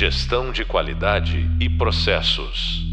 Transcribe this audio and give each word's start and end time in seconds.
Gestão 0.00 0.52
de 0.52 0.64
qualidade 0.64 1.38
e 1.60 1.68
processos. 1.68 2.86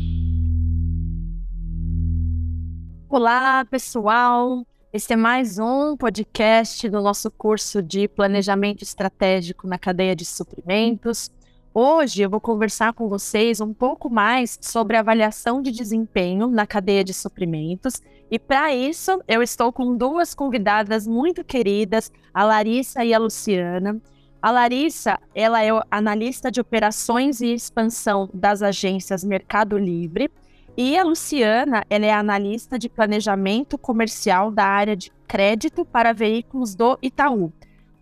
Olá, 3.08 3.64
pessoal. 3.64 4.66
Este 4.92 5.14
é 5.14 5.16
mais 5.16 5.60
um 5.60 5.96
podcast 5.96 6.90
do 6.90 7.04
nosso 7.04 7.30
curso 7.30 7.84
de 7.84 8.08
Planejamento 8.08 8.82
Estratégico 8.82 9.68
na 9.68 9.78
Cadeia 9.78 10.16
de 10.16 10.26
Suprimentos. 10.26 11.30
Hoje 11.72 12.24
eu 12.24 12.30
vou 12.32 12.42
conversar 12.42 12.92
com 12.94 13.08
vocês 13.08 13.62
um 13.62 13.72
pouco 13.72 14.10
mais 14.10 14.58
sobre 14.60 14.98
avaliação 14.98 15.62
de 15.62 15.70
desempenho 15.70 16.48
na 16.48 16.66
cadeia 16.66 17.04
de 17.04 17.14
suprimentos. 17.14 18.02
E 18.32 18.40
para 18.40 18.74
isso, 18.74 19.22
eu 19.28 19.44
estou 19.44 19.72
com 19.72 19.96
duas 19.96 20.34
convidadas 20.34 21.06
muito 21.06 21.44
queridas, 21.44 22.12
a 22.34 22.44
Larissa 22.44 23.06
e 23.06 23.14
a 23.14 23.20
Luciana. 23.20 24.02
A 24.46 24.52
Larissa, 24.52 25.18
ela 25.34 25.64
é 25.64 25.70
analista 25.90 26.52
de 26.52 26.62
operações 26.62 27.42
e 27.42 27.52
expansão 27.52 28.30
das 28.32 28.62
agências 28.62 29.24
Mercado 29.24 29.76
Livre. 29.76 30.30
E 30.78 30.96
a 30.96 31.04
Luciana, 31.04 31.84
ela 31.90 32.06
é 32.06 32.14
analista 32.14 32.78
de 32.78 32.88
planejamento 32.88 33.76
comercial 33.76 34.52
da 34.52 34.64
área 34.64 34.96
de 34.96 35.12
crédito 35.28 35.84
para 35.84 36.14
veículos 36.14 36.76
do 36.76 36.96
Itaú. 37.02 37.52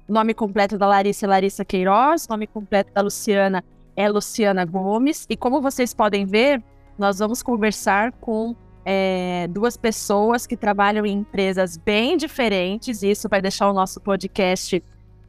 O 0.05 0.11
nome 0.11 0.33
completo 0.33 0.77
da 0.77 0.85
Larissa 0.85 1.25
é 1.25 1.29
Larissa 1.29 1.63
Queiroz, 1.63 2.25
o 2.25 2.31
nome 2.31 2.45
completo 2.45 2.91
da 2.93 2.99
Luciana 2.99 3.63
é 3.95 4.09
Luciana 4.09 4.65
Gomes. 4.65 5.25
E 5.29 5.37
como 5.37 5.61
vocês 5.61 5.93
podem 5.93 6.25
ver, 6.25 6.61
nós 6.99 7.19
vamos 7.19 7.41
conversar 7.41 8.11
com 8.19 8.53
é, 8.83 9.47
duas 9.49 9.77
pessoas 9.77 10.45
que 10.45 10.57
trabalham 10.57 11.05
em 11.05 11.19
empresas 11.19 11.77
bem 11.77 12.17
diferentes, 12.17 13.01
e 13.01 13.11
isso 13.11 13.29
vai 13.29 13.41
deixar 13.41 13.69
o 13.69 13.73
nosso 13.73 14.01
podcast 14.01 14.83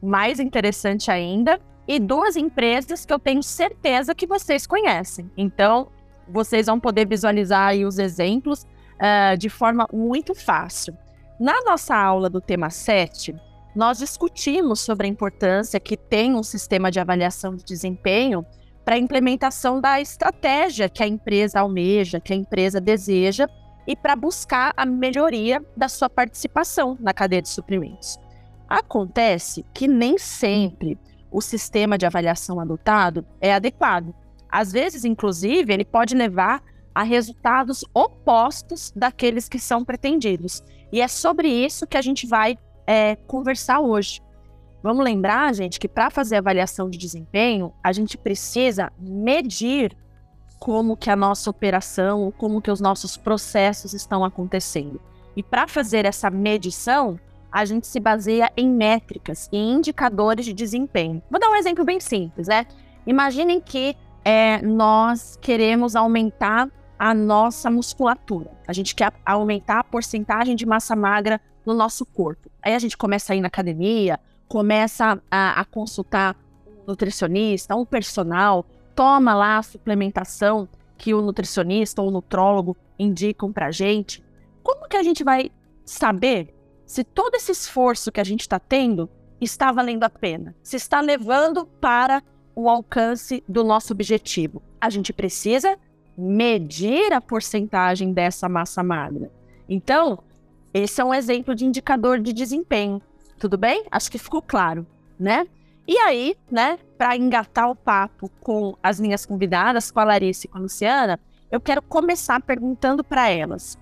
mais 0.05 0.39
interessante 0.39 1.11
ainda. 1.11 1.59
E 1.87 1.99
duas 1.99 2.35
empresas 2.35 3.05
que 3.05 3.13
eu 3.13 3.19
tenho 3.19 3.43
certeza 3.43 4.15
que 4.15 4.25
vocês 4.25 4.65
conhecem. 4.65 5.29
Então, 5.37 5.89
vocês 6.27 6.65
vão 6.65 6.79
poder 6.79 7.07
visualizar 7.07 7.67
aí 7.67 7.85
os 7.85 7.99
exemplos 7.99 8.63
uh, 8.95 9.37
de 9.37 9.49
forma 9.49 9.87
muito 9.93 10.33
fácil. 10.33 10.97
Na 11.39 11.61
nossa 11.63 11.95
aula 11.95 12.29
do 12.29 12.41
tema 12.41 12.69
7, 12.69 13.35
nós 13.75 13.97
discutimos 13.97 14.79
sobre 14.79 15.05
a 15.05 15.09
importância 15.09 15.79
que 15.79 15.97
tem 15.97 16.33
um 16.33 16.43
sistema 16.43 16.89
de 16.89 16.99
avaliação 16.99 17.55
de 17.55 17.63
desempenho 17.63 18.45
para 18.85 18.95
a 18.95 18.99
implementação 18.99 19.81
da 19.81 19.99
estratégia 19.99 20.87
que 20.87 21.03
a 21.03 21.07
empresa 21.07 21.59
almeja, 21.59 22.19
que 22.19 22.31
a 22.31 22.35
empresa 22.35 22.79
deseja 22.79 23.47
e 23.85 23.95
para 23.95 24.15
buscar 24.15 24.73
a 24.77 24.85
melhoria 24.85 25.63
da 25.75 25.89
sua 25.89 26.09
participação 26.09 26.97
na 26.99 27.13
cadeia 27.13 27.41
de 27.41 27.49
suprimentos. 27.49 28.17
Acontece 28.67 29.65
que 29.73 29.87
nem 29.87 30.17
sempre 30.17 30.97
o 31.31 31.41
sistema 31.41 31.97
de 31.97 32.05
avaliação 32.05 32.59
adotado 32.59 33.25
é 33.41 33.53
adequado. 33.53 34.13
Às 34.49 34.71
vezes, 34.71 35.03
inclusive, 35.03 35.73
ele 35.73 35.85
pode 35.85 36.15
levar 36.15 36.63
a 36.93 37.03
resultados 37.03 37.83
opostos 37.93 38.91
daqueles 38.95 39.49
que 39.49 39.59
são 39.59 39.83
pretendidos. 39.83 40.63
E 40.91 41.01
é 41.01 41.07
sobre 41.07 41.49
isso 41.49 41.85
que 41.85 41.97
a 41.97 42.01
gente 42.01 42.25
vai 42.25 42.57
é, 42.87 43.17
conversar 43.27 43.81
hoje. 43.81 44.21
Vamos 44.81 45.03
lembrar, 45.03 45.53
gente, 45.53 45.79
que 45.79 45.89
para 45.89 46.09
fazer 46.09 46.37
avaliação 46.37 46.89
de 46.89 46.97
desempenho, 46.97 47.73
a 47.83 47.91
gente 47.91 48.17
precisa 48.17 48.93
medir 48.97 49.97
como 50.59 50.95
que 50.95 51.09
a 51.09 51.15
nossa 51.15 51.49
operação, 51.49 52.31
como 52.37 52.61
que 52.61 52.71
os 52.71 52.79
nossos 52.79 53.17
processos 53.17 53.93
estão 53.93 54.23
acontecendo. 54.23 55.01
E 55.35 55.43
para 55.43 55.67
fazer 55.67 56.05
essa 56.05 56.29
medição, 56.29 57.19
a 57.55 57.63
gente 57.63 57.87
se 57.87 58.01
baseia 58.01 58.51
em 58.57 58.69
métricas 58.69 59.47
e 59.49 59.57
indicadores 59.57 60.45
de 60.45 60.51
desempenho. 60.51 61.23
Vou 61.31 61.39
dar 61.39 61.49
um 61.49 61.55
exemplo 61.55 61.85
bem 61.85 62.01
simples, 62.01 62.49
né? 62.49 62.67
Imaginem 63.07 63.61
que 63.61 63.95
é, 64.25 64.61
nós 64.61 65.39
queremos 65.41 65.95
aumentar 65.95 66.69
a 66.99 67.13
nossa 67.13 67.71
musculatura. 67.71 68.51
A 68.67 68.73
gente 68.73 68.93
quer 68.93 69.13
aumentar 69.25 69.79
a 69.79 69.83
porcentagem 69.85 70.53
de 70.53 70.65
massa 70.65 70.97
magra 70.97 71.39
no 71.65 71.73
nosso 71.73 72.05
corpo. 72.05 72.51
Aí 72.61 72.73
a 72.73 72.79
gente 72.79 72.97
começa 72.97 73.31
a 73.31 73.37
ir 73.37 73.39
na 73.39 73.47
academia, 73.47 74.19
começa 74.49 75.17
a, 75.31 75.61
a 75.61 75.63
consultar 75.63 76.35
um 76.67 76.87
nutricionista, 76.87 77.73
um 77.73 77.85
personal, 77.85 78.65
toma 78.93 79.33
lá 79.33 79.59
a 79.59 79.63
suplementação 79.63 80.67
que 80.97 81.13
o 81.13 81.21
nutricionista 81.21 82.01
ou 82.01 82.09
o 82.09 82.11
nutrólogo 82.11 82.75
indicam 82.99 83.53
para 83.53 83.71
gente. 83.71 84.21
Como 84.61 84.89
que 84.89 84.97
a 84.97 85.03
gente 85.03 85.23
vai 85.23 85.49
saber 85.85 86.53
se 86.85 87.03
todo 87.03 87.35
esse 87.35 87.51
esforço 87.51 88.11
que 88.11 88.19
a 88.19 88.23
gente 88.23 88.41
está 88.41 88.59
tendo 88.59 89.09
está 89.41 89.71
valendo 89.71 90.03
a 90.03 90.09
pena? 90.09 90.55
Se 90.61 90.75
está 90.75 91.01
levando 91.01 91.65
para 91.65 92.21
o 92.55 92.69
alcance 92.69 93.43
do 93.47 93.63
nosso 93.63 93.91
objetivo? 93.91 94.61
A 94.79 94.89
gente 94.89 95.11
precisa 95.11 95.77
medir 96.17 97.11
a 97.11 97.19
porcentagem 97.19 98.13
dessa 98.13 98.47
massa 98.47 98.83
magra. 98.83 99.31
Então, 99.67 100.19
esse 100.73 101.01
é 101.01 101.05
um 101.05 101.13
exemplo 101.13 101.55
de 101.55 101.65
indicador 101.65 102.19
de 102.19 102.31
desempenho. 102.31 103.01
Tudo 103.39 103.57
bem? 103.57 103.85
Acho 103.91 104.11
que 104.11 104.17
ficou 104.17 104.41
claro, 104.41 104.85
né? 105.19 105.47
E 105.87 105.97
aí, 105.97 106.35
né, 106.49 106.79
para 106.97 107.15
engatar 107.15 107.69
o 107.69 107.75
papo 107.75 108.29
com 108.41 108.75
as 108.81 108.99
minhas 108.99 109.25
convidadas, 109.25 109.91
com 109.91 109.99
a 109.99 110.03
Larissa 110.03 110.45
e 110.45 110.49
com 110.49 110.57
a 110.57 110.61
Luciana, 110.61 111.19
eu 111.51 111.59
quero 111.59 111.81
começar 111.81 112.41
perguntando 112.41 113.03
para 113.03 113.29
elas 113.29 113.77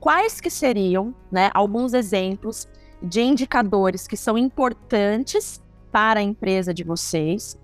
quais 0.00 0.40
que 0.40 0.50
seriam, 0.50 1.14
né, 1.30 1.50
alguns 1.54 1.94
exemplos 1.94 2.68
de 3.02 3.20
indicadores 3.20 4.06
que 4.06 4.16
são 4.16 4.36
importantes 4.38 5.62
para 5.92 6.20
a 6.20 6.22
empresa 6.22 6.72
de 6.72 6.84
vocês 6.84 7.58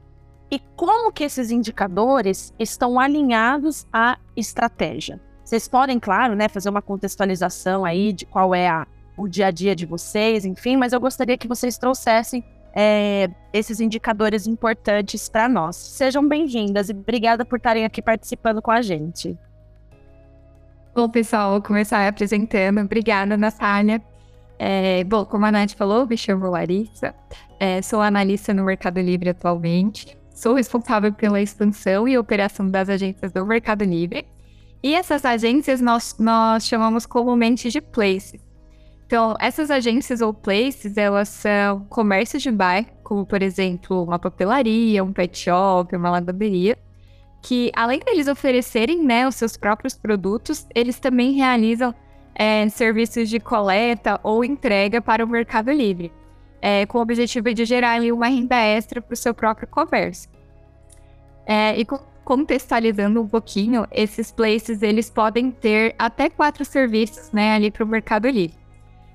e 0.50 0.58
como 0.76 1.10
que 1.10 1.24
esses 1.24 1.50
indicadores 1.50 2.52
estão 2.58 3.00
alinhados 3.00 3.86
à 3.92 4.18
estratégia. 4.36 5.20
Vocês 5.42 5.66
podem, 5.66 5.98
claro, 5.98 6.34
né, 6.34 6.48
fazer 6.48 6.68
uma 6.68 6.82
contextualização 6.82 7.84
aí 7.84 8.12
de 8.12 8.26
qual 8.26 8.54
é 8.54 8.68
a, 8.68 8.86
o 9.16 9.26
dia 9.26 9.46
a 9.46 9.50
dia 9.50 9.74
de 9.74 9.86
vocês, 9.86 10.44
enfim, 10.44 10.76
mas 10.76 10.92
eu 10.92 11.00
gostaria 11.00 11.38
que 11.38 11.48
vocês 11.48 11.78
trouxessem 11.78 12.44
é, 12.74 13.28
esses 13.52 13.80
indicadores 13.80 14.46
importantes 14.46 15.28
para 15.28 15.48
nós. 15.48 15.76
Sejam 15.76 16.26
bem-vindas 16.26 16.88
e 16.88 16.92
obrigada 16.92 17.44
por 17.44 17.56
estarem 17.56 17.84
aqui 17.84 18.00
participando 18.00 18.62
com 18.62 18.70
a 18.70 18.82
gente. 18.82 19.38
Bom, 20.94 21.08
pessoal, 21.08 21.52
vou 21.52 21.62
começar 21.62 22.06
apresentando. 22.06 22.80
Obrigada, 22.82 23.34
Natália. 23.34 24.02
É, 24.58 25.02
bom, 25.04 25.24
como 25.24 25.46
a 25.46 25.50
Nath 25.50 25.72
falou, 25.72 26.06
me 26.06 26.18
chamo 26.18 26.50
Larissa, 26.50 27.14
é, 27.58 27.80
sou 27.80 28.02
analista 28.02 28.52
no 28.52 28.62
Mercado 28.62 29.00
Livre 29.00 29.30
atualmente, 29.30 30.16
sou 30.34 30.54
responsável 30.54 31.10
pela 31.12 31.40
expansão 31.40 32.06
e 32.06 32.18
operação 32.18 32.68
das 32.68 32.90
agências 32.90 33.32
do 33.32 33.44
Mercado 33.46 33.84
Livre 33.84 34.26
e 34.82 34.94
essas 34.94 35.24
agências 35.24 35.80
nós, 35.80 36.14
nós 36.18 36.66
chamamos 36.66 37.06
comumente 37.06 37.70
de 37.70 37.80
places. 37.80 38.40
Então, 39.06 39.34
essas 39.40 39.70
agências 39.70 40.20
ou 40.20 40.34
places, 40.34 40.98
elas 40.98 41.30
são 41.30 41.86
comércios 41.88 42.42
de 42.42 42.52
bairro, 42.52 42.88
como 43.02 43.24
por 43.24 43.42
exemplo 43.42 44.04
uma 44.04 44.18
papelaria, 44.18 45.02
um 45.02 45.12
pet 45.12 45.38
shop, 45.38 45.96
uma 45.96 46.10
lavanderia, 46.10 46.78
que 47.42 47.72
além 47.74 47.98
deles 47.98 48.28
oferecerem 48.28 49.02
né, 49.02 49.26
os 49.26 49.34
seus 49.34 49.56
próprios 49.56 49.94
produtos, 49.94 50.66
eles 50.74 51.00
também 51.00 51.32
realizam 51.32 51.92
é, 52.34 52.66
serviços 52.68 53.28
de 53.28 53.40
coleta 53.40 54.18
ou 54.22 54.44
entrega 54.44 55.02
para 55.02 55.24
o 55.24 55.28
Mercado 55.28 55.70
Livre, 55.72 56.12
é, 56.60 56.86
com 56.86 56.98
o 56.98 57.02
objetivo 57.02 57.52
de 57.52 57.64
gerar 57.64 57.94
ali, 57.94 58.12
uma 58.12 58.28
renda 58.28 58.56
extra 58.56 59.02
para 59.02 59.12
o 59.12 59.16
seu 59.16 59.34
próprio 59.34 59.66
comércio. 59.66 60.30
É, 61.44 61.78
e 61.78 61.84
contextualizando 62.24 63.20
um 63.20 63.26
pouquinho, 63.26 63.86
esses 63.90 64.30
places 64.30 64.80
eles 64.80 65.10
podem 65.10 65.50
ter 65.50 65.96
até 65.98 66.30
quatro 66.30 66.64
serviços, 66.64 67.32
né, 67.32 67.54
ali 67.54 67.70
para 67.70 67.84
o 67.84 67.86
Mercado 67.86 68.28
Livre. 68.28 68.56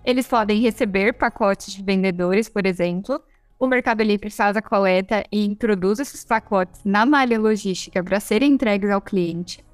Eles 0.04 0.28
podem 0.28 0.62
receber 0.62 1.14
pacotes 1.14 1.74
de 1.74 1.82
vendedores, 1.82 2.50
por 2.50 2.66
exemplo. 2.66 3.22
O 3.60 3.66
Mercado 3.66 4.04
Livre 4.04 4.30
faz 4.30 4.56
a 4.56 4.62
coleta 4.62 5.24
e 5.32 5.44
introduz 5.44 6.00
esses 6.00 6.24
pacotes 6.24 6.82
na 6.86 7.06
malha 7.06 7.40
logística 7.40 8.04
para 8.04 8.20
serem 8.20 8.54
entregues 8.54 8.92
ao 8.92 9.02
cliente. 9.02 9.66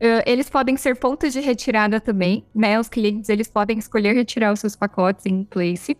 Uh, 0.00 0.22
eles 0.24 0.48
podem 0.48 0.76
ser 0.76 0.96
pontos 0.96 1.32
de 1.32 1.40
retirada 1.40 2.00
também, 2.00 2.44
né? 2.54 2.78
Os 2.78 2.88
clientes 2.88 3.28
eles 3.28 3.48
podem 3.48 3.78
escolher 3.78 4.14
retirar 4.14 4.52
os 4.52 4.60
seus 4.60 4.76
pacotes 4.76 5.26
em 5.26 5.44
place. 5.44 5.96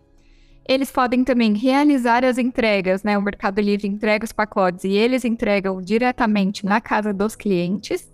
Eles 0.66 0.90
podem 0.90 1.24
também 1.24 1.52
realizar 1.54 2.24
as 2.24 2.38
entregas, 2.38 3.02
né? 3.02 3.18
O 3.18 3.22
Mercado 3.22 3.60
Livre 3.60 3.88
entrega 3.88 4.24
os 4.24 4.32
pacotes 4.32 4.84
e 4.84 4.92
eles 4.92 5.24
entregam 5.24 5.82
diretamente 5.82 6.64
na 6.64 6.80
casa 6.80 7.12
dos 7.12 7.34
clientes. 7.34 8.08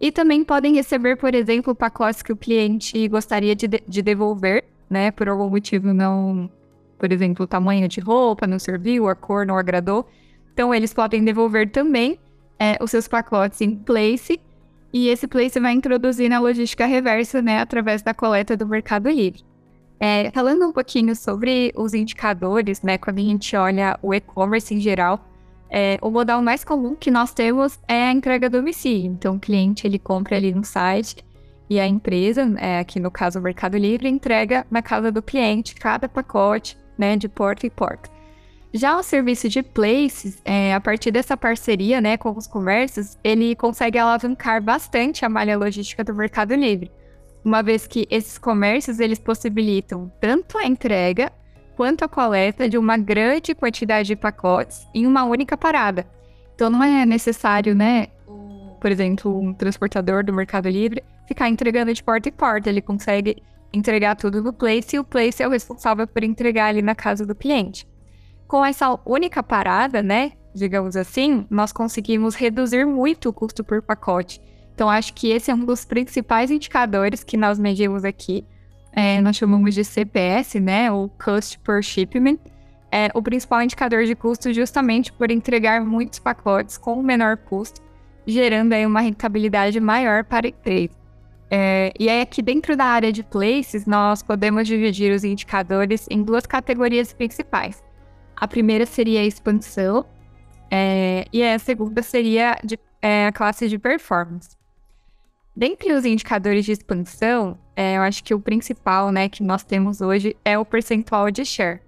E 0.00 0.10
também 0.10 0.42
podem 0.42 0.74
receber, 0.74 1.16
por 1.16 1.34
exemplo, 1.34 1.74
pacotes 1.74 2.22
que 2.22 2.32
o 2.32 2.36
cliente 2.36 3.06
gostaria 3.08 3.54
de, 3.54 3.68
de 3.68 4.02
devolver, 4.02 4.64
né? 4.88 5.10
Por 5.10 5.28
algum 5.28 5.50
motivo 5.50 5.92
não. 5.92 6.50
Por 6.98 7.12
exemplo, 7.12 7.44
o 7.44 7.46
tamanho 7.46 7.86
de 7.88 8.00
roupa 8.00 8.46
não 8.46 8.58
serviu, 8.58 9.08
a 9.08 9.14
cor 9.14 9.46
não 9.46 9.56
agradou. 9.56 10.08
Então, 10.52 10.74
eles 10.74 10.92
podem 10.92 11.24
devolver 11.24 11.70
também 11.70 12.18
é, 12.58 12.76
os 12.82 12.90
seus 12.90 13.06
pacotes 13.06 13.60
em 13.60 13.76
place. 13.76 14.40
E 14.92 15.08
esse 15.08 15.26
place 15.26 15.60
vai 15.60 15.72
introduzir 15.72 16.28
na 16.28 16.40
logística 16.40 16.86
reversa, 16.86 17.40
né? 17.40 17.60
Através 17.60 18.02
da 18.02 18.12
coleta 18.12 18.56
do 18.56 18.66
Mercado 18.66 19.08
Livre. 19.08 19.44
É, 20.00 20.30
falando 20.30 20.66
um 20.66 20.72
pouquinho 20.72 21.14
sobre 21.14 21.72
os 21.76 21.92
indicadores, 21.94 22.82
né, 22.82 22.98
quando 22.98 23.18
a 23.18 23.22
gente 23.22 23.56
olha 23.56 23.98
o 24.02 24.14
e-commerce 24.14 24.74
em 24.74 24.80
geral, 24.80 25.24
É, 25.70 25.98
o 26.00 26.10
modal 26.10 26.40
mais 26.40 26.64
comum 26.64 26.96
que 26.96 27.10
nós 27.10 27.34
temos 27.34 27.78
é 27.86 28.04
a 28.08 28.10
entrega 28.10 28.48
domicílio. 28.48 29.12
Então, 29.12 29.36
o 29.36 29.38
cliente 29.38 29.86
ele 29.86 29.98
compra 29.98 30.36
ali 30.36 30.54
no 30.54 30.64
site 30.64 31.22
e 31.68 31.78
a 31.78 31.86
empresa, 31.86 32.40
é, 32.56 32.78
aqui 32.78 32.98
no 32.98 33.10
caso 33.10 33.38
o 33.38 33.42
Mercado 33.42 33.76
Livre, 33.76 34.08
entrega 34.08 34.66
na 34.70 34.80
casa 34.80 35.12
do 35.12 35.20
cliente 35.20 35.74
cada 35.74 36.08
pacote 36.08 36.74
né, 36.98 37.16
de 37.16 37.28
porta 37.28 37.66
e 37.66 37.70
porta. 37.70 38.10
Já 38.72 38.98
o 38.98 39.02
serviço 39.02 39.48
de 39.48 39.62
places, 39.62 40.42
é, 40.44 40.74
a 40.74 40.80
partir 40.80 41.10
dessa 41.10 41.36
parceria 41.36 42.00
né, 42.00 42.18
com 42.18 42.36
os 42.36 42.46
comércios, 42.46 43.16
ele 43.24 43.56
consegue 43.56 43.98
alavancar 43.98 44.62
bastante 44.62 45.24
a 45.24 45.28
malha 45.28 45.56
logística 45.56 46.04
do 46.04 46.14
Mercado 46.14 46.54
Livre, 46.54 46.90
uma 47.42 47.62
vez 47.62 47.86
que 47.86 48.06
esses 48.10 48.36
comércios 48.36 49.00
eles 49.00 49.18
possibilitam 49.18 50.12
tanto 50.20 50.58
a 50.58 50.66
entrega 50.66 51.32
quanto 51.76 52.04
a 52.04 52.08
coleta 52.08 52.68
de 52.68 52.76
uma 52.76 52.98
grande 52.98 53.54
quantidade 53.54 54.08
de 54.08 54.16
pacotes 54.16 54.86
em 54.94 55.06
uma 55.06 55.24
única 55.24 55.56
parada. 55.56 56.06
Então 56.54 56.68
não 56.68 56.82
é 56.82 57.06
necessário, 57.06 57.74
né, 57.74 58.08
por 58.80 58.90
exemplo, 58.90 59.40
um 59.40 59.54
transportador 59.54 60.22
do 60.24 60.32
Mercado 60.32 60.68
Livre 60.68 61.02
ficar 61.26 61.48
entregando 61.48 61.92
de 61.92 62.02
porta 62.02 62.28
em 62.28 62.32
porta, 62.32 62.68
ele 62.68 62.82
consegue 62.82 63.42
entregar 63.72 64.16
tudo 64.16 64.42
no 64.42 64.52
Place 64.52 64.96
e 64.96 64.98
o 64.98 65.04
Place 65.04 65.42
é 65.42 65.46
o 65.46 65.50
responsável 65.50 66.06
por 66.06 66.22
entregar 66.22 66.66
ali 66.66 66.82
na 66.82 66.94
casa 66.94 67.24
do 67.26 67.34
cliente 67.34 67.86
com 68.48 68.64
essa 68.64 68.98
única 69.04 69.42
parada, 69.42 70.02
né, 70.02 70.32
digamos 70.54 70.96
assim, 70.96 71.46
nós 71.50 71.70
conseguimos 71.70 72.34
reduzir 72.34 72.86
muito 72.86 73.28
o 73.28 73.32
custo 73.32 73.62
por 73.62 73.82
pacote. 73.82 74.40
Então, 74.74 74.88
acho 74.88 75.12
que 75.12 75.30
esse 75.30 75.50
é 75.50 75.54
um 75.54 75.64
dos 75.64 75.84
principais 75.84 76.50
indicadores 76.50 77.22
que 77.22 77.36
nós 77.36 77.58
medimos 77.58 78.04
aqui. 78.04 78.44
É, 78.92 79.20
nós 79.20 79.36
chamamos 79.36 79.74
de 79.74 79.84
CPS, 79.84 80.58
né, 80.58 80.90
o 80.90 81.10
Cost 81.22 81.58
Per 81.60 81.82
Shipment. 81.82 82.38
É 82.90 83.10
o 83.12 83.20
principal 83.20 83.60
indicador 83.60 84.06
de 84.06 84.14
custo 84.14 84.52
justamente 84.52 85.12
por 85.12 85.30
entregar 85.30 85.84
muitos 85.84 86.18
pacotes 86.18 86.78
com 86.78 87.02
menor 87.02 87.36
custo, 87.36 87.82
gerando 88.26 88.72
aí 88.72 88.86
uma 88.86 89.02
rentabilidade 89.02 89.78
maior 89.78 90.24
para 90.24 90.46
a 90.46 90.50
empresa. 90.50 90.97
É, 91.50 91.92
e 91.98 92.08
aí, 92.08 92.20
aqui 92.20 92.42
dentro 92.42 92.76
da 92.76 92.84
área 92.84 93.10
de 93.10 93.22
places, 93.22 93.86
nós 93.86 94.22
podemos 94.22 94.66
dividir 94.66 95.12
os 95.12 95.24
indicadores 95.24 96.06
em 96.10 96.22
duas 96.22 96.46
categorias 96.46 97.12
principais. 97.12 97.82
A 98.36 98.46
primeira 98.46 98.84
seria 98.84 99.20
a 99.20 99.24
expansão, 99.24 100.04
é, 100.70 101.24
e 101.32 101.42
a 101.42 101.58
segunda 101.58 102.02
seria 102.02 102.58
de, 102.62 102.78
é, 103.00 103.26
a 103.26 103.32
classe 103.32 103.68
de 103.68 103.78
performance. 103.78 104.56
Dentre 105.56 105.92
os 105.92 106.04
indicadores 106.04 106.64
de 106.64 106.72
expansão, 106.72 107.58
é, 107.74 107.96
eu 107.96 108.02
acho 108.02 108.22
que 108.22 108.34
o 108.34 108.40
principal 108.40 109.10
né, 109.10 109.28
que 109.28 109.42
nós 109.42 109.64
temos 109.64 110.00
hoje 110.00 110.36
é 110.44 110.58
o 110.58 110.64
percentual 110.64 111.30
de 111.30 111.44
share, 111.44 111.80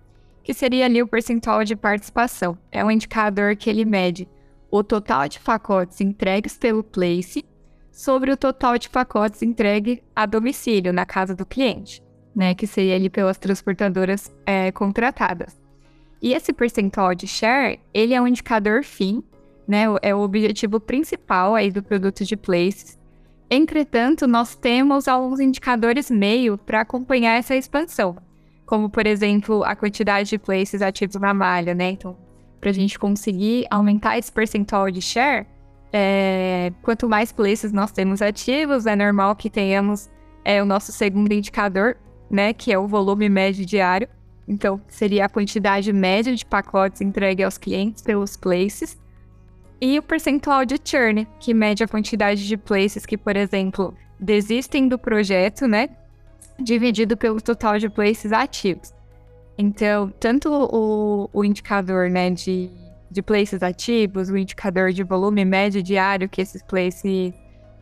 que 0.42 0.52
seria 0.54 0.86
ali 0.86 1.02
o 1.02 1.06
percentual 1.06 1.62
de 1.62 1.76
participação. 1.76 2.58
É 2.72 2.84
um 2.84 2.90
indicador 2.90 3.54
que 3.54 3.70
ele 3.70 3.84
mede 3.84 4.26
o 4.70 4.82
total 4.82 5.28
de 5.28 5.38
pacotes 5.38 6.00
entregues 6.00 6.56
pelo 6.56 6.82
Place 6.82 7.44
sobre 7.90 8.30
o 8.30 8.36
total 8.36 8.78
de 8.78 8.88
pacotes 8.88 9.42
entregue 9.42 10.02
a 10.14 10.26
domicílio, 10.26 10.92
na 10.92 11.04
casa 11.04 11.34
do 11.34 11.44
cliente, 11.44 12.02
né, 12.34 12.54
que 12.54 12.66
seria 12.66 12.96
ali 12.96 13.10
pelas 13.10 13.38
transportadoras 13.38 14.32
é, 14.46 14.70
contratadas. 14.72 15.60
E 16.22 16.34
esse 16.34 16.52
percentual 16.52 17.14
de 17.14 17.26
share, 17.26 17.80
ele 17.94 18.12
é 18.12 18.20
um 18.20 18.26
indicador 18.26 18.84
fim, 18.84 19.22
né? 19.66 19.84
É 20.02 20.14
o 20.14 20.20
objetivo 20.20 20.78
principal 20.78 21.54
aí 21.54 21.70
do 21.70 21.82
produto 21.82 22.24
de 22.24 22.36
places. 22.36 22.98
Entretanto, 23.48 24.26
nós 24.26 24.54
temos 24.54 25.08
alguns 25.08 25.40
indicadores 25.40 26.10
meio 26.10 26.58
para 26.58 26.82
acompanhar 26.82 27.38
essa 27.38 27.56
expansão, 27.56 28.16
como 28.66 28.90
por 28.90 29.06
exemplo 29.06 29.64
a 29.64 29.74
quantidade 29.74 30.28
de 30.28 30.38
places 30.38 30.82
ativos 30.82 31.16
na 31.16 31.32
malha, 31.32 31.74
né? 31.74 31.92
Então, 31.92 32.16
para 32.60 32.70
a 32.70 32.74
gente 32.74 32.98
conseguir 32.98 33.66
aumentar 33.70 34.18
esse 34.18 34.30
percentual 34.30 34.90
de 34.90 35.00
share, 35.00 35.46
é, 35.92 36.72
quanto 36.82 37.08
mais 37.08 37.32
places 37.32 37.72
nós 37.72 37.90
temos 37.90 38.22
ativos, 38.22 38.86
é 38.86 38.94
normal 38.94 39.34
que 39.34 39.50
tenhamos 39.50 40.08
é, 40.44 40.62
o 40.62 40.66
nosso 40.66 40.92
segundo 40.92 41.32
indicador, 41.32 41.96
né? 42.30 42.52
Que 42.52 42.72
é 42.72 42.78
o 42.78 42.86
volume 42.86 43.28
médio 43.28 43.66
diário. 43.66 44.08
Então, 44.46 44.80
seria 44.88 45.26
a 45.26 45.28
quantidade 45.28 45.92
média 45.92 46.34
de 46.34 46.44
pacotes 46.44 47.00
entregue 47.00 47.42
aos 47.42 47.58
clientes 47.58 48.02
pelos 48.02 48.36
places. 48.36 48.98
E 49.80 49.98
o 49.98 50.02
percentual 50.02 50.64
de 50.64 50.76
churn, 50.82 51.26
que 51.38 51.54
mede 51.54 51.82
a 51.82 51.88
quantidade 51.88 52.46
de 52.46 52.56
places 52.56 53.06
que, 53.06 53.16
por 53.16 53.36
exemplo, 53.36 53.94
desistem 54.18 54.88
do 54.88 54.98
projeto, 54.98 55.66
né? 55.66 55.88
Dividido 56.58 57.16
pelo 57.16 57.40
total 57.40 57.78
de 57.78 57.88
places 57.88 58.32
ativos. 58.32 58.92
Então, 59.56 60.12
tanto 60.18 60.50
o, 60.50 61.30
o 61.32 61.44
indicador 61.44 62.08
né, 62.08 62.30
de, 62.30 62.70
de 63.10 63.22
places 63.22 63.62
ativos, 63.62 64.28
o 64.28 64.36
indicador 64.36 64.92
de 64.92 65.02
volume 65.02 65.44
médio 65.44 65.82
diário 65.82 66.28
que 66.28 66.40
esses 66.40 66.62
places 66.62 67.32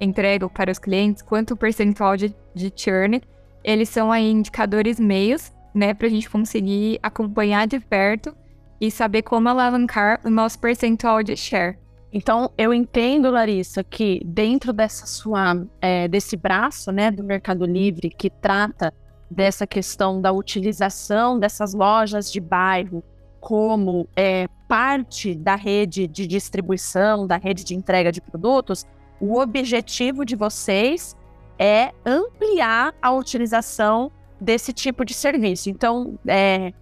entregam 0.00 0.48
para 0.48 0.70
os 0.70 0.78
clientes, 0.78 1.22
quanto 1.22 1.54
o 1.54 1.56
percentual 1.56 2.16
de, 2.16 2.34
de 2.54 2.72
churn, 2.74 3.20
eles 3.62 3.88
são 3.88 4.10
aí 4.10 4.30
indicadores 4.30 4.98
meios 4.98 5.52
né, 5.74 5.92
para 5.92 6.06
a 6.06 6.10
gente 6.10 6.30
conseguir 6.30 6.98
acompanhar 7.02 7.66
de 7.66 7.78
perto 7.80 8.34
e 8.80 8.90
saber 8.90 9.22
como 9.22 9.48
alavancar 9.48 10.20
o 10.24 10.30
nosso 10.30 10.58
percentual 10.58 11.22
de 11.22 11.36
share. 11.36 11.76
Então, 12.12 12.50
eu 12.56 12.72
entendo, 12.72 13.30
Larissa, 13.30 13.84
que 13.84 14.22
dentro 14.24 14.72
dessa 14.72 15.06
sua, 15.06 15.66
é, 15.80 16.08
desse 16.08 16.36
braço, 16.36 16.90
né, 16.90 17.10
do 17.10 17.22
Mercado 17.22 17.66
Livre, 17.66 18.08
que 18.08 18.30
trata 18.30 18.94
dessa 19.30 19.66
questão 19.66 20.20
da 20.20 20.32
utilização 20.32 21.38
dessas 21.38 21.74
lojas 21.74 22.32
de 22.32 22.40
bairro 22.40 23.04
como 23.48 24.06
é, 24.14 24.46
parte 24.68 25.34
da 25.34 25.54
rede 25.54 26.06
de 26.06 26.26
distribuição, 26.26 27.26
da 27.26 27.38
rede 27.38 27.64
de 27.64 27.74
entrega 27.74 28.12
de 28.12 28.20
produtos, 28.20 28.84
o 29.18 29.40
objetivo 29.40 30.22
de 30.22 30.36
vocês 30.36 31.16
é 31.58 31.94
ampliar 32.04 32.94
a 33.00 33.10
utilização 33.10 34.12
desse 34.38 34.70
tipo 34.70 35.02
de 35.02 35.14
serviço. 35.14 35.70
Então, 35.70 36.18
é, 36.26 36.74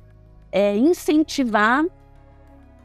é 0.50 0.76
incentivar, 0.76 1.84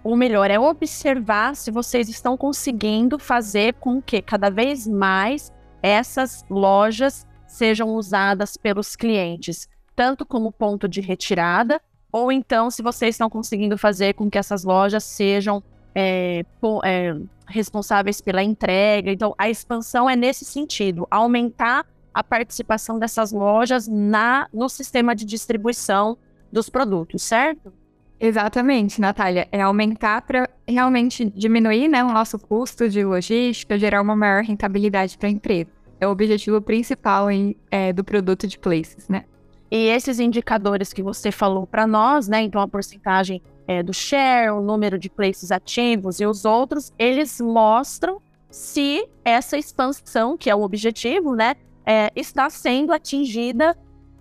ou 0.03 0.15
melhor, 0.15 0.51
é 0.51 0.59
observar 0.59 1.55
se 1.55 1.71
vocês 1.71 2.07
estão 2.07 2.37
conseguindo 2.37 3.17
fazer 3.17 3.73
com 3.79 3.99
que 3.99 4.21
cada 4.21 4.51
vez 4.51 4.85
mais 4.85 5.51
essas 5.81 6.45
lojas 6.51 7.25
sejam 7.47 7.95
usadas 7.95 8.57
pelos 8.57 8.95
clientes, 8.95 9.67
tanto 9.95 10.23
como 10.23 10.51
ponto 10.51 10.87
de 10.87 11.01
retirada, 11.01 11.81
ou 12.11 12.31
então 12.31 12.69
se 12.69 12.81
vocês 12.81 13.15
estão 13.15 13.29
conseguindo 13.29 13.77
fazer 13.77 14.13
com 14.13 14.29
que 14.29 14.37
essas 14.37 14.63
lojas 14.63 15.03
sejam 15.03 15.63
é, 15.95 16.43
é, 16.83 17.15
responsáveis 17.47 18.21
pela 18.21 18.43
entrega. 18.43 19.12
Então, 19.12 19.36
a 19.38 19.50
expansão 19.50 20.09
é 20.09 20.15
nesse 20.15 20.45
sentido, 20.45 21.07
aumentar 21.12 21.86
a 22.13 22.24
participação 22.24 23.00
dessas 23.00 23.31
lojas 23.31 23.88
na 23.88 24.47
no 24.53 24.67
sistema 24.67 25.15
de 25.15 25.25
distribuição 25.25 26.17
dos 26.51 26.69
produtos, 26.69 27.21
certo? 27.24 27.71
Exatamente, 28.19 29.01
Natália. 29.01 29.47
É 29.51 29.62
aumentar 29.62 30.21
para 30.21 30.50
realmente 30.67 31.25
diminuir 31.25 31.88
né, 31.88 32.03
o 32.03 32.12
nosso 32.12 32.38
custo 32.38 32.88
de 32.88 33.03
logística, 33.03 33.79
gerar 33.79 34.01
uma 34.01 34.15
maior 34.15 34.43
rentabilidade 34.43 35.17
para 35.17 35.27
a 35.27 35.31
empresa. 35.31 35.71
É 36.00 36.07
o 36.07 36.12
objetivo 36.12 36.62
principal 36.62 37.31
em, 37.31 37.55
é, 37.71 37.91
do 37.93 38.03
produto 38.03 38.45
de 38.45 38.59
Places, 38.59 39.07
né? 39.07 39.24
E 39.71 39.87
esses 39.87 40.19
indicadores 40.19 40.91
que 40.91 41.01
você 41.01 41.31
falou 41.31 41.65
para 41.65 41.87
nós, 41.87 42.27
né? 42.27 42.41
Então, 42.41 42.61
a 42.61 42.67
porcentagem 42.67 43.41
é, 43.65 43.81
do 43.81 43.93
share, 43.93 44.51
o 44.51 44.61
número 44.61 44.99
de 44.99 45.09
places 45.09 45.51
ativos 45.51 46.19
e 46.19 46.25
os 46.25 46.43
outros, 46.43 46.91
eles 46.99 47.39
mostram 47.39 48.21
se 48.49 49.07
essa 49.23 49.57
expansão, 49.57 50.37
que 50.37 50.49
é 50.49 50.55
o 50.55 50.61
objetivo, 50.61 51.33
né? 51.35 51.55
é, 51.85 52.11
está 52.15 52.49
sendo 52.49 52.93
atingida 52.93 53.75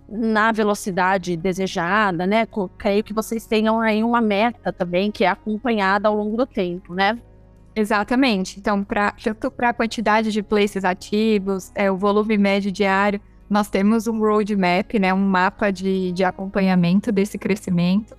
na 0.09 0.51
velocidade 0.51 1.37
desejada, 1.37 2.27
né? 2.27 2.45
Creio 2.77 3.03
que 3.03 3.13
vocês 3.13 3.45
tenham 3.45 3.79
aí 3.79 4.03
uma 4.03 4.19
meta 4.19 4.73
também 4.73 5.09
que 5.09 5.23
é 5.23 5.27
acompanhada 5.27 6.09
ao 6.09 6.15
longo 6.15 6.35
do 6.35 6.45
tempo, 6.45 6.93
né? 6.93 7.17
Exatamente. 7.73 8.59
Então, 8.59 8.83
pra, 8.83 9.11
tanto 9.11 9.49
para 9.49 9.69
a 9.69 9.73
quantidade 9.73 10.31
de 10.31 10.43
places 10.43 10.83
ativos, 10.83 11.71
é, 11.73 11.89
o 11.89 11.95
volume 11.95 12.37
médio 12.37 12.71
diário, 12.71 13.21
nós 13.51 13.69
temos 13.69 14.07
um 14.07 14.17
roadmap, 14.17 14.93
né, 14.97 15.13
um 15.13 15.27
mapa 15.27 15.71
de, 15.71 16.13
de 16.13 16.23
acompanhamento 16.23 17.11
desse 17.11 17.37
crescimento. 17.37 18.15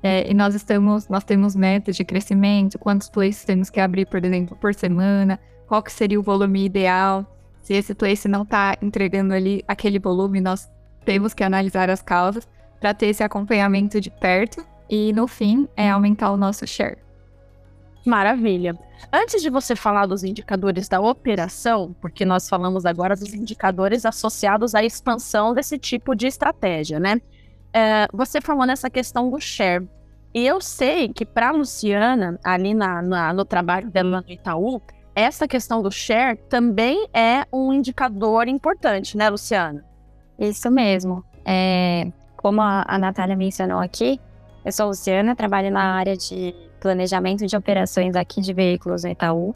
É, 0.00 0.30
e 0.30 0.32
nós 0.32 0.54
estamos, 0.54 1.08
nós 1.08 1.24
temos 1.24 1.56
metas 1.56 1.96
de 1.96 2.04
crescimento, 2.04 2.78
quantos 2.78 3.10
places 3.10 3.44
temos 3.44 3.68
que 3.68 3.80
abrir, 3.80 4.06
por 4.06 4.24
exemplo, 4.24 4.56
por 4.56 4.72
semana, 4.72 5.40
qual 5.66 5.82
que 5.82 5.92
seria 5.92 6.20
o 6.20 6.22
volume 6.22 6.64
ideal. 6.64 7.26
Se 7.62 7.74
esse 7.74 7.96
place 7.96 8.28
não 8.28 8.42
está 8.42 8.76
entregando 8.80 9.34
ali 9.34 9.64
aquele 9.66 9.98
volume, 9.98 10.40
nós 10.40 10.70
temos 11.04 11.34
que 11.34 11.42
analisar 11.42 11.90
as 11.90 12.00
causas 12.00 12.46
para 12.78 12.94
ter 12.94 13.06
esse 13.06 13.24
acompanhamento 13.24 14.00
de 14.00 14.08
perto 14.08 14.64
e, 14.88 15.12
no 15.12 15.26
fim, 15.26 15.66
é 15.76 15.90
aumentar 15.90 16.30
o 16.30 16.36
nosso 16.36 16.64
share. 16.64 17.05
Maravilha. 18.06 18.78
Antes 19.12 19.42
de 19.42 19.50
você 19.50 19.74
falar 19.74 20.06
dos 20.06 20.22
indicadores 20.22 20.88
da 20.88 21.00
operação, 21.00 21.94
porque 22.00 22.24
nós 22.24 22.48
falamos 22.48 22.86
agora 22.86 23.16
dos 23.16 23.34
indicadores 23.34 24.06
associados 24.06 24.76
à 24.76 24.84
expansão 24.84 25.52
desse 25.52 25.76
tipo 25.76 26.14
de 26.14 26.28
estratégia, 26.28 27.00
né? 27.00 27.20
É, 27.72 28.06
você 28.12 28.40
falou 28.40 28.64
nessa 28.64 28.88
questão 28.88 29.28
do 29.28 29.40
share. 29.40 29.88
E 30.32 30.46
eu 30.46 30.60
sei 30.60 31.08
que 31.08 31.26
para 31.26 31.48
a 31.48 31.50
Luciana, 31.50 32.38
ali 32.44 32.74
na, 32.74 33.02
na, 33.02 33.32
no 33.32 33.44
trabalho 33.44 33.90
dela 33.90 34.20
no 34.20 34.32
Itaú, 34.32 34.80
essa 35.12 35.48
questão 35.48 35.82
do 35.82 35.90
share 35.90 36.38
também 36.48 37.08
é 37.12 37.44
um 37.52 37.72
indicador 37.72 38.46
importante, 38.46 39.16
né, 39.16 39.28
Luciana? 39.28 39.84
Isso 40.38 40.70
mesmo. 40.70 41.24
É, 41.44 42.12
como 42.36 42.60
a, 42.60 42.84
a 42.86 42.98
Natália 42.98 43.34
mencionou 43.34 43.80
aqui, 43.80 44.20
eu 44.64 44.70
sou 44.70 44.86
Luciana, 44.86 45.34
trabalho 45.34 45.72
na 45.72 45.94
área 45.94 46.16
de 46.16 46.54
planejamento 46.86 47.44
de 47.44 47.56
operações 47.56 48.14
aqui 48.14 48.40
de 48.40 48.52
veículos 48.52 49.02
no 49.02 49.10
Itaú. 49.10 49.54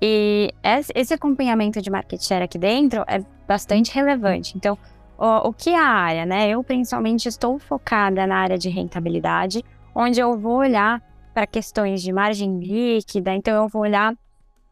E 0.00 0.52
esse 0.94 1.14
acompanhamento 1.14 1.80
de 1.82 1.90
market 1.90 2.20
share 2.20 2.42
aqui 2.42 2.58
dentro 2.58 3.04
é 3.06 3.22
bastante 3.46 3.94
relevante. 3.94 4.56
Então, 4.56 4.76
o, 5.18 5.48
o 5.48 5.52
que 5.52 5.70
é 5.70 5.78
a 5.78 5.86
área, 5.86 6.26
né? 6.26 6.48
Eu 6.48 6.64
principalmente 6.64 7.28
estou 7.28 7.58
focada 7.58 8.26
na 8.26 8.36
área 8.36 8.58
de 8.58 8.68
rentabilidade, 8.70 9.62
onde 9.94 10.18
eu 10.18 10.36
vou 10.36 10.56
olhar 10.56 11.00
para 11.34 11.46
questões 11.46 12.02
de 12.02 12.12
margem 12.12 12.58
líquida, 12.58 13.34
então 13.34 13.54
eu 13.54 13.68
vou 13.68 13.82
olhar 13.82 14.14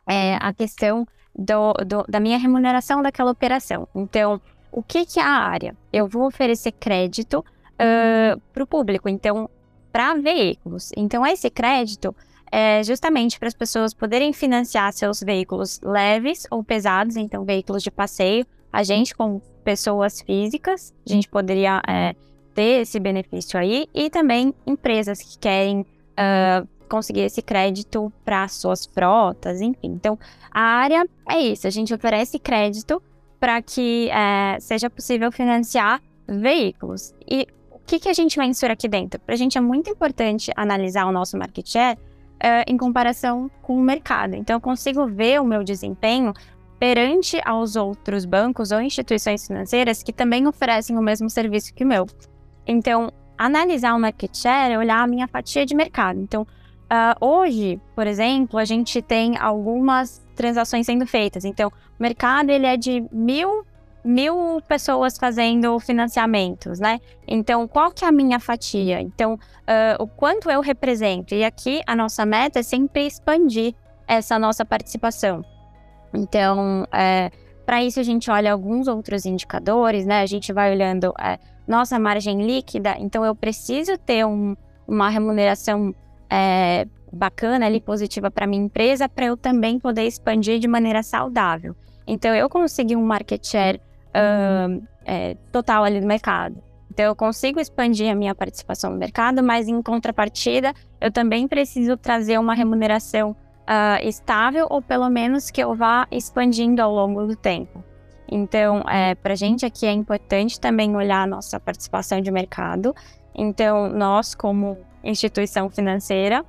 é, 0.09 0.37
a 0.41 0.53
questão 0.53 1.07
do, 1.39 1.73
do, 1.87 2.05
da 2.09 2.19
minha 2.19 2.39
remuneração 2.39 3.03
daquela 3.03 3.31
operação. 3.31 3.87
Então, 3.95 4.41
o 4.73 4.83
que, 4.83 5.05
que 5.05 5.21
é 5.21 5.23
a 5.23 5.29
área? 5.29 5.77
Eu 5.93 6.09
vou 6.09 6.27
oferecer 6.27 6.73
crédito 6.73 7.39
uh, 7.39 8.41
para 8.53 8.63
o 8.63 8.67
público, 8.67 9.09
então, 9.09 9.49
para 9.93 10.15
veículos. 10.15 10.91
Então, 10.97 11.27
esse 11.27 11.51
crédito 11.51 12.15
é 12.51 12.83
justamente 12.83 13.39
para 13.39 13.49
as 13.49 13.55
pessoas 13.55 13.95
poderem 13.95 14.33
financiar 14.33 14.93
seus 14.93 15.21
veículos 15.21 15.81
leves 15.83 16.47
ou 16.51 16.65
pesados, 16.65 17.17
então, 17.17 17.45
veículos 17.45 17.83
de 17.83 17.91
passeio. 17.91 18.47
A 18.73 18.83
gente, 18.83 19.15
como 19.15 19.41
pessoas 19.65 20.21
físicas, 20.21 20.93
a 21.07 21.13
gente 21.13 21.29
poderia 21.29 21.81
é, 21.87 22.15
ter 22.55 22.83
esse 22.83 22.99
benefício 22.99 23.59
aí, 23.59 23.89
e 23.95 24.11
também 24.11 24.55
empresas 24.67 25.21
que 25.23 25.39
querem 25.39 25.81
uh, 25.81 26.69
conseguir 26.89 27.21
esse 27.21 27.41
crédito 27.41 28.13
para 28.25 28.49
suas 28.49 28.87
frotas, 28.87 29.61
enfim. 29.61 29.93
Então, 29.93 30.19
a 30.51 30.61
área 30.61 31.07
é 31.29 31.39
isso, 31.39 31.67
a 31.67 31.71
gente 31.71 31.95
oferece 31.95 32.39
crédito 32.39 33.03
para 33.39 33.63
que 33.63 34.11
é, 34.11 34.59
seja 34.61 34.91
possível 34.91 35.33
financiar 35.33 36.03
veículos. 36.29 37.15
E 37.29 37.47
que, 37.91 37.99
que 37.99 38.09
a 38.09 38.13
gente 38.13 38.39
mensura 38.39 38.75
aqui 38.75 38.87
dentro? 38.87 39.19
Para 39.21 39.35
a 39.35 39.39
gente 39.39 39.59
é 39.59 39.61
muito 39.61 39.91
importante 39.91 40.53
analisar 40.55 41.07
o 41.07 41.13
nosso 41.13 41.37
market 41.37 41.69
share 41.69 41.99
é, 42.39 42.63
em 42.69 42.77
comparação 42.77 43.51
com 43.63 43.77
o 43.77 43.83
mercado. 43.83 44.37
Então, 44.37 44.55
eu 44.55 44.61
consigo 44.61 45.07
ver 45.09 45.41
o 45.41 45.45
meu 45.45 45.65
desempenho 45.65 46.33
perante 46.79 47.41
aos 47.45 47.75
outros 47.75 48.25
bancos 48.25 48.71
ou 48.71 48.81
instituições 48.81 49.45
financeiras 49.45 50.05
que 50.05 50.13
também 50.13 50.47
oferecem 50.47 50.97
o 50.97 51.03
mesmo 51.03 51.29
serviço 51.29 51.75
que 51.75 51.83
o 51.83 51.87
meu. 51.87 52.07
Então, 52.65 53.11
analisar 53.37 53.97
o 53.97 53.99
market 53.99 54.37
share 54.37 54.73
é 54.73 54.79
olhar 54.79 55.03
a 55.03 55.07
minha 55.09 55.27
fatia 55.27 55.67
de 55.67 55.75
mercado. 55.75 56.21
Então, 56.21 56.43
uh, 56.43 57.27
hoje, 57.27 57.81
por 57.97 58.07
exemplo, 58.07 58.57
a 58.57 58.65
gente 58.65 59.03
tem 59.03 59.37
algumas 59.37 60.25
transações 60.37 60.87
sendo 60.87 61.07
feitas. 61.09 61.45
Então, 61.45 61.69
o 61.69 62.03
mercado 62.03 62.51
ele 62.51 62.67
é 62.67 62.77
de 62.77 63.05
mil, 63.11 63.67
mil 64.05 64.61
pessoas 64.67 65.19
fazendo 65.19 65.79
financiamentos, 65.79 66.81
né? 66.81 67.01
Então, 67.27 67.69
qual 67.69 67.91
que 67.91 68.05
é 68.05 68.09
a 68.09 68.13
minha 68.13 68.41
fatia? 68.41 69.01
Então, 69.01 69.35
uh, 69.35 70.03
o 70.03 70.07
quanto 70.07 70.51
eu 70.51 70.61
represento? 70.61 71.35
E 71.35 71.45
aqui 71.45 71.83
a 71.87 71.95
nossa 71.95 72.25
meta 72.25 72.61
é 72.61 72.63
sempre 72.63 73.07
expandir 73.07 73.75
essa 74.07 74.39
nossa 74.39 74.65
participação. 74.65 75.45
Então, 76.13 76.87
é, 76.93 77.31
para 77.65 77.85
isso 77.85 78.01
a 78.01 78.03
gente 78.03 78.31
olha 78.31 78.53
alguns 78.53 78.89
outros 78.89 79.25
indicadores, 79.25 80.05
né? 80.05 80.23
A 80.23 80.27
gente 80.27 80.53
vai 80.53 80.73
olhando 80.73 81.15
é, 81.21 81.39
nossa 81.69 81.99
margem 81.99 82.45
líquida, 82.45 82.97
então 82.99 83.25
eu 83.25 83.35
preciso 83.35 83.97
ter 83.97 84.27
um, 84.27 84.57
uma 84.89 85.09
remuneração 85.09 85.95
é, 86.29 86.87
bacana 87.13 87.67
ali, 87.67 87.81
positiva 87.81 88.31
para 88.31 88.47
minha 88.47 88.65
empresa, 88.65 89.09
para 89.09 89.27
eu 89.27 89.37
também 89.37 89.79
poder 89.79 90.03
expandir 90.03 90.59
de 90.59 90.67
maneira 90.67 91.03
saudável. 91.03 91.77
Então 92.07 92.35
eu 92.35 92.49
consegui 92.49 92.97
um 92.97 93.05
market 93.05 93.47
share 93.47 93.81
uh, 94.11 94.83
é, 95.05 95.37
total 95.53 95.85
ali 95.85 96.01
no 96.01 96.07
mercado. 96.07 96.63
Então 96.91 97.05
eu 97.05 97.17
consigo 97.17 97.61
expandir 97.61 98.11
a 98.11 98.15
minha 98.15 98.35
participação 98.35 98.91
no 98.91 98.99
mercado, 98.99 99.43
mas 99.43 99.69
em 99.69 99.81
contrapartida 99.81 100.75
eu 101.01 101.11
também 101.11 101.47
preciso 101.47 101.97
trazer 101.97 102.39
uma 102.39 102.55
remuneração 102.55 103.31
uh, 103.31 104.07
estável 104.07 104.67
ou 104.69 104.83
pelo 104.83 105.09
menos 105.09 105.51
que 105.51 105.63
eu 105.63 105.75
vá 105.75 106.07
expandindo 106.11 106.83
ao 106.83 106.93
longo 106.93 107.27
do 107.27 107.37
tempo. 107.37 107.83
Então, 108.31 108.83
é, 108.89 109.15
para 109.17 109.33
a 109.33 109.37
gente 109.37 109.67
aqui 109.67 109.87
é 109.87 109.93
importante 109.93 110.61
também 110.61 110.95
olhar 110.95 111.23
a 111.23 111.27
nossa 111.27 111.59
participação 111.59 112.21
de 112.21 112.31
mercado. 112.31 112.95
Então, 113.35 113.89
nós, 113.89 114.37
como 114.37 114.79
instituição 115.03 115.69
financeira, 115.69 116.45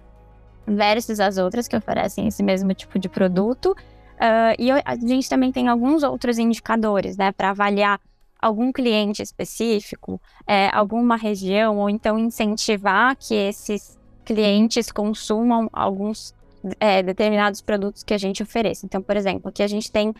versus 0.67 1.19
as 1.19 1.37
outras 1.37 1.67
que 1.67 1.75
oferecem 1.75 2.27
esse 2.27 2.43
mesmo 2.43 2.73
tipo 2.73 2.99
de 2.99 3.09
produto. 3.09 3.75
Uh, 4.21 4.53
e 4.59 4.69
a 4.71 4.95
gente 4.95 5.27
também 5.27 5.51
tem 5.51 5.67
alguns 5.67 6.03
outros 6.03 6.37
indicadores, 6.37 7.17
né, 7.17 7.31
para 7.31 7.49
avaliar 7.49 7.99
algum 8.39 8.71
cliente 8.71 9.21
específico, 9.21 10.21
é, 10.47 10.69
alguma 10.71 11.15
região, 11.15 11.77
ou 11.77 11.89
então 11.89 12.19
incentivar 12.19 13.15
que 13.15 13.33
esses 13.33 13.97
clientes 14.23 14.91
consumam 14.91 15.69
alguns 15.73 16.35
é, 16.79 17.01
determinados 17.01 17.61
produtos 17.61 18.03
que 18.03 18.13
a 18.13 18.17
gente 18.17 18.41
oferece. 18.41 18.85
Então, 18.85 19.01
por 19.01 19.15
exemplo, 19.15 19.49
aqui 19.49 19.63
a 19.63 19.67
gente 19.67 19.91
tem 19.91 20.13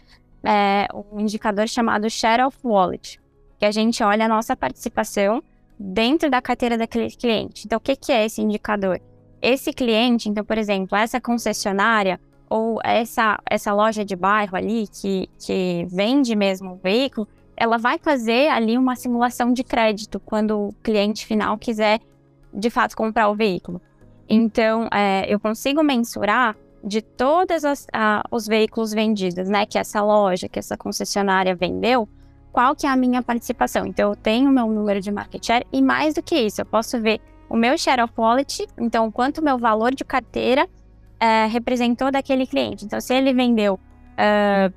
é, 0.43 0.87
um 1.11 1.19
indicador 1.19 1.67
chamado 1.67 2.09
Share 2.09 2.43
of 2.43 2.57
Wallet, 2.63 3.19
que 3.59 3.65
a 3.65 3.71
gente 3.71 4.03
olha 4.03 4.25
a 4.25 4.29
nossa 4.29 4.55
participação 4.55 5.43
dentro 5.79 6.29
da 6.29 6.41
carteira 6.41 6.77
daquele 6.77 7.09
cliente. 7.09 7.65
Então, 7.65 7.77
o 7.77 7.81
que, 7.81 7.95
que 7.95 8.11
é 8.11 8.25
esse 8.25 8.41
indicador? 8.41 8.99
Esse 9.41 9.73
cliente, 9.73 10.29
então, 10.29 10.45
por 10.45 10.57
exemplo, 10.57 10.95
essa 10.95 11.19
concessionária 11.19 12.19
ou 12.51 12.81
essa, 12.83 13.39
essa 13.49 13.73
loja 13.73 14.03
de 14.03 14.13
bairro 14.13 14.57
ali 14.57 14.85
que, 14.85 15.29
que 15.39 15.87
vende 15.89 16.35
mesmo 16.35 16.73
o 16.73 16.75
veículo, 16.75 17.25
ela 17.55 17.77
vai 17.77 17.97
fazer 17.97 18.49
ali 18.49 18.77
uma 18.77 18.93
simulação 18.97 19.53
de 19.53 19.63
crédito 19.63 20.19
quando 20.19 20.67
o 20.67 20.73
cliente 20.83 21.25
final 21.25 21.57
quiser 21.57 22.01
de 22.53 22.69
fato 22.69 22.93
comprar 22.97 23.29
o 23.29 23.35
veículo. 23.35 23.81
Então, 24.27 24.89
é, 24.91 25.33
eu 25.33 25.39
consigo 25.39 25.81
mensurar 25.81 26.57
de 26.83 27.01
todos 27.01 27.63
os 28.29 28.47
veículos 28.47 28.91
vendidos, 28.91 29.47
né, 29.47 29.65
que 29.65 29.77
essa 29.77 30.01
loja, 30.01 30.49
que 30.49 30.59
essa 30.59 30.75
concessionária 30.75 31.55
vendeu, 31.55 32.09
qual 32.51 32.75
que 32.75 32.85
é 32.85 32.89
a 32.89 32.97
minha 32.97 33.23
participação. 33.23 33.85
Então, 33.85 34.09
eu 34.09 34.15
tenho 34.15 34.49
o 34.49 34.53
meu 34.53 34.67
número 34.67 34.99
de 34.99 35.09
market 35.09 35.45
share 35.45 35.65
e 35.71 35.81
mais 35.81 36.15
do 36.15 36.21
que 36.21 36.35
isso, 36.35 36.59
eu 36.59 36.65
posso 36.65 36.99
ver 36.99 37.21
o 37.49 37.55
meu 37.55 37.77
share 37.77 38.01
of 38.01 38.13
wallet, 38.17 38.67
então, 38.77 39.09
quanto 39.09 39.37
o 39.37 39.43
meu 39.43 39.57
valor 39.57 39.95
de 39.95 40.03
carteira 40.03 40.67
é, 41.21 41.45
representou 41.45 42.11
daquele 42.11 42.47
cliente. 42.47 42.83
Então, 42.83 42.99
se 42.99 43.13
ele 43.13 43.31
vendeu 43.31 43.75
uh, 43.75 44.73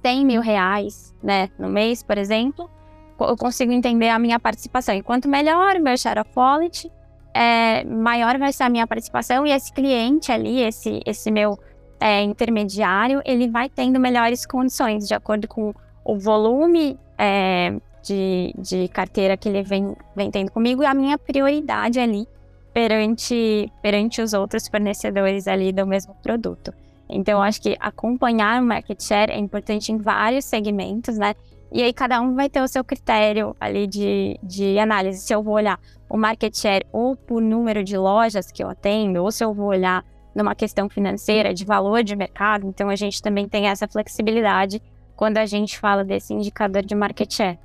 100 0.00 0.24
mil 0.24 0.40
reais, 0.40 1.12
né, 1.20 1.50
no 1.58 1.68
mês, 1.68 2.04
por 2.04 2.16
exemplo, 2.16 2.70
eu 3.18 3.36
consigo 3.36 3.72
entender 3.72 4.08
a 4.08 4.18
minha 4.18 4.38
participação. 4.38 4.94
E 4.94 5.02
quanto 5.02 5.28
melhor 5.28 5.74
o 5.74 5.82
meu 5.82 5.98
share 5.98 6.20
of 6.20 6.30
wallet, 6.36 6.88
é, 7.34 7.82
maior 7.84 8.38
vai 8.38 8.52
ser 8.52 8.62
a 8.62 8.68
minha 8.68 8.86
participação 8.86 9.44
e 9.44 9.50
esse 9.50 9.72
cliente 9.72 10.30
ali, 10.30 10.62
esse, 10.62 11.00
esse 11.04 11.32
meu 11.32 11.58
é, 11.98 12.22
intermediário, 12.22 13.20
ele 13.24 13.48
vai 13.48 13.68
tendo 13.68 13.98
melhores 13.98 14.46
condições 14.46 15.08
de 15.08 15.14
acordo 15.14 15.48
com 15.48 15.74
o 16.04 16.16
volume 16.16 16.96
é, 17.18 17.74
de, 18.02 18.54
de 18.56 18.86
carteira 18.88 19.36
que 19.36 19.48
ele 19.48 19.64
vem, 19.64 19.96
vem 20.14 20.30
tendo 20.30 20.52
comigo 20.52 20.82
e 20.82 20.86
a 20.86 20.94
minha 20.94 21.18
prioridade 21.18 21.98
ali 21.98 22.28
perante, 22.76 23.72
perante 23.80 24.20
os 24.20 24.34
outros 24.34 24.68
fornecedores 24.68 25.48
ali 25.48 25.72
do 25.72 25.86
mesmo 25.86 26.14
produto. 26.22 26.74
Então, 27.08 27.40
acho 27.40 27.62
que 27.62 27.74
acompanhar 27.80 28.60
o 28.60 28.66
market 28.66 29.02
share 29.02 29.32
é 29.32 29.38
importante 29.38 29.90
em 29.90 29.96
vários 29.96 30.44
segmentos, 30.44 31.16
né? 31.16 31.34
E 31.72 31.82
aí 31.82 31.90
cada 31.90 32.20
um 32.20 32.34
vai 32.34 32.50
ter 32.50 32.60
o 32.60 32.68
seu 32.68 32.84
critério 32.84 33.56
ali 33.58 33.86
de, 33.86 34.38
de 34.42 34.78
análise. 34.78 35.22
Se 35.22 35.34
eu 35.34 35.42
vou 35.42 35.54
olhar 35.54 35.80
o 36.06 36.18
market 36.18 36.54
share 36.54 36.84
ou 36.92 37.16
por 37.16 37.40
número 37.40 37.82
de 37.82 37.96
lojas 37.96 38.52
que 38.52 38.62
eu 38.62 38.68
atendo, 38.68 39.22
ou 39.22 39.32
se 39.32 39.42
eu 39.42 39.54
vou 39.54 39.68
olhar 39.68 40.04
numa 40.34 40.54
questão 40.54 40.86
financeira, 40.86 41.54
de 41.54 41.64
valor 41.64 42.04
de 42.04 42.14
mercado. 42.14 42.68
Então 42.68 42.90
a 42.90 42.96
gente 42.96 43.22
também 43.22 43.48
tem 43.48 43.68
essa 43.68 43.88
flexibilidade 43.88 44.82
quando 45.16 45.38
a 45.38 45.46
gente 45.46 45.78
fala 45.78 46.04
desse 46.04 46.34
indicador 46.34 46.84
de 46.84 46.94
market 46.94 47.32
share. 47.32 47.58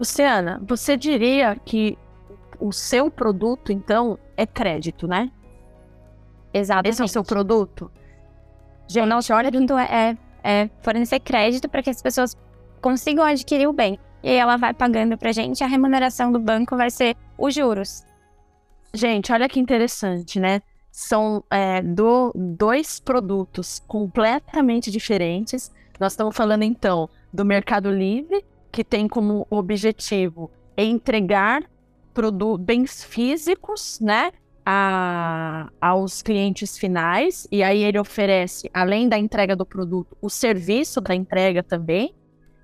Luciana, 0.00 0.60
você 0.66 0.96
diria 0.96 1.56
que 1.64 1.96
o 2.60 2.72
seu 2.72 3.10
produto, 3.10 3.72
então, 3.72 4.18
é 4.36 4.46
crédito, 4.46 5.06
né? 5.06 5.30
Exatamente. 6.52 6.92
Esse 6.92 7.02
é 7.02 7.04
o 7.04 7.08
seu 7.08 7.24
produto? 7.24 7.90
Gente, 8.86 9.04
o 9.04 9.06
nosso 9.06 9.32
produto 9.32 9.76
é, 9.78 10.16
é 10.42 10.70
fornecer 10.82 11.20
crédito 11.20 11.68
para 11.68 11.82
que 11.82 11.90
as 11.90 12.00
pessoas 12.00 12.36
consigam 12.80 13.24
adquirir 13.24 13.66
o 13.66 13.72
bem. 13.72 13.98
E 14.22 14.28
aí 14.28 14.36
ela 14.36 14.56
vai 14.56 14.72
pagando 14.72 15.18
pra 15.18 15.32
gente, 15.32 15.62
a 15.64 15.66
remuneração 15.66 16.30
do 16.32 16.38
banco 16.38 16.76
vai 16.76 16.90
ser 16.90 17.16
os 17.36 17.54
juros. 17.54 18.04
Gente, 18.92 19.32
olha 19.32 19.48
que 19.48 19.58
interessante, 19.58 20.38
né? 20.38 20.62
São 20.90 21.42
é, 21.50 21.82
do, 21.82 22.32
dois 22.34 23.00
produtos 23.00 23.82
completamente 23.86 24.90
diferentes. 24.90 25.72
Nós 25.98 26.12
estamos 26.12 26.36
falando 26.36 26.62
então 26.62 27.08
do 27.32 27.44
Mercado 27.44 27.90
Livre, 27.90 28.44
que 28.70 28.84
tem 28.84 29.08
como 29.08 29.46
objetivo 29.50 30.50
entregar 30.76 31.62
bens 32.58 33.04
físicos, 33.04 33.98
né? 34.00 34.32
A, 34.66 35.68
aos 35.78 36.22
clientes 36.22 36.78
finais, 36.78 37.46
e 37.52 37.62
aí 37.62 37.82
ele 37.82 37.98
oferece, 37.98 38.70
além 38.72 39.10
da 39.10 39.18
entrega 39.18 39.54
do 39.54 39.66
produto, 39.66 40.16
o 40.22 40.30
serviço 40.30 41.02
da 41.02 41.14
entrega 41.14 41.62
também. 41.62 42.14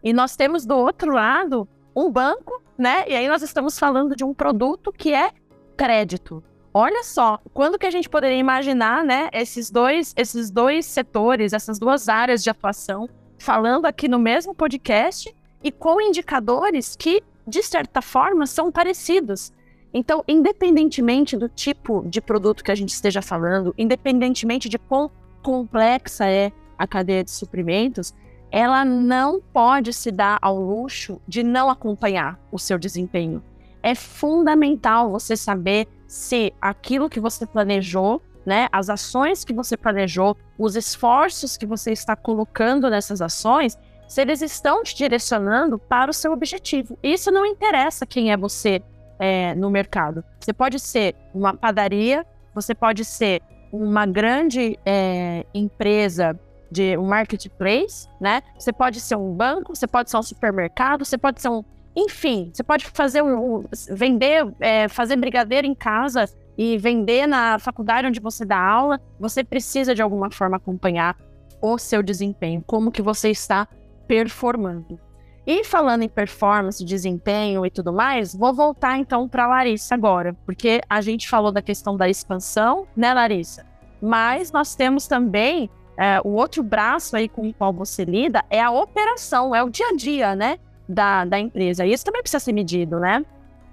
E 0.03 0.11
nós 0.13 0.35
temos 0.35 0.65
do 0.65 0.75
outro 0.75 1.13
lado 1.13 1.69
um 1.95 2.11
banco, 2.11 2.63
né? 2.79 3.05
E 3.07 3.15
aí 3.15 3.29
nós 3.29 3.43
estamos 3.43 3.79
falando 3.79 4.17
de 4.17 4.25
um 4.25 4.33
produto 4.33 4.91
que 4.91 5.13
é 5.13 5.31
crédito. 5.77 6.43
Olha 6.73 7.03
só, 7.03 7.39
quando 7.53 7.79
que 7.79 7.87
a 7.87 7.91
gente 7.91 8.09
poderia 8.09 8.39
imaginar, 8.39 9.05
né, 9.05 9.29
esses 9.33 9.71
dois, 9.71 10.15
esses 10.17 10.51
dois 10.51 10.87
setores, 10.87 11.53
essas 11.53 11.79
duas 11.79 12.09
áreas 12.09 12.45
de 12.45 12.51
atuação, 12.51 13.09
falando 13.39 13.87
aqui 13.87 14.07
no 14.07 14.19
mesmo 14.19 14.55
podcast 14.55 15.35
e 15.65 15.73
com 15.73 16.01
indicadores 16.01 16.95
que, 16.95 17.23
de 17.47 17.63
certa 17.63 18.03
forma, 18.03 18.47
são 18.47 18.71
parecidos. 18.71 19.53
Então, 19.93 20.25
independentemente 20.29 21.37
do 21.37 21.49
tipo 21.49 22.05
de 22.07 22.21
produto 22.21 22.63
que 22.63 22.71
a 22.71 22.75
gente 22.75 22.91
esteja 22.91 23.21
falando, 23.21 23.75
independentemente 23.77 24.69
de 24.69 24.79
quão 24.79 25.11
complexa 25.43 26.27
é 26.27 26.53
a 26.79 26.87
cadeia 26.87 27.25
de 27.25 27.31
suprimentos, 27.31 28.15
ela 28.51 28.85
não 28.85 29.41
pode 29.41 29.93
se 29.93 30.11
dar 30.11 30.39
ao 30.41 30.59
luxo 30.59 31.21
de 31.27 31.43
não 31.43 31.69
acompanhar 31.69 32.39
o 32.51 32.59
seu 32.59 32.79
desempenho. 32.79 33.43
É 33.83 33.95
fundamental 33.95 35.11
você 35.11 35.37
saber 35.37 35.89
se 36.07 36.53
aquilo 36.61 37.09
que 37.09 37.21
você 37.21 37.47
planejou, 37.47 38.21
né, 38.45 38.69
as 38.73 38.91
ações 38.91 39.45
que 39.45 39.53
você 39.53 39.77
planejou, 39.77 40.37
os 40.59 40.75
esforços 40.75 41.57
que 41.57 41.67
você 41.67 41.93
está 41.93 42.17
colocando 42.17 42.91
nessas 42.91 43.23
ações, 43.23 43.79
se 44.11 44.21
eles 44.21 44.43
estão 44.43 44.83
te 44.83 44.97
direcionando 44.97 45.79
para 45.79 46.11
o 46.11 46.13
seu 46.13 46.33
objetivo. 46.33 46.99
Isso 47.01 47.31
não 47.31 47.47
interessa 47.47 48.05
quem 48.05 48.33
é 48.33 48.37
você 48.37 48.83
é, 49.21 49.55
no 49.55 49.71
mercado. 49.71 50.25
Você 50.41 50.53
pode 50.53 50.81
ser 50.81 51.15
uma 51.33 51.55
padaria, 51.55 52.27
você 52.53 52.75
pode 52.75 53.05
ser 53.05 53.41
uma 53.73 54.05
grande 54.07 54.77
é, 54.85 55.47
empresa 55.55 56.37
de 56.69 56.99
um 56.99 57.07
marketplace, 57.07 58.09
né? 58.21 58.43
Você 58.59 58.73
pode 58.73 58.99
ser 58.99 59.15
um 59.15 59.33
banco, 59.33 59.77
você 59.77 59.87
pode 59.87 60.11
ser 60.11 60.17
um 60.17 60.25
supermercado, 60.25 61.05
você 61.05 61.17
pode 61.17 61.41
ser 61.41 61.49
um. 61.49 61.63
Enfim, 61.95 62.51
você 62.53 62.65
pode 62.65 62.87
fazer 62.87 63.23
um. 63.23 63.65
vender, 63.91 64.45
é, 64.59 64.89
fazer 64.89 65.15
brigadeiro 65.15 65.69
em 65.69 65.75
casa 65.75 66.25
e 66.59 66.77
vender 66.79 67.29
na 67.29 67.61
faculdade 67.61 68.09
onde 68.09 68.19
você 68.19 68.45
dá 68.45 68.59
aula. 68.59 69.01
Você 69.21 69.45
precisa 69.45 69.95
de 69.95 70.03
alguma 70.03 70.33
forma 70.33 70.57
acompanhar 70.57 71.17
o 71.63 71.79
seu 71.79 72.03
desempenho, 72.03 72.65
como 72.67 72.91
que 72.91 73.03
você 73.03 73.31
está 73.31 73.69
performando. 74.11 74.99
E 75.47 75.63
falando 75.63 76.03
em 76.03 76.09
performance, 76.09 76.85
desempenho 76.85 77.65
e 77.65 77.71
tudo 77.71 77.93
mais, 77.93 78.35
vou 78.35 78.53
voltar 78.53 78.99
então 78.99 79.29
para 79.29 79.47
Larissa 79.47 79.95
agora, 79.95 80.35
porque 80.45 80.81
a 80.91 81.01
gente 81.01 81.29
falou 81.29 81.53
da 81.53 81.63
questão 81.63 81.97
da 81.97 82.09
expansão, 82.09 82.89
né, 82.97 83.15
Larissa? 83.15 83.65
Mas 84.03 84.51
nós 84.51 84.75
temos 84.75 85.07
também 85.07 85.71
é, 85.97 86.21
o 86.25 86.31
outro 86.31 86.61
braço 86.61 87.15
aí 87.15 87.29
com 87.29 87.49
o 87.49 87.55
qual 87.55 87.73
você 87.73 88.05
lida 88.05 88.45
é 88.51 88.61
a 88.61 88.73
operação, 88.73 89.55
é 89.55 89.63
o 89.63 89.71
dia 89.71 89.87
a 89.87 89.95
dia, 89.95 90.35
né, 90.35 90.59
da, 90.89 91.25
da 91.25 91.39
empresa. 91.39 91.87
E 91.87 91.93
isso 91.93 92.05
também 92.05 92.21
precisa 92.21 92.41
ser 92.41 92.53
medido, 92.53 92.99
né? 92.99 93.25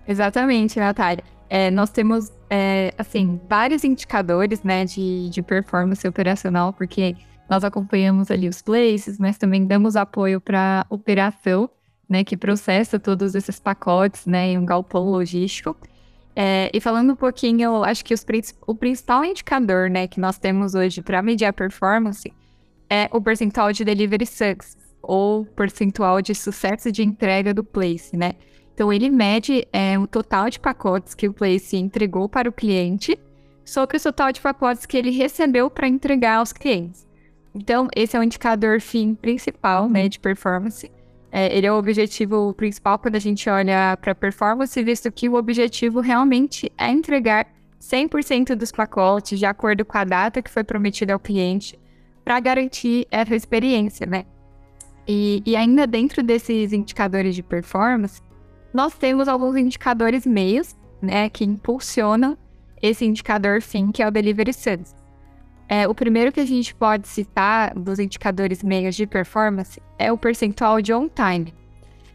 Exatamente, 0.08 0.79
Natália. 0.79 1.24
É, 1.50 1.72
nós 1.72 1.89
temos, 1.89 2.32
é, 2.48 2.94
assim, 2.96 3.41
vários 3.50 3.84
indicadores, 3.84 4.62
né, 4.62 4.86
de, 4.86 5.32
de 5.32 5.41
performance 5.41 6.08
operacional, 6.08 6.74
porque 6.74 7.15
nós 7.50 7.63
acompanhamos 7.63 8.30
ali 8.30 8.48
os 8.48 8.62
places, 8.62 9.18
mas 9.18 9.38
também 9.38 9.66
damos 9.66 9.96
apoio 9.96 10.42
para 10.42 10.86
operação, 10.89 11.70
né, 12.10 12.24
que 12.24 12.38
processa 12.38 13.00
todos 13.00 13.36
esses 13.36 13.60
pacotes, 13.60 14.25
né, 14.25 14.50
em 14.50 14.58
um 14.58 14.66
galpão 14.66 15.06
logístico. 15.10 15.75
É, 16.36 16.70
e 16.74 16.80
falando 16.80 17.13
um 17.13 17.16
pouquinho, 17.16 17.63
eu 17.63 17.84
acho 17.84 18.06
que 18.06 18.13
os, 18.13 18.25
o 18.66 18.75
principal 18.75 19.25
indicador 19.25 19.89
né, 19.89 20.08
que 20.08 20.20
nós 20.20 20.38
temos 20.38 20.75
hoje 20.75 21.01
para 21.01 21.22
mediar 21.22 21.51
performance 21.51 22.32
é 22.89 23.10
o 23.12 23.20
percentual 23.20 23.72
de 23.72 23.84
delivery 23.84 24.25
success, 24.25 24.77
ou 25.01 25.46
percentual 25.46 26.22
de 26.22 26.36
sucesso 26.36 26.92
de 26.92 27.01
entrega 27.01 27.53
do 27.53 27.64
Place, 27.64 28.16
né? 28.16 28.33
Então, 28.74 28.94
ele 28.94 29.10
mede 29.10 29.68
é, 29.74 29.98
o 29.98 30.05
total 30.05 30.50
de 30.50 30.60
pacotes 30.60 31.16
que 31.16 31.27
o 31.27 31.33
Place 31.33 31.75
entregou 31.75 32.29
para 32.29 32.48
o 32.48 32.53
cliente 32.53 33.18
sobre 33.66 33.98
o 33.98 34.00
total 34.00 34.31
de 34.31 34.40
pacotes 34.40 34.86
que 34.86 34.96
ele 34.96 35.10
recebeu 35.10 35.70
para 35.70 35.88
entregar 35.88 36.38
aos 36.38 36.53
clientes. 36.53 37.06
Então, 37.57 37.87
esse 37.96 38.15
é 38.15 38.20
o 38.20 38.24
indicador 38.24 38.79
fim 38.79 39.15
principal 39.15 39.89
né, 39.89 40.07
de 40.07 40.20
performance. 40.20 40.91
É, 41.31 41.57
ele 41.57 41.65
é 41.65 41.72
o 41.72 41.75
objetivo 41.75 42.53
principal 42.53 43.00
quando 43.00 43.15
a 43.15 43.20
gente 43.20 43.50
olha 43.50 43.98
para 44.00 44.13
performance, 44.13 44.83
visto 44.83 45.11
que 45.11 45.27
o 45.27 45.33
objetivo 45.33 46.00
realmente 46.00 46.72
é 46.77 46.91
entregar 46.91 47.48
100% 47.81 48.53
dos 48.53 48.72
pacotes 48.72 49.39
de 49.39 49.46
acordo 49.48 49.83
com 49.83 49.98
a 49.98 50.03
data 50.03 50.39
que 50.39 50.51
foi 50.51 50.63
prometida 50.63 51.13
ao 51.13 51.20
cliente, 51.20 51.79
para 52.24 52.39
garantir 52.39 53.07
essa 53.09 53.35
experiência, 53.35 54.05
né? 54.05 54.25
E, 55.07 55.41
e, 55.43 55.55
ainda 55.55 55.87
dentro 55.87 56.22
desses 56.22 56.74
indicadores 56.74 57.33
de 57.33 57.41
performance, 57.41 58.22
nós 58.72 58.93
temos 58.93 59.27
alguns 59.27 59.55
indicadores 59.55 60.27
meios, 60.27 60.75
né, 61.01 61.29
que 61.29 61.46
impulsionam 61.46 62.37
esse 62.81 63.05
indicador 63.05 63.61
fim, 63.61 63.91
que 63.91 64.03
é 64.03 64.07
o 64.07 64.11
Delivery 64.11 64.53
Success. 64.53 65.06
É, 65.70 65.88
o 65.88 65.94
primeiro 65.94 66.32
que 66.32 66.40
a 66.40 66.46
gente 66.46 66.74
pode 66.74 67.08
citar 67.08 67.74
dos 67.77 68.00
indicadores 68.00 68.64
meios 68.64 68.96
de 68.96 69.06
performance 69.06 69.82
é 70.00 70.12
o 70.12 70.18
percentual 70.18 70.82
de 70.82 70.94
on-time. 70.94 71.53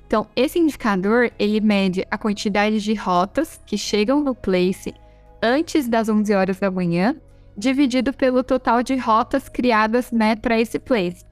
Então, 0.07 0.27
esse 0.35 0.59
indicador, 0.59 1.31
ele 1.39 1.61
mede 1.61 2.07
a 2.11 2.17
quantidade 2.17 2.81
de 2.81 2.95
rotas 2.95 3.61
que 3.67 3.77
chegam 3.77 4.23
no 4.23 4.35
place 4.35 4.95
antes 5.43 5.89
das 5.89 6.09
11 6.09 6.35
horas 6.35 6.59
da 6.59 6.71
manhã, 6.71 7.17
dividido 7.57 8.13
pelo 8.13 8.43
total 8.43 8.83
de 8.83 8.97
rotas 8.97 9.49
criadas 9.49 10.11
né, 10.11 10.35
para 10.37 10.59
esse 10.59 10.79
place. 10.79 11.25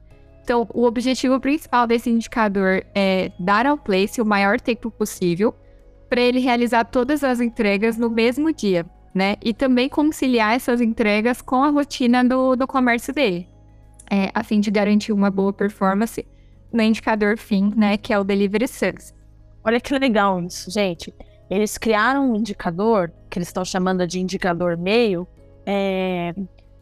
Então, 0.43 0.67
o 0.73 0.83
objetivo 0.83 1.39
principal 1.39 1.87
desse 1.87 2.09
indicador 2.09 2.83
é 2.93 3.31
dar 3.39 3.65
ao 3.65 3.77
place 3.77 4.21
o 4.21 4.25
maior 4.25 4.59
tempo 4.59 4.91
possível 4.91 5.55
para 6.09 6.21
ele 6.21 6.39
realizar 6.39 6.83
todas 6.83 7.23
as 7.23 7.39
entregas 7.39 7.97
no 7.97 8.09
mesmo 8.09 8.51
dia 8.53 8.85
né? 9.13 9.35
E 9.41 9.53
também 9.53 9.89
conciliar 9.89 10.55
essas 10.55 10.81
entregas 10.81 11.41
com 11.41 11.63
a 11.63 11.69
rotina 11.69 12.23
do, 12.23 12.55
do 12.55 12.67
comércio 12.67 13.13
dele, 13.13 13.47
é, 14.09 14.29
a 14.33 14.43
fim 14.43 14.59
de 14.59 14.71
garantir 14.71 15.11
uma 15.11 15.29
boa 15.29 15.53
performance 15.53 16.25
no 16.71 16.81
indicador 16.81 17.37
fim, 17.37 17.73
né? 17.75 17.97
Que 17.97 18.13
é 18.13 18.19
o 18.19 18.23
Delivery 18.23 18.67
Success. 18.67 19.13
Olha 19.63 19.79
que 19.79 19.97
legal 19.97 20.41
isso, 20.41 20.71
gente. 20.71 21.13
Eles 21.49 21.77
criaram 21.77 22.31
um 22.31 22.35
indicador, 22.35 23.11
que 23.29 23.37
eles 23.37 23.49
estão 23.49 23.65
chamando 23.65 24.07
de 24.07 24.19
indicador 24.19 24.77
meio, 24.77 25.27
é, 25.65 26.33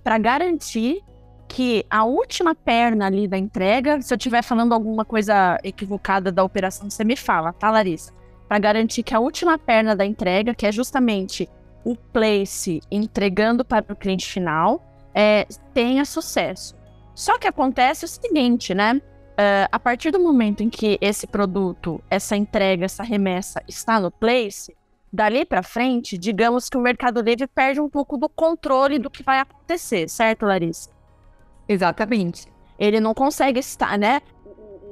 para 0.03 0.17
garantir 0.17 1.01
que 1.47 1.83
a 1.89 2.05
última 2.05 2.53
perna 2.53 3.07
ali 3.07 3.27
da 3.27 3.37
entrega, 3.37 3.99
se 4.01 4.13
eu 4.13 4.17
estiver 4.17 4.43
falando 4.43 4.73
alguma 4.73 5.03
coisa 5.03 5.57
equivocada 5.63 6.31
da 6.31 6.43
operação, 6.43 6.89
você 6.89 7.03
me 7.03 7.15
fala, 7.15 7.51
tá, 7.51 7.71
Larissa? 7.71 8.13
Para 8.47 8.59
garantir 8.59 9.01
que 9.01 9.15
a 9.15 9.19
última 9.19 9.57
perna 9.57 9.95
da 9.95 10.05
entrega, 10.05 10.53
que 10.53 10.67
é 10.67 10.71
justamente 10.71 11.49
o 11.83 11.95
place 11.95 12.81
entregando 12.91 13.63
para 13.63 13.91
o 13.91 13.95
cliente 13.95 14.27
final 14.27 14.85
é, 15.13 15.47
tenha 15.73 16.05
sucesso. 16.05 16.75
Só 17.15 17.37
que 17.37 17.47
acontece 17.47 18.05
o 18.05 18.07
seguinte, 18.07 18.73
né? 18.73 19.01
Uh, 19.39 19.67
a 19.71 19.79
partir 19.79 20.11
do 20.11 20.19
momento 20.19 20.63
em 20.63 20.69
que 20.69 20.97
esse 20.99 21.25
produto, 21.25 22.01
essa 22.09 22.35
entrega, 22.35 22.85
essa 22.85 23.03
remessa 23.03 23.63
está 23.67 23.99
no 23.99 24.11
place, 24.11 24.75
dali 25.11 25.45
para 25.45 25.63
frente, 25.63 26.17
digamos 26.17 26.69
que 26.69 26.77
o 26.77 26.81
Mercado 26.81 27.21
Livre 27.21 27.47
perde 27.47 27.79
um 27.79 27.89
pouco 27.89 28.17
do 28.17 28.29
controle 28.29 28.99
do 28.99 29.09
que 29.09 29.23
vai 29.23 29.39
acontecer, 29.39 30.09
certo, 30.09 30.45
Larissa? 30.45 30.89
Exatamente. 31.67 32.47
Ele 32.77 32.99
não 32.99 33.13
consegue 33.13 33.59
estar, 33.59 33.97
né? 33.97 34.21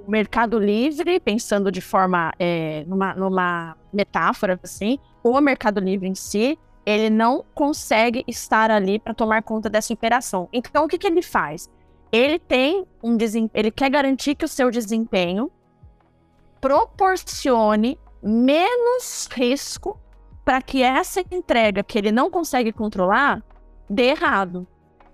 O 0.05 0.09
Mercado 0.11 0.59
Livre, 0.59 1.19
pensando 1.19 1.71
de 1.71 1.81
forma, 1.81 2.33
é, 2.39 2.83
numa, 2.87 3.13
numa 3.13 3.77
metáfora 3.91 4.59
assim, 4.63 4.97
o 5.23 5.39
Mercado 5.41 5.79
Livre 5.79 6.07
em 6.07 6.15
si, 6.15 6.57
ele 6.87 7.09
não 7.09 7.43
consegue 7.53 8.23
estar 8.25 8.71
ali 8.71 8.97
para 8.97 9.13
tomar 9.13 9.43
conta 9.43 9.69
dessa 9.69 9.93
operação. 9.93 10.47
Então, 10.53 10.85
o 10.85 10.87
que, 10.87 10.97
que 10.97 11.05
ele 11.05 11.21
faz? 11.21 11.69
Ele 12.09 12.39
tem 12.39 12.85
um 13.03 13.17
ele 13.53 13.71
quer 13.71 13.89
garantir 13.89 14.35
que 14.35 14.45
o 14.45 14.47
seu 14.47 14.71
desempenho 14.71 15.51
proporcione 16.61 17.99
menos 18.23 19.27
risco 19.33 19.99
para 20.45 20.61
que 20.61 20.81
essa 20.81 21.19
entrega 21.29 21.83
que 21.83 21.97
ele 21.97 22.09
não 22.09 22.31
consegue 22.31 22.71
controlar 22.71 23.43
dê 23.89 24.11
errado. 24.11 24.65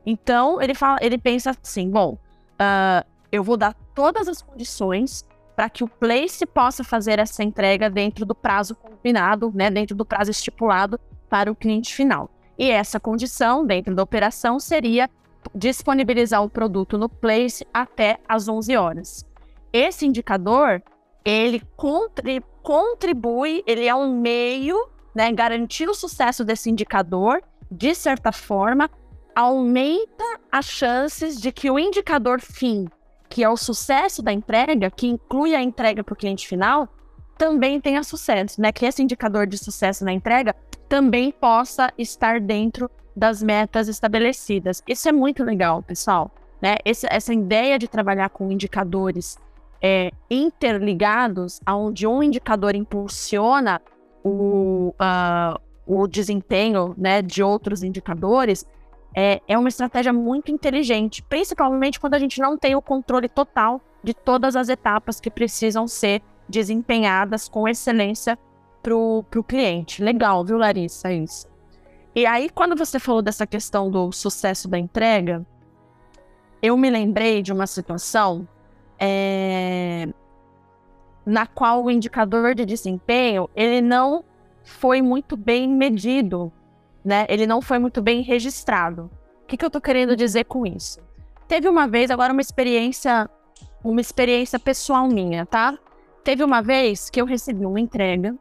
Então 0.06 0.62
ele 0.62 0.76
fala, 0.76 1.00
ele 1.02 1.18
pensa 1.18 1.56
assim, 1.60 1.90
bom, 1.90 2.20
uh, 2.54 3.04
eu 3.32 3.44
vou 3.44 3.58
dar 3.58 3.74
todas 3.96 4.28
as 4.28 4.44
condições 4.44 5.26
para 5.56 5.72
que 5.72 5.84
o 5.84 5.88
place 5.88 6.46
possa 6.46 6.84
fazer 6.84 7.18
essa 7.18 7.44
entrega 7.44 7.90
dentro 7.90 8.28
do 8.28 8.36
prazo 8.36 8.76
combinado, 8.76 9.52
né, 9.56 9.72
dentro 9.72 9.96
do 9.96 10.06
prazo 10.06 10.30
estipulado 10.30 11.00
para 11.34 11.52
o 11.52 11.56
cliente 11.56 11.96
final. 11.96 12.30
E 12.60 12.70
essa 12.70 13.00
condição, 13.00 13.66
dentro 13.66 13.96
da 13.96 14.04
operação, 14.04 14.60
seria 14.60 15.10
disponibilizar 15.56 16.44
o 16.44 16.50
produto 16.50 16.96
no 16.96 17.10
place 17.10 17.66
até 17.74 18.20
às 18.30 18.48
11 18.48 18.78
horas. 18.78 19.26
Esse 19.74 20.06
indicador, 20.06 20.84
ele 21.26 21.60
contribui, 22.62 23.64
ele 23.66 23.88
é 23.88 23.96
um 23.96 24.16
meio 24.16 24.78
né, 25.16 25.32
garantir 25.32 25.90
o 25.90 25.96
sucesso 25.96 26.46
desse 26.46 26.70
indicador, 26.70 27.42
de 27.72 27.96
certa 27.96 28.32
forma, 28.32 28.88
aumenta 29.36 30.24
as 30.52 30.66
chances 30.66 31.42
de 31.42 31.52
que 31.52 31.72
o 31.72 31.80
indicador 31.80 32.40
fim, 32.40 32.88
que 33.28 33.44
é 33.44 33.50
o 33.50 33.58
sucesso 33.58 34.22
da 34.22 34.32
entrega, 34.32 34.92
que 34.92 35.08
inclui 35.08 35.56
a 35.56 35.64
entrega 35.64 36.04
para 36.04 36.14
o 36.14 36.16
cliente 36.16 36.48
final, 36.48 36.88
também 37.40 37.82
tenha 37.82 38.04
sucesso, 38.04 38.62
né? 38.62 38.72
Que 38.72 38.86
esse 38.86 39.02
indicador 39.02 39.48
de 39.48 39.58
sucesso 39.58 40.06
na 40.06 40.14
entrega 40.14 40.56
também 40.94 41.32
possa 41.32 41.92
estar 41.98 42.40
dentro 42.40 42.88
das 43.16 43.42
metas 43.42 43.88
estabelecidas. 43.88 44.84
Isso 44.88 45.10
é 45.10 45.12
muito 45.12 45.44
legal, 45.44 45.82
pessoal. 45.82 46.30
Né? 46.62 46.76
Esse, 46.86 47.08
essa 47.10 47.34
ideia 47.34 47.80
de 47.80 47.88
trabalhar 47.88 48.30
com 48.30 48.52
indicadores 48.52 49.36
é, 49.82 50.12
interligados, 50.30 51.60
onde 51.68 52.06
um 52.06 52.22
indicador 52.22 52.76
impulsiona 52.76 53.82
o, 54.24 54.94
uh, 55.00 55.60
o 55.88 56.06
desempenho 56.06 56.94
né, 56.96 57.24
de 57.24 57.42
outros 57.42 57.82
indicadores, 57.82 58.64
é, 59.16 59.42
é 59.48 59.58
uma 59.58 59.70
estratégia 59.70 60.14
muito 60.14 60.52
inteligente, 60.52 61.24
principalmente 61.24 62.00
quando 62.00 62.14
a 62.14 62.20
gente 62.20 62.40
não 62.40 62.56
tem 62.56 62.76
o 62.76 62.82
controle 62.84 63.28
total 63.28 63.82
de 64.04 64.14
todas 64.14 64.56
as 64.56 64.70
etapas 64.70 65.20
que 65.20 65.32
precisam 65.32 65.88
ser 65.88 66.22
desempenhadas 66.48 67.50
com 67.50 67.68
excelência 67.68 68.38
para 68.84 68.94
o 68.94 69.44
cliente. 69.48 70.04
Legal, 70.04 70.44
viu, 70.44 70.58
Larissa? 70.58 71.12
Isso. 71.12 71.48
E 72.14 72.26
aí, 72.26 72.50
quando 72.50 72.76
você 72.76 73.00
falou 73.00 73.22
dessa 73.22 73.48
questão 73.48 73.90
do 73.90 74.12
sucesso 74.12 74.68
da 74.68 74.78
entrega, 74.78 75.44
eu 76.62 76.78
me 76.78 76.90
lembrei 76.90 77.42
de 77.42 77.52
uma 77.52 77.66
situação 77.66 78.48
é, 79.00 80.08
na 81.26 81.48
qual 81.48 81.84
o 81.84 81.90
indicador 81.90 82.54
de 82.54 82.66
desempenho 82.66 83.50
ele 83.56 83.82
não 83.82 84.24
foi 84.64 85.02
muito 85.02 85.36
bem 85.36 85.68
medido, 85.68 86.52
né? 87.04 87.26
Ele 87.30 87.48
não 87.48 87.62
foi 87.62 87.80
muito 87.80 88.02
bem 88.02 88.22
registrado. 88.22 89.10
O 89.44 89.48
que, 89.48 89.58
que 89.58 89.66
eu 89.66 89.68
estou 89.68 89.82
querendo 89.82 90.16
dizer 90.16 90.46
com 90.46 90.66
isso? 90.66 91.00
Teve 91.48 91.68
uma 91.68 91.88
vez, 91.88 92.12
agora 92.12 92.32
uma 92.32 92.42
experiência, 92.42 93.30
uma 93.84 94.00
experiência 94.00 94.58
pessoal 94.60 95.08
minha, 95.08 95.46
tá? 95.46 95.78
Teve 96.24 96.44
uma 96.44 96.62
vez 96.62 97.10
que 97.10 97.20
eu 97.20 97.26
recebi 97.26 97.66
uma 97.66 97.80
entrega. 97.80 98.36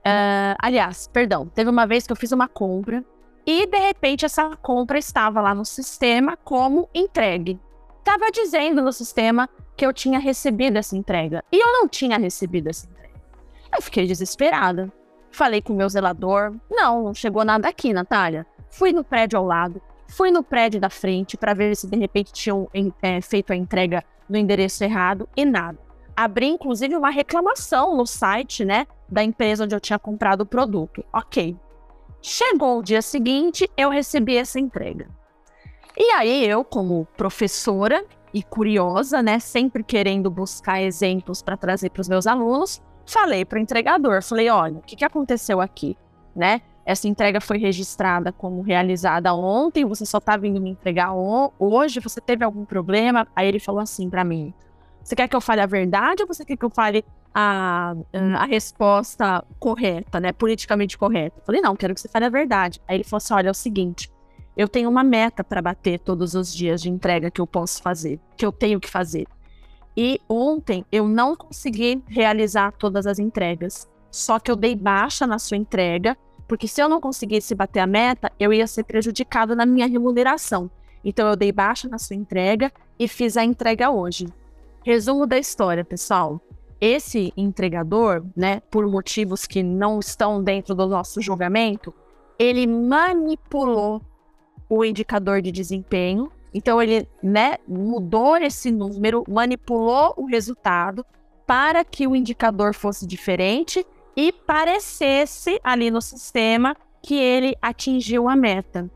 Uh, 0.00 0.56
aliás, 0.58 1.08
perdão, 1.12 1.46
teve 1.46 1.68
uma 1.68 1.86
vez 1.86 2.06
que 2.06 2.12
eu 2.12 2.16
fiz 2.16 2.32
uma 2.32 2.48
compra 2.48 3.04
e 3.46 3.66
de 3.66 3.78
repente 3.78 4.24
essa 4.24 4.56
compra 4.56 4.98
estava 4.98 5.40
lá 5.40 5.54
no 5.54 5.64
sistema 5.64 6.36
como 6.36 6.88
entregue. 6.94 7.58
Estava 7.98 8.30
dizendo 8.30 8.82
no 8.82 8.92
sistema 8.92 9.48
que 9.76 9.84
eu 9.84 9.92
tinha 9.92 10.18
recebido 10.18 10.76
essa 10.76 10.96
entrega. 10.96 11.44
E 11.52 11.62
eu 11.62 11.72
não 11.72 11.86
tinha 11.86 12.18
recebido 12.18 12.68
essa 12.68 12.86
entrega. 12.86 13.20
Eu 13.74 13.82
fiquei 13.82 14.06
desesperada. 14.06 14.92
Falei 15.30 15.60
com 15.60 15.72
o 15.72 15.76
meu 15.76 15.88
zelador. 15.88 16.54
Não, 16.70 17.04
não 17.04 17.14
chegou 17.14 17.44
nada 17.44 17.68
aqui, 17.68 17.92
Natália. 17.92 18.46
Fui 18.70 18.92
no 18.92 19.04
prédio 19.04 19.38
ao 19.38 19.44
lado, 19.44 19.82
fui 20.08 20.30
no 20.30 20.42
prédio 20.42 20.80
da 20.80 20.90
frente 20.90 21.36
para 21.36 21.54
ver 21.54 21.76
se 21.76 21.86
de 21.86 21.96
repente 21.96 22.32
tinham 22.32 22.68
é, 23.02 23.20
feito 23.20 23.52
a 23.52 23.56
entrega 23.56 24.04
no 24.28 24.36
endereço 24.36 24.82
errado 24.84 25.28
e 25.36 25.44
nada. 25.44 25.78
Abri 26.22 26.48
inclusive 26.48 26.94
uma 26.96 27.10
reclamação 27.10 27.96
no 27.96 28.06
site, 28.06 28.64
né, 28.64 28.86
da 29.08 29.24
empresa 29.24 29.64
onde 29.64 29.74
eu 29.74 29.80
tinha 29.80 29.98
comprado 29.98 30.42
o 30.42 30.46
produto. 30.46 31.02
Ok. 31.12 31.56
Chegou 32.20 32.78
o 32.78 32.82
dia 32.82 33.00
seguinte, 33.00 33.70
eu 33.74 33.88
recebi 33.88 34.36
essa 34.36 34.60
entrega. 34.60 35.08
E 35.96 36.10
aí 36.12 36.46
eu, 36.46 36.62
como 36.62 37.06
professora, 37.16 38.04
e 38.32 38.42
curiosa, 38.42 39.22
né, 39.22 39.38
sempre 39.38 39.82
querendo 39.82 40.30
buscar 40.30 40.80
exemplos 40.82 41.42
para 41.42 41.56
trazer 41.56 41.90
para 41.90 42.00
os 42.00 42.08
meus 42.08 42.26
alunos, 42.26 42.82
falei 43.06 43.44
para 43.44 43.58
o 43.58 43.62
entregador, 43.62 44.22
falei, 44.22 44.48
olha, 44.50 44.78
o 44.78 44.82
que, 44.82 44.96
que 44.96 45.04
aconteceu 45.04 45.60
aqui, 45.60 45.96
né? 46.34 46.60
Essa 46.84 47.08
entrega 47.08 47.40
foi 47.40 47.58
registrada 47.58 48.32
como 48.32 48.62
realizada 48.62 49.34
ontem, 49.34 49.84
você 49.84 50.04
só 50.04 50.18
está 50.18 50.36
vindo 50.36 50.60
me 50.60 50.70
entregar 50.70 51.12
hoje, 51.58 52.00
você 52.00 52.20
teve 52.20 52.44
algum 52.44 52.64
problema? 52.64 53.26
Aí 53.34 53.48
ele 53.48 53.58
falou 53.58 53.80
assim 53.80 54.08
para 54.08 54.24
mim, 54.24 54.52
você 55.10 55.16
quer 55.16 55.26
que 55.26 55.34
eu 55.34 55.40
fale 55.40 55.60
a 55.60 55.66
verdade 55.66 56.22
ou 56.22 56.28
você 56.28 56.44
quer 56.44 56.56
que 56.56 56.64
eu 56.64 56.70
fale 56.70 57.04
a, 57.34 57.96
a 58.38 58.44
resposta 58.44 59.44
correta, 59.58 60.20
né, 60.20 60.32
politicamente 60.32 60.96
correta? 60.96 61.40
Eu 61.40 61.44
falei, 61.44 61.60
não, 61.60 61.74
quero 61.74 61.92
que 61.94 62.00
você 62.00 62.08
fale 62.08 62.26
a 62.26 62.28
verdade. 62.28 62.80
Aí 62.86 62.98
ele 62.98 63.04
falou 63.04 63.16
assim, 63.18 63.34
olha, 63.34 63.48
é 63.48 63.50
o 63.50 63.54
seguinte, 63.54 64.08
eu 64.56 64.68
tenho 64.68 64.88
uma 64.88 65.02
meta 65.02 65.42
para 65.42 65.60
bater 65.60 65.98
todos 65.98 66.34
os 66.34 66.54
dias 66.54 66.80
de 66.80 66.88
entrega 66.88 67.28
que 67.28 67.40
eu 67.40 67.46
posso 67.46 67.82
fazer, 67.82 68.20
que 68.36 68.46
eu 68.46 68.52
tenho 68.52 68.78
que 68.78 68.88
fazer. 68.88 69.26
E 69.96 70.20
ontem 70.28 70.84
eu 70.92 71.08
não 71.08 71.34
consegui 71.34 72.00
realizar 72.06 72.70
todas 72.72 73.04
as 73.04 73.18
entregas. 73.18 73.90
Só 74.12 74.38
que 74.38 74.48
eu 74.48 74.54
dei 74.54 74.76
baixa 74.76 75.26
na 75.26 75.40
sua 75.40 75.56
entrega, 75.56 76.16
porque 76.46 76.68
se 76.68 76.80
eu 76.80 76.88
não 76.88 77.00
conseguisse 77.00 77.52
bater 77.52 77.80
a 77.80 77.86
meta, 77.86 78.30
eu 78.38 78.52
ia 78.52 78.66
ser 78.68 78.84
prejudicado 78.84 79.56
na 79.56 79.66
minha 79.66 79.88
remuneração. 79.88 80.70
Então 81.04 81.28
eu 81.28 81.34
dei 81.34 81.50
baixa 81.50 81.88
na 81.88 81.98
sua 81.98 82.14
entrega 82.14 82.72
e 82.96 83.08
fiz 83.08 83.36
a 83.36 83.42
entrega 83.44 83.90
hoje. 83.90 84.28
Resumo 84.84 85.26
da 85.26 85.38
história, 85.38 85.84
pessoal. 85.84 86.40
Esse 86.80 87.32
entregador, 87.36 88.24
né, 88.34 88.60
por 88.70 88.86
motivos 88.86 89.46
que 89.46 89.62
não 89.62 90.00
estão 90.00 90.42
dentro 90.42 90.74
do 90.74 90.86
nosso 90.86 91.20
julgamento, 91.20 91.92
ele 92.38 92.66
manipulou 92.66 94.00
o 94.68 94.82
indicador 94.82 95.42
de 95.42 95.52
desempenho. 95.52 96.32
Então 96.54 96.80
ele, 96.80 97.06
né, 97.22 97.58
mudou 97.68 98.38
esse 98.38 98.70
número, 98.70 99.22
manipulou 99.28 100.14
o 100.16 100.24
resultado 100.24 101.04
para 101.46 101.84
que 101.84 102.06
o 102.06 102.16
indicador 102.16 102.74
fosse 102.74 103.06
diferente 103.06 103.86
e 104.16 104.32
parecesse 104.32 105.60
ali 105.62 105.90
no 105.90 106.00
sistema 106.00 106.74
que 107.02 107.14
ele 107.14 107.54
atingiu 107.60 108.28
a 108.28 108.34
meta. 108.34 108.90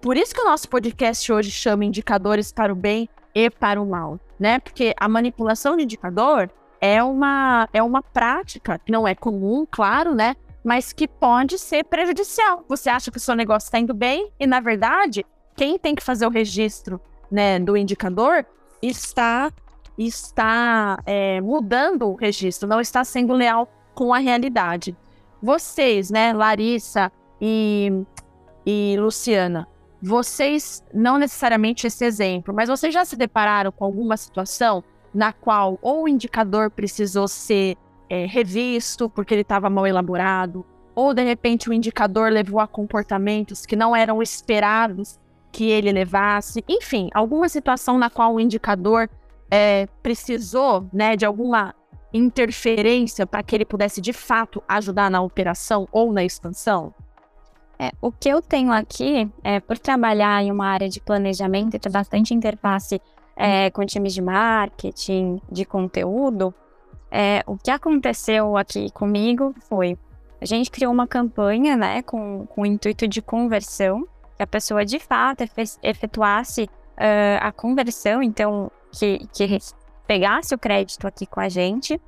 Por 0.00 0.16
isso 0.16 0.34
que 0.34 0.40
o 0.40 0.44
nosso 0.44 0.68
podcast 0.68 1.32
hoje 1.32 1.52
chama 1.52 1.84
indicadores 1.84 2.50
para 2.50 2.72
o 2.72 2.76
bem 2.76 3.08
e 3.34 3.48
para 3.48 3.80
o 3.80 3.86
mal, 3.86 4.18
né? 4.42 4.58
Porque 4.58 4.94
a 4.98 5.08
manipulação 5.08 5.76
de 5.76 5.84
indicador 5.84 6.50
é 6.80 7.02
uma 7.02 7.68
é 7.72 7.82
uma 7.82 8.02
prática 8.02 8.78
que 8.78 8.92
não 8.92 9.08
é 9.08 9.14
comum, 9.14 9.66
claro, 9.70 10.14
né? 10.14 10.36
mas 10.64 10.92
que 10.92 11.08
pode 11.08 11.58
ser 11.58 11.84
prejudicial. 11.84 12.64
Você 12.68 12.88
acha 12.88 13.10
que 13.10 13.16
o 13.16 13.20
seu 13.20 13.34
negócio 13.34 13.66
está 13.66 13.78
indo 13.78 13.94
bem 13.94 14.30
e, 14.38 14.46
na 14.46 14.60
verdade, 14.60 15.26
quem 15.56 15.78
tem 15.78 15.94
que 15.94 16.02
fazer 16.02 16.26
o 16.26 16.30
registro 16.30 17.00
né, 17.30 17.58
do 17.58 17.76
indicador 17.76 18.44
está 18.80 19.50
está 19.98 20.98
é, 21.04 21.40
mudando 21.42 22.08
o 22.08 22.14
registro, 22.14 22.66
não 22.66 22.80
está 22.80 23.04
sendo 23.04 23.34
leal 23.34 23.68
com 23.94 24.12
a 24.14 24.18
realidade. 24.18 24.96
Vocês, 25.40 26.10
né, 26.10 26.32
Larissa 26.32 27.12
e, 27.38 27.92
e 28.64 28.96
Luciana, 28.98 29.68
vocês, 30.02 30.82
não 30.92 31.16
necessariamente 31.16 31.86
esse 31.86 32.04
exemplo, 32.04 32.52
mas 32.52 32.68
vocês 32.68 32.92
já 32.92 33.04
se 33.04 33.14
depararam 33.14 33.70
com 33.70 33.84
alguma 33.84 34.16
situação 34.16 34.82
na 35.14 35.32
qual 35.32 35.78
ou 35.80 36.04
o 36.04 36.08
indicador 36.08 36.70
precisou 36.70 37.28
ser 37.28 37.76
é, 38.10 38.26
revisto 38.26 39.08
porque 39.08 39.32
ele 39.32 39.42
estava 39.42 39.70
mal 39.70 39.86
elaborado, 39.86 40.66
ou 40.94 41.14
de 41.14 41.22
repente 41.22 41.70
o 41.70 41.72
indicador 41.72 42.30
levou 42.30 42.58
a 42.58 42.66
comportamentos 42.66 43.64
que 43.64 43.76
não 43.76 43.94
eram 43.94 44.20
esperados 44.20 45.20
que 45.52 45.70
ele 45.70 45.92
levasse, 45.92 46.64
enfim, 46.68 47.08
alguma 47.14 47.48
situação 47.48 47.96
na 47.96 48.10
qual 48.10 48.34
o 48.34 48.40
indicador 48.40 49.08
é, 49.50 49.86
precisou 50.02 50.88
né, 50.92 51.14
de 51.14 51.24
alguma 51.24 51.74
interferência 52.12 53.26
para 53.26 53.42
que 53.42 53.54
ele 53.54 53.64
pudesse 53.64 54.00
de 54.00 54.12
fato 54.12 54.62
ajudar 54.66 55.10
na 55.10 55.22
operação 55.22 55.86
ou 55.92 56.12
na 56.12 56.24
expansão? 56.24 56.92
É, 57.82 57.90
o 58.00 58.12
que 58.12 58.28
eu 58.28 58.40
tenho 58.40 58.70
aqui, 58.70 59.28
é, 59.42 59.58
por 59.58 59.76
trabalhar 59.76 60.40
em 60.40 60.52
uma 60.52 60.68
área 60.68 60.88
de 60.88 61.00
planejamento 61.00 61.74
e 61.74 61.80
ter 61.80 61.90
bastante 61.90 62.32
interface 62.32 63.02
é, 63.34 63.70
com 63.70 63.84
times 63.84 64.14
de 64.14 64.22
marketing, 64.22 65.40
de 65.50 65.64
conteúdo, 65.64 66.54
é, 67.10 67.42
o 67.44 67.56
que 67.56 67.72
aconteceu 67.72 68.56
aqui 68.56 68.88
comigo 68.92 69.52
foi 69.68 69.98
a 70.40 70.44
gente 70.44 70.70
criou 70.70 70.92
uma 70.92 71.08
campanha, 71.08 71.76
né, 71.76 72.02
com, 72.02 72.46
com 72.46 72.62
o 72.62 72.66
intuito 72.66 73.08
de 73.08 73.20
conversão, 73.20 74.06
que 74.36 74.42
a 74.42 74.46
pessoa 74.46 74.84
de 74.84 75.00
fato 75.00 75.44
efetuasse 75.82 76.64
uh, 76.64 77.38
a 77.40 77.52
conversão, 77.52 78.22
então 78.22 78.70
que, 78.90 79.26
que 79.32 79.58
pegasse 80.04 80.52
o 80.52 80.58
crédito 80.58 81.06
aqui 81.06 81.26
com 81.26 81.38
a 81.38 81.48
gente. 81.48 82.00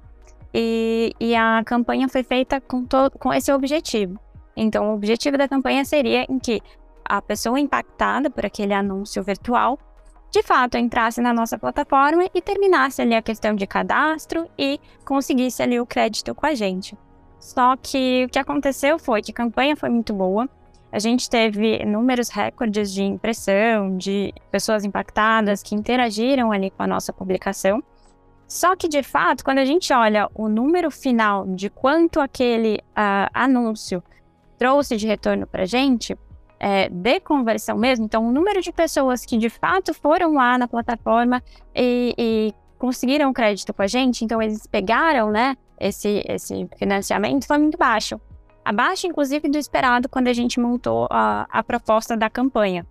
E, 0.53 1.13
e 1.21 1.35
a 1.35 1.63
campanha 1.65 2.09
foi 2.09 2.25
feita 2.25 2.61
com, 2.61 2.85
todo, 2.85 3.17
com 3.19 3.33
esse 3.33 3.53
objetivo. 3.53 4.19
Então, 4.57 4.91
o 4.91 4.95
objetivo 4.95 5.37
da 5.37 5.49
campanha 5.49 5.85
seria 5.85 6.25
em 6.29 6.39
que 6.39 6.61
a 7.05 7.21
pessoa 7.21 7.61
impactada 7.61 8.31
por 8.31 8.47
aquele 8.47 8.73
anúncio 8.73 9.23
virtual 9.23 9.79
de 10.31 10.43
fato 10.43 10.77
entrasse 10.77 11.21
na 11.21 11.33
nossa 11.33 11.57
plataforma 11.57 12.29
e 12.35 12.43
terminasse 12.43 13.01
ali 13.01 13.15
a 13.15 13.23
questão 13.23 13.55
de 13.55 13.69
cadastro 13.69 14.49
e 14.59 14.81
conseguisse 15.05 15.63
ali 15.63 15.79
o 15.79 15.87
crédito 15.87 16.35
com 16.35 16.45
a 16.45 16.55
gente. 16.55 16.99
Só 17.39 17.77
que 17.77 18.25
o 18.25 18.29
que 18.29 18.39
aconteceu 18.39 18.99
foi 18.99 19.23
que 19.23 19.31
a 19.31 19.35
campanha 19.35 19.77
foi 19.77 19.91
muito 19.91 20.13
boa. 20.13 20.49
A 20.91 20.99
gente 20.99 21.31
teve 21.31 21.85
números 21.85 22.31
recordes 22.31 22.93
de 22.93 23.05
impressão, 23.05 23.97
de 23.97 24.35
pessoas 24.51 24.85
impactadas 24.85 25.63
que 25.63 25.75
interagiram 25.75 26.51
ali 26.51 26.71
com 26.71 26.83
a 26.83 26.87
nossa 26.87 27.13
publicação. 27.13 27.81
Só 28.49 28.75
que, 28.75 28.89
de 28.89 29.03
fato, 29.03 29.45
quando 29.45 29.59
a 29.59 29.65
gente 29.65 29.93
olha 29.93 30.29
o 30.35 30.49
número 30.49 30.91
final 30.91 31.47
de 31.47 31.71
quanto 31.71 32.21
aquele 32.21 32.81
uh, 32.91 33.31
anúncio 33.33 34.03
trouxe 34.59 34.97
de 34.97 35.07
retorno 35.07 35.47
para 35.47 35.63
a 35.63 35.67
gente, 35.67 36.17
é, 36.59 36.89
de 36.89 37.21
conversão 37.21 37.77
mesmo, 37.77 38.05
então 38.05 38.27
o 38.27 38.33
número 38.33 38.61
de 38.61 38.73
pessoas 38.73 39.25
que 39.25 39.37
de 39.37 39.51
fato 39.51 39.93
foram 39.93 40.35
lá 40.35 40.57
na 40.57 40.67
plataforma 40.67 41.43
e, 41.75 42.15
e 42.17 42.55
conseguiram 42.79 43.33
crédito 43.33 43.73
com 43.73 43.83
a 43.83 43.87
gente, 43.87 44.25
então 44.25 44.41
eles 44.41 44.67
pegaram, 44.67 45.31
né, 45.31 45.57
esse, 45.79 46.25
esse 46.27 46.69
financiamento, 46.77 47.47
foi 47.47 47.59
muito 47.59 47.77
baixo. 47.77 48.21
Abaixo, 48.65 49.07
inclusive, 49.07 49.49
do 49.49 49.59
esperado 49.59 50.09
quando 50.09 50.29
a 50.29 50.33
gente 50.33 50.59
montou 50.59 51.07
a, 51.11 51.47
a 51.51 51.63
proposta 51.63 52.17
da 52.17 52.31
campanha. 52.31 52.87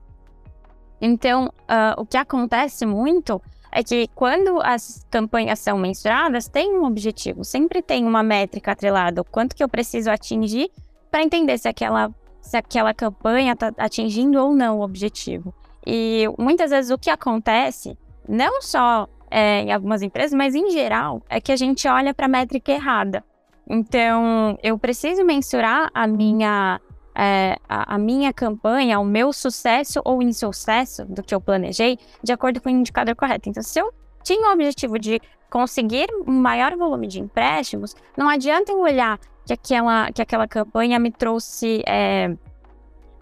Então, 1.02 1.48
uh, 1.48 2.00
o 2.00 2.06
que 2.06 2.16
acontece 2.16 2.86
muito 2.86 3.42
é 3.72 3.84
que 3.84 4.08
quando 4.14 4.62
as 4.62 5.06
campanhas 5.10 5.60
são 5.60 5.78
mensuradas, 5.80 6.48
tem 6.48 6.78
um 6.78 6.86
objetivo, 6.86 7.44
sempre 7.44 7.82
tem 7.82 8.06
uma 8.06 8.22
métrica 8.22 8.72
atrelada, 8.72 9.22
o 9.22 9.26
quanto 9.26 9.56
que 9.56 9.64
eu 9.64 9.68
preciso 9.68 10.12
atingir 10.12 10.70
para 11.14 11.22
entender 11.22 11.60
se 11.60 11.68
aquela, 11.68 12.12
se 12.42 12.58
aquela 12.58 12.92
campanha 12.92 13.54
está 13.54 13.72
atingindo 13.78 14.44
ou 14.44 14.52
não 14.52 14.80
o 14.80 14.82
objetivo. 14.82 15.54
E 15.86 16.26
muitas 16.40 16.72
vezes 16.72 16.90
o 16.90 16.98
que 16.98 17.12
acontece, 17.12 17.96
não 18.28 18.60
só 18.64 19.08
é, 19.30 19.62
em 19.62 19.72
algumas 19.72 20.02
empresas, 20.02 20.34
mas 20.34 20.56
em 20.56 20.72
geral, 20.72 21.22
é 21.30 21.40
que 21.40 21.52
a 21.52 21.56
gente 21.56 21.88
olha 21.88 22.16
para 22.16 22.26
a 22.26 22.30
métrica 22.30 22.72
errada. 22.72 23.24
Então, 23.70 24.58
eu 24.64 24.76
preciso 24.76 25.24
mensurar 25.24 25.92
a 25.94 26.08
minha 26.08 26.82
é, 27.14 27.58
a, 27.70 27.94
a, 27.94 27.98
minha 28.00 28.34
campanha, 28.34 29.00
o 29.00 29.06
meu 29.06 29.32
sucesso 29.32 30.02
ou 30.04 30.20
insucesso 30.20 31.06
do 31.06 31.22
que 31.22 31.36
eu 31.36 31.40
planejei, 31.40 32.00
de 32.24 32.34
acordo 32.34 32.60
com 32.60 32.70
o 32.70 32.72
indicador 32.72 33.16
correto. 33.16 33.50
Então, 33.50 33.62
se 33.62 33.80
eu 33.80 33.94
tinha 34.24 34.50
o 34.50 34.54
objetivo 34.54 34.98
de 34.98 35.22
conseguir 35.48 36.08
um 36.26 36.34
maior 36.34 36.76
volume 36.76 37.06
de 37.06 37.22
empréstimos, 37.22 37.96
não 38.18 38.28
adianta 38.28 38.72
eu 38.72 38.80
olhar 38.80 39.20
que 39.46 39.54
aquela, 39.54 40.12
que 40.12 40.22
aquela 40.22 40.48
campanha 40.48 41.00
me 41.00 41.12
trouxe 41.12 41.84
é, 41.86 42.36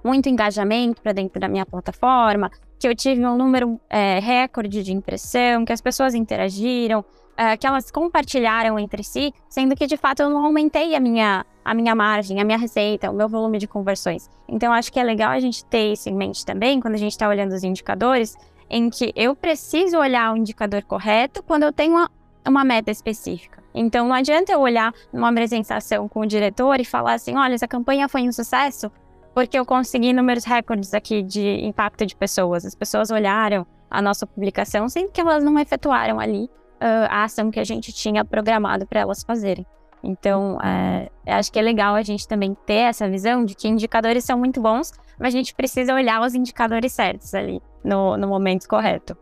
muito 0.04 0.30
engajamento 0.30 1.02
para 1.02 1.14
dentro 1.14 1.40
da 1.40 1.48
minha 1.48 1.66
plataforma, 1.66 2.52
que 2.80 2.88
eu 2.88 2.96
tive 2.96 3.26
um 3.26 3.38
número 3.38 3.80
é, 3.90 4.20
recorde 4.20 4.84
de 4.84 4.92
impressão, 4.92 5.64
que 5.64 5.72
as 5.72 5.82
pessoas 5.82 6.16
interagiram, 6.16 7.06
é, 7.38 7.56
que 7.56 7.66
elas 7.66 7.92
compartilharam 7.92 8.78
entre 8.78 9.04
si, 9.04 9.34
sendo 9.50 9.76
que 9.76 9.88
de 9.88 9.98
fato 9.98 10.22
eu 10.22 10.30
não 10.30 10.46
aumentei 10.46 10.96
a 10.96 11.00
minha, 11.00 11.46
a 11.64 11.74
minha 11.74 11.96
margem, 11.96 12.40
a 12.40 12.44
minha 12.44 12.58
receita, 12.58 13.10
o 13.10 13.14
meu 13.14 13.30
volume 13.30 13.58
de 13.58 13.68
conversões. 13.68 14.30
Então 14.48 14.74
acho 14.74 14.92
que 14.92 15.00
é 15.00 15.04
legal 15.04 15.32
a 15.32 15.40
gente 15.40 15.64
ter 15.66 15.94
isso 15.94 16.10
em 16.10 16.16
mente 16.16 16.46
também 16.46 16.80
quando 16.80 16.96
a 16.96 16.98
gente 16.98 17.12
está 17.12 17.28
olhando 17.28 17.54
os 17.54 17.64
indicadores, 17.64 18.36
em 18.70 18.90
que 18.90 19.12
eu 19.16 19.36
preciso 19.36 19.98
olhar 19.98 20.34
o 20.34 20.38
indicador 20.38 20.84
correto 20.84 21.44
quando 21.44 21.64
eu 21.64 21.74
tenho 21.74 21.94
uma, 21.94 22.12
uma 22.48 22.64
meta 22.64 22.90
específica. 22.90 23.61
Então 23.74 24.08
não 24.08 24.16
adianta 24.16 24.52
eu 24.52 24.60
olhar 24.60 24.94
numa 25.12 25.30
apresentação 25.30 26.08
com 26.08 26.22
o 26.22 26.26
diretor 26.26 26.80
e 26.80 26.86
falar 26.86 27.14
assim: 27.14 27.36
olha, 27.38 27.54
essa 27.54 27.68
campanha 27.68 28.08
foi 28.10 28.22
um 28.24 28.32
sucesso 28.32 28.92
porque 29.34 29.58
eu 29.58 29.66
consegui 29.66 30.14
números 30.14 30.44
recordes 30.44 30.94
aqui 30.94 31.24
de 31.24 31.66
impacto 31.66 32.06
de 32.06 32.16
pessoas. 32.16 32.66
As 32.66 32.76
pessoas 32.76 33.12
olharam 33.12 33.66
a 33.90 34.02
nossa 34.02 34.26
publicação, 34.28 34.88
sendo 34.90 35.12
que 35.12 35.22
elas 35.22 35.44
não 35.44 35.58
efetuaram 35.58 36.20
ali 36.20 36.46
uh, 36.46 37.08
a 37.10 37.24
ação 37.24 37.52
que 37.52 37.60
a 37.60 37.64
gente 37.64 37.94
tinha 37.94 38.24
programado 38.26 38.86
para 38.86 39.02
elas 39.02 39.24
fazerem. 39.24 39.66
Então, 40.04 40.58
é, 40.62 41.10
acho 41.28 41.52
que 41.52 41.60
é 41.60 41.62
legal 41.62 41.94
a 41.94 42.02
gente 42.02 42.28
também 42.28 42.58
ter 42.66 42.74
essa 42.74 43.08
visão 43.08 43.46
de 43.46 43.54
que 43.54 43.68
indicadores 43.68 44.24
são 44.24 44.38
muito 44.38 44.60
bons, 44.60 44.92
mas 45.20 45.34
a 45.34 45.38
gente 45.38 45.54
precisa 45.54 45.94
olhar 45.94 46.20
os 46.22 46.34
indicadores 46.34 46.92
certos 46.92 47.36
ali, 47.36 47.62
no, 47.84 48.18
no 48.18 48.28
momento 48.28 48.68
correto. 48.68 49.16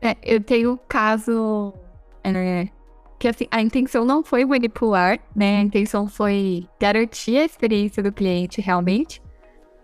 É, 0.00 0.14
eu 0.22 0.42
tenho 0.42 0.72
um 0.72 0.76
caso 0.76 1.72
é, 2.24 2.68
que 3.18 3.26
assim, 3.26 3.46
a 3.50 3.60
intenção 3.60 4.04
não 4.04 4.22
foi 4.22 4.44
manipular, 4.44 5.18
né? 5.34 5.58
A 5.58 5.62
intenção 5.62 6.06
foi 6.06 6.66
garantir 6.80 7.36
a 7.38 7.44
experiência 7.44 8.02
do 8.02 8.12
cliente 8.12 8.60
realmente. 8.60 9.20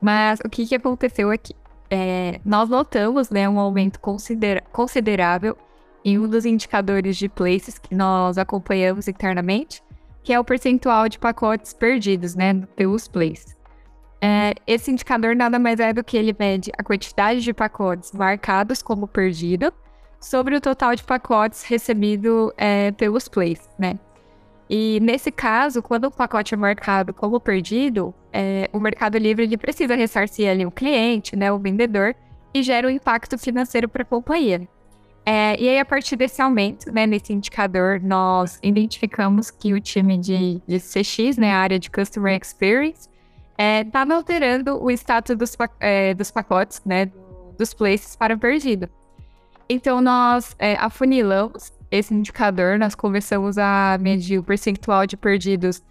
Mas 0.01 0.39
o 0.45 0.49
que, 0.49 0.67
que 0.67 0.75
aconteceu 0.75 1.31
aqui? 1.31 1.55
É, 1.91 2.41
nós 2.45 2.69
notamos 2.69 3.31
né, 3.31 3.49
um 3.49 3.59
aumento 3.59 4.01
considera 4.01 4.63
considerável 4.73 5.57
em 6.05 6.19
um 6.19 6.29
dos 6.29 6.45
indicadores 6.45 7.17
de 7.17 7.29
places 7.29 7.79
que 7.79 7.95
nós 7.95 8.37
acompanhamos 8.37 9.09
internamente, 9.09 9.83
que 10.23 10.33
é 10.33 10.39
o 10.39 10.45
percentual 10.45 11.09
de 11.09 11.19
pacotes 11.19 11.73
perdidos, 11.73 12.35
né, 12.35 12.55
pelos 12.77 13.09
plays. 13.09 13.57
É, 14.21 14.55
esse 14.67 14.91
indicador 14.91 15.35
nada 15.35 15.59
mais 15.59 15.81
é 15.81 15.93
do 15.93 16.05
que 16.05 16.17
ele 16.17 16.35
mede 16.39 16.71
a 16.79 16.83
quantidade 16.83 17.41
de 17.43 17.53
pacotes 17.53 18.13
marcados 18.13 18.83
como 18.83 19.07
perdido 19.07 19.73
sobre 20.25 20.57
o 20.57 20.61
total 20.61 20.95
de 20.95 21.05
pacotes 21.05 21.63
recebido 21.65 22.53
é, 22.57 22.91
pelos 22.93 23.29
plays, 23.29 23.69
né? 23.79 23.99
E 24.69 24.99
nesse 25.01 25.31
caso, 25.31 25.83
quando 25.83 26.07
o 26.07 26.11
pacote 26.11 26.55
é 26.55 26.57
marcado 26.57 27.13
como 27.13 27.39
perdido, 27.39 28.15
é, 28.33 28.69
o 28.73 28.81
Mercado 28.81 29.19
Livre 29.19 29.45
ele 29.45 29.59
precisa 29.59 29.95
ressarcir 29.95 30.49
ali 30.49 30.65
o 30.65 30.71
cliente, 30.71 31.37
né, 31.37 31.53
o 31.53 31.59
vendedor, 31.59 32.17
e 32.55 32.63
gera 32.63 32.87
um 32.89 32.91
impacto 32.91 33.37
financeiro 33.37 33.87
para 33.87 34.03
a 34.03 34.07
companhia. 34.07 34.67
É, 35.27 35.61
e 35.61 35.69
aí, 35.69 35.79
a 35.79 35.85
partir 35.85 36.17
desse 36.17 36.41
aumento, 36.41 36.91
né, 36.91 37.07
nesse 37.07 37.33
indicador, 37.33 38.01
nós 38.03 38.59
identificamos 38.63 39.51
que 39.51 39.75
o 39.75 39.81
time 39.81 40.17
de, 40.17 40.63
de 40.67 40.79
CX, 40.79 41.37
né, 41.37 41.53
a 41.53 41.59
área 41.59 41.79
de 41.79 41.91
Customer 41.91 42.39
Experience, 42.41 43.09
estava 43.85 44.15
é, 44.15 44.17
alterando 44.17 44.83
o 44.83 44.91
status 44.91 45.37
dos, 45.37 45.57
é, 45.81 46.15
dos 46.15 46.31
pacotes, 46.31 46.81
né, 46.85 47.11
dos 47.59 47.75
places 47.75 48.17
para 48.17 48.37
perdido. 48.37 48.89
Então, 49.69 50.01
nós 50.01 50.55
é, 50.59 50.77
afunilamos 50.77 51.73
esse 51.91 52.13
indicador, 52.13 52.79
nós 52.79 52.95
começamos 52.95 53.57
a 53.57 53.97
medir 54.01 54.39
o 54.39 54.43
percentual 54.43 55.07
de 55.07 55.17
perdidos 55.17 55.83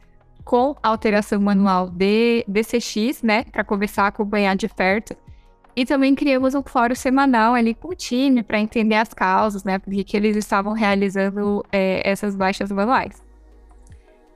com 0.43 0.75
alteração 0.83 1.39
manual 1.39 1.89
de 1.89 2.43
DCX, 2.47 3.23
né, 3.23 3.45
para 3.45 3.63
começar 3.63 4.03
a 4.03 4.07
acompanhar 4.07 4.55
de 4.55 4.67
perto 4.67 5.15
e 5.75 5.85
também 5.85 6.13
criamos 6.13 6.53
um 6.53 6.61
fórum 6.61 6.93
semanal 6.93 7.55
ali 7.55 7.73
com 7.73 7.89
o 7.89 7.95
time 7.95 8.43
para 8.43 8.59
entender 8.59 8.95
as 8.95 9.13
causas, 9.13 9.63
né? 9.63 9.79
Porque 9.79 10.03
que 10.03 10.15
eles 10.15 10.35
estavam 10.37 10.73
realizando 10.73 11.65
é, 11.71 12.07
essas 12.07 12.35
baixas 12.35 12.71
manuais. 12.71 13.23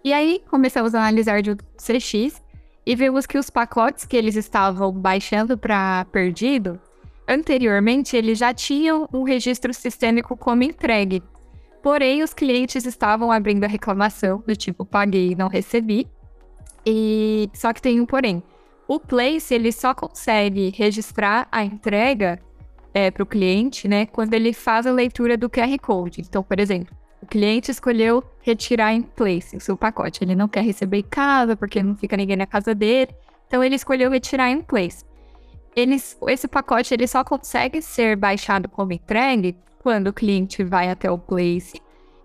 E 0.04 0.14
aí 0.14 0.42
começamos 0.50 0.96
a 0.96 1.00
analisar 1.00 1.42
de 1.42 1.56
CX 1.78 2.42
e 2.86 2.96
vimos 2.96 3.26
que 3.26 3.38
os 3.38 3.50
pacotes 3.50 4.06
que 4.06 4.18
eles 4.18 4.36
estavam 4.36 4.92
baixando 4.92 5.58
para 5.58 6.06
perdido, 6.06 6.80
anteriormente 7.28 8.16
eles 8.16 8.38
já 8.38 8.54
tinham 8.54 9.08
um 9.14 9.24
registro 9.24 9.74
sistêmico 9.74 10.38
como 10.38 10.64
entregue. 10.64 11.22
Porém, 11.84 12.24
os 12.24 12.34
clientes 12.34 12.86
estavam 12.86 13.32
abrindo 13.32 13.64
a 13.64 13.68
reclamação 13.68 14.44
do 14.46 14.56
tipo 14.56 14.86
paguei 14.86 15.32
e 15.32 15.36
não 15.36 15.48
recebi. 15.48 16.08
E 16.86 17.50
só 17.54 17.74
que 17.74 17.82
tem 17.82 18.00
um 18.00 18.06
porém. 18.06 18.42
O 18.88 19.00
Place 19.00 19.54
ele 19.54 19.72
só 19.72 19.94
consegue 19.94 20.74
registrar 20.76 21.48
a 21.52 21.64
entrega 21.64 22.40
é, 22.94 23.12
para 23.12 23.24
o 23.24 23.26
cliente, 23.26 23.88
né, 23.88 24.06
quando 24.06 24.34
ele 24.34 24.54
faz 24.54 24.88
a 24.88 24.92
leitura 24.92 25.38
do 25.38 25.50
QR 25.50 25.78
Code. 25.82 26.22
Então, 26.22 26.42
por 26.42 26.60
exemplo, 26.60 26.96
o 27.22 27.26
cliente 27.26 27.70
escolheu 27.70 28.24
retirar 28.42 28.94
em 28.94 29.02
Place 29.02 29.56
o 29.56 29.60
seu 29.60 29.76
pacote. 29.76 30.24
Ele 30.24 30.36
não 30.36 30.48
quer 30.48 30.64
receber 30.64 31.00
em 31.00 31.04
casa 31.04 31.56
porque 31.56 31.84
não 31.84 31.96
fica 31.96 32.16
ninguém 32.16 32.38
na 32.38 32.46
casa 32.46 32.74
dele. 32.74 33.12
Então, 33.48 33.64
ele 33.64 33.76
escolheu 33.76 34.10
retirar 34.10 34.50
em 34.50 34.62
Place. 34.62 35.04
Eles, 35.78 36.18
esse 36.28 36.48
pacote 36.48 36.94
ele 36.94 37.08
só 37.08 37.24
consegue 37.24 37.82
ser 37.82 38.18
baixado 38.18 38.68
como 38.68 38.92
entregue 38.92 39.56
quando 39.78 40.08
o 40.08 40.14
cliente 40.14 40.64
vai 40.64 40.90
até 40.90 41.10
o 41.10 41.18
Place, 41.18 41.80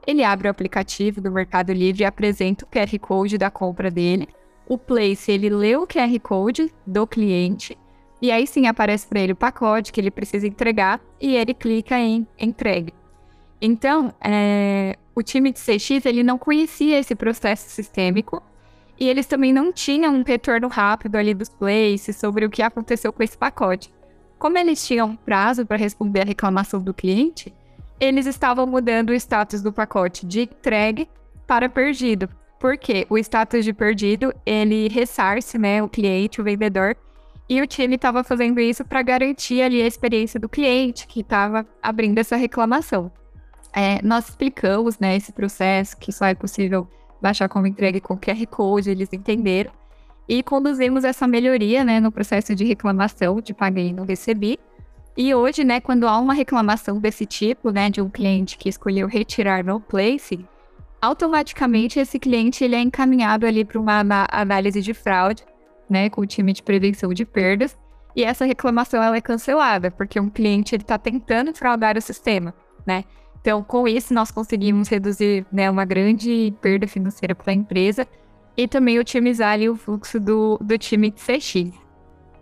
ele 0.06 0.24
abre 0.24 0.48
o 0.48 0.50
aplicativo 0.50 1.20
do 1.20 1.30
Mercado 1.30 1.72
Livre 1.72 2.02
e 2.02 2.06
apresenta 2.06 2.64
o 2.64 2.68
QR 2.68 2.98
Code 2.98 3.38
da 3.38 3.50
compra 3.50 3.90
dele 3.90 4.26
o 4.72 4.78
Place 4.78 5.30
ele 5.30 5.50
lê 5.50 5.76
o 5.76 5.86
QR 5.86 6.18
Code 6.20 6.72
do 6.86 7.06
cliente 7.06 7.76
e 8.20 8.30
aí 8.30 8.46
sim 8.46 8.66
aparece 8.66 9.06
para 9.06 9.20
ele 9.20 9.32
o 9.32 9.36
pacote 9.36 9.92
que 9.92 10.00
ele 10.00 10.10
precisa 10.10 10.46
entregar 10.46 11.00
e 11.20 11.34
ele 11.34 11.52
clica 11.52 11.98
em 11.98 12.26
entregue. 12.38 12.94
Então, 13.60 14.14
é, 14.20 14.96
o 15.14 15.22
time 15.22 15.52
de 15.52 15.60
CX 15.60 16.06
ele 16.06 16.22
não 16.22 16.38
conhecia 16.38 16.98
esse 16.98 17.14
processo 17.14 17.68
sistêmico 17.68 18.42
e 18.98 19.08
eles 19.08 19.26
também 19.26 19.52
não 19.52 19.72
tinham 19.72 20.14
um 20.14 20.22
retorno 20.22 20.68
rápido 20.68 21.16
ali 21.16 21.34
dos 21.34 21.48
places 21.48 22.16
sobre 22.16 22.44
o 22.44 22.50
que 22.50 22.62
aconteceu 22.62 23.12
com 23.12 23.22
esse 23.22 23.36
pacote. 23.36 23.92
Como 24.38 24.58
eles 24.58 24.86
tinham 24.86 25.16
prazo 25.16 25.64
para 25.64 25.76
responder 25.76 26.22
a 26.22 26.24
reclamação 26.24 26.80
do 26.80 26.92
cliente, 26.92 27.54
eles 28.00 28.26
estavam 28.26 28.66
mudando 28.66 29.10
o 29.10 29.14
status 29.14 29.62
do 29.62 29.72
pacote 29.72 30.26
de 30.26 30.42
entregue 30.42 31.08
para 31.46 31.68
perdido, 31.68 32.28
porque 32.58 33.06
o 33.08 33.16
status 33.18 33.64
de 33.64 33.72
perdido, 33.72 34.34
ele 34.44 34.88
ressarce, 34.88 35.58
né, 35.58 35.82
o 35.82 35.88
cliente, 35.88 36.40
o 36.40 36.44
vendedor, 36.44 36.96
e 37.48 37.60
o 37.60 37.66
time 37.66 37.96
estava 37.96 38.24
fazendo 38.24 38.60
isso 38.60 38.84
para 38.84 39.02
garantir 39.02 39.62
ali 39.62 39.82
a 39.82 39.86
experiência 39.86 40.40
do 40.40 40.48
cliente 40.48 41.06
que 41.06 41.20
estava 41.20 41.66
abrindo 41.82 42.18
essa 42.18 42.36
reclamação. 42.36 43.10
É, 43.72 44.00
nós 44.02 44.28
explicamos, 44.28 44.98
né, 44.98 45.16
esse 45.16 45.32
processo, 45.32 45.96
que 45.96 46.12
só 46.12 46.26
é 46.26 46.34
possível 46.34 46.88
baixar 47.22 47.48
como 47.48 47.66
entrega 47.66 48.00
com 48.00 48.18
QR 48.18 48.46
Code, 48.50 48.90
eles 48.90 49.12
entenderam, 49.12 49.70
e 50.28 50.42
conduzimos 50.42 51.04
essa 51.04 51.26
melhoria, 51.26 51.84
né, 51.84 52.00
no 52.00 52.10
processo 52.10 52.54
de 52.54 52.64
reclamação 52.64 53.40
de 53.40 53.54
paguei 53.54 53.88
e 53.88 53.92
não 53.92 54.04
recebi. 54.04 54.58
E 55.16 55.34
hoje, 55.34 55.62
né, 55.62 55.80
quando 55.80 56.08
há 56.08 56.18
uma 56.18 56.34
reclamação 56.34 56.98
desse 56.98 57.24
tipo, 57.24 57.70
né, 57.70 57.90
de 57.90 58.00
um 58.00 58.08
cliente 58.08 58.58
que 58.58 58.68
escolheu 58.68 59.06
retirar 59.06 59.64
no 59.64 59.78
place, 59.78 60.44
automaticamente 61.00 61.98
esse 61.98 62.18
cliente 62.18 62.64
ele 62.64 62.74
é 62.74 62.80
encaminhado 62.80 63.46
ali 63.46 63.64
para 63.64 63.78
uma 63.78 64.02
análise 64.30 64.80
de 64.80 64.94
fraude, 64.94 65.44
né, 65.88 66.08
com 66.08 66.22
o 66.22 66.26
time 66.26 66.52
de 66.52 66.62
prevenção 66.62 67.12
de 67.12 67.24
perdas, 67.24 67.76
e 68.16 68.24
essa 68.24 68.44
reclamação 68.44 69.02
ela 69.02 69.16
é 69.16 69.20
cancelada, 69.20 69.90
porque 69.90 70.18
um 70.18 70.28
cliente 70.28 70.74
ele 70.74 70.82
está 70.82 70.98
tentando 70.98 71.54
fraudar 71.54 71.96
o 71.96 72.00
sistema, 72.00 72.54
né? 72.86 73.04
Então, 73.42 73.60
com 73.60 73.88
isso, 73.88 74.14
nós 74.14 74.30
conseguimos 74.30 74.88
reduzir 74.88 75.44
né, 75.52 75.68
uma 75.68 75.84
grande 75.84 76.54
perda 76.60 76.86
financeira 76.86 77.34
para 77.34 77.50
a 77.50 77.54
empresa 77.54 78.06
e 78.56 78.68
também 78.68 79.00
otimizar 79.00 79.52
ali, 79.52 79.68
o 79.68 79.74
fluxo 79.74 80.20
do, 80.20 80.56
do 80.62 80.78
time 80.78 81.10
de 81.10 81.20
CX. 81.20 81.76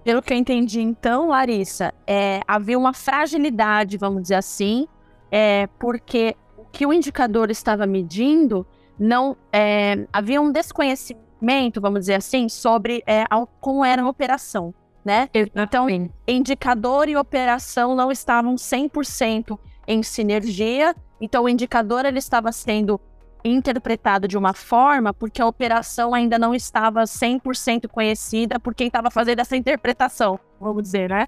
Pelo 0.05 0.21
que 0.21 0.35
eu 0.35 0.37
entendi, 0.37 0.83
então, 0.83 1.29
Larissa, 1.29 1.95
é, 2.07 2.43
havia 2.47 2.79
uma 2.79 2.93
fragilidade, 2.93 3.97
vamos 3.97 4.23
dizer 4.23 4.35
assim, 4.35 4.87
é, 5.31 5.69
porque 5.79 6.37
o 6.59 6.65
que 6.67 6.85
o 6.85 6.93
indicador 6.93 7.51
estava 7.51 7.87
medindo 7.87 8.67
não 8.99 9.35
é, 9.51 10.07
havia 10.13 10.39
um 10.39 10.53
desconhecimento, 10.53 11.81
vamos 11.81 12.01
dizer 12.01 12.15
assim, 12.15 12.47
sobre 12.47 13.03
é, 13.07 13.25
como 13.59 13.83
era 13.83 14.03
a 14.03 14.09
operação, 14.09 14.75
né? 15.03 15.31
Então, 15.55 15.87
indicador 16.29 17.09
e 17.09 17.17
operação 17.17 17.95
não 17.95 18.13
estavam 18.13 18.57
100% 18.57 19.59
em 19.91 20.03
sinergia, 20.05 20.95
então 21.21 21.45
o 21.45 21.49
indicador 21.49 22.05
ele 22.05 22.19
estava 22.19 22.53
sendo 22.53 23.01
interpretado 23.45 24.29
de 24.29 24.39
uma 24.39 24.55
forma 24.55 25.13
porque 25.13 25.43
a 25.43 25.47
operação 25.47 26.15
ainda 26.15 26.39
não 26.39 26.55
estava 26.55 27.03
100% 27.03 27.89
conhecida 27.89 28.61
por 28.61 28.75
quem 28.75 28.87
estava 28.87 29.11
fazendo 29.11 29.41
essa 29.41 29.57
interpretação, 29.57 30.39
vamos 30.61 30.85
dizer, 30.85 31.11
né? 31.11 31.27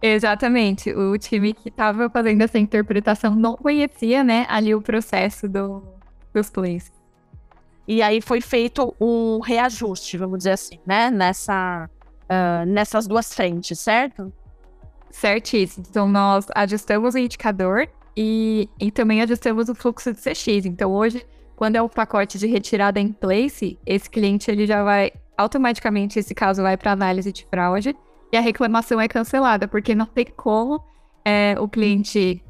Exatamente. 0.00 0.90
O 0.92 1.18
time 1.18 1.52
que 1.52 1.68
estava 1.68 2.08
fazendo 2.08 2.40
essa 2.42 2.58
interpretação 2.58 3.34
não 3.34 3.56
conhecia, 3.56 4.24
né, 4.24 4.46
ali 4.48 4.74
o 4.74 4.80
processo 4.80 5.48
do, 5.48 5.82
dos 6.32 6.48
plays. 6.48 6.90
E 7.86 8.00
aí 8.00 8.20
foi 8.20 8.40
feito 8.40 8.94
um 9.00 9.40
reajuste, 9.40 10.16
vamos 10.16 10.38
dizer 10.38 10.52
assim, 10.52 10.78
né, 10.86 11.10
nessa, 11.10 11.90
uh, 12.24 12.66
nessas 12.66 13.06
duas 13.06 13.34
frentes, 13.34 13.80
certo? 13.80 14.32
Certíssimo. 15.10 15.84
Então, 15.88 16.08
nós 16.08 16.46
ajustamos 16.54 17.14
o 17.14 17.18
indicador 17.18 17.88
e, 18.16 18.68
e 18.80 18.90
também 18.90 19.22
ajustamos 19.22 19.68
o 19.68 19.74
fluxo 19.74 20.12
de 20.12 20.20
CX. 20.20 20.66
Então, 20.66 20.92
hoje, 20.92 21.24
quando 21.56 21.76
é 21.76 21.82
o 21.82 21.88
pacote 21.88 22.38
de 22.38 22.46
retirada 22.46 23.00
em 23.00 23.12
place, 23.12 23.78
esse 23.84 24.08
cliente 24.08 24.50
ele 24.50 24.66
já 24.66 24.82
vai 24.82 25.12
automaticamente, 25.36 26.18
esse 26.18 26.34
caso 26.34 26.62
vai 26.62 26.76
para 26.76 26.92
análise 26.92 27.32
de 27.32 27.46
fraude 27.46 27.96
e 28.32 28.36
a 28.36 28.40
reclamação 28.40 29.00
é 29.00 29.08
cancelada, 29.08 29.66
porque 29.66 29.94
não 29.94 30.06
tem 30.06 30.26
como 30.36 30.82
é, 31.24 31.56
o 31.58 31.68
cliente 31.68 32.42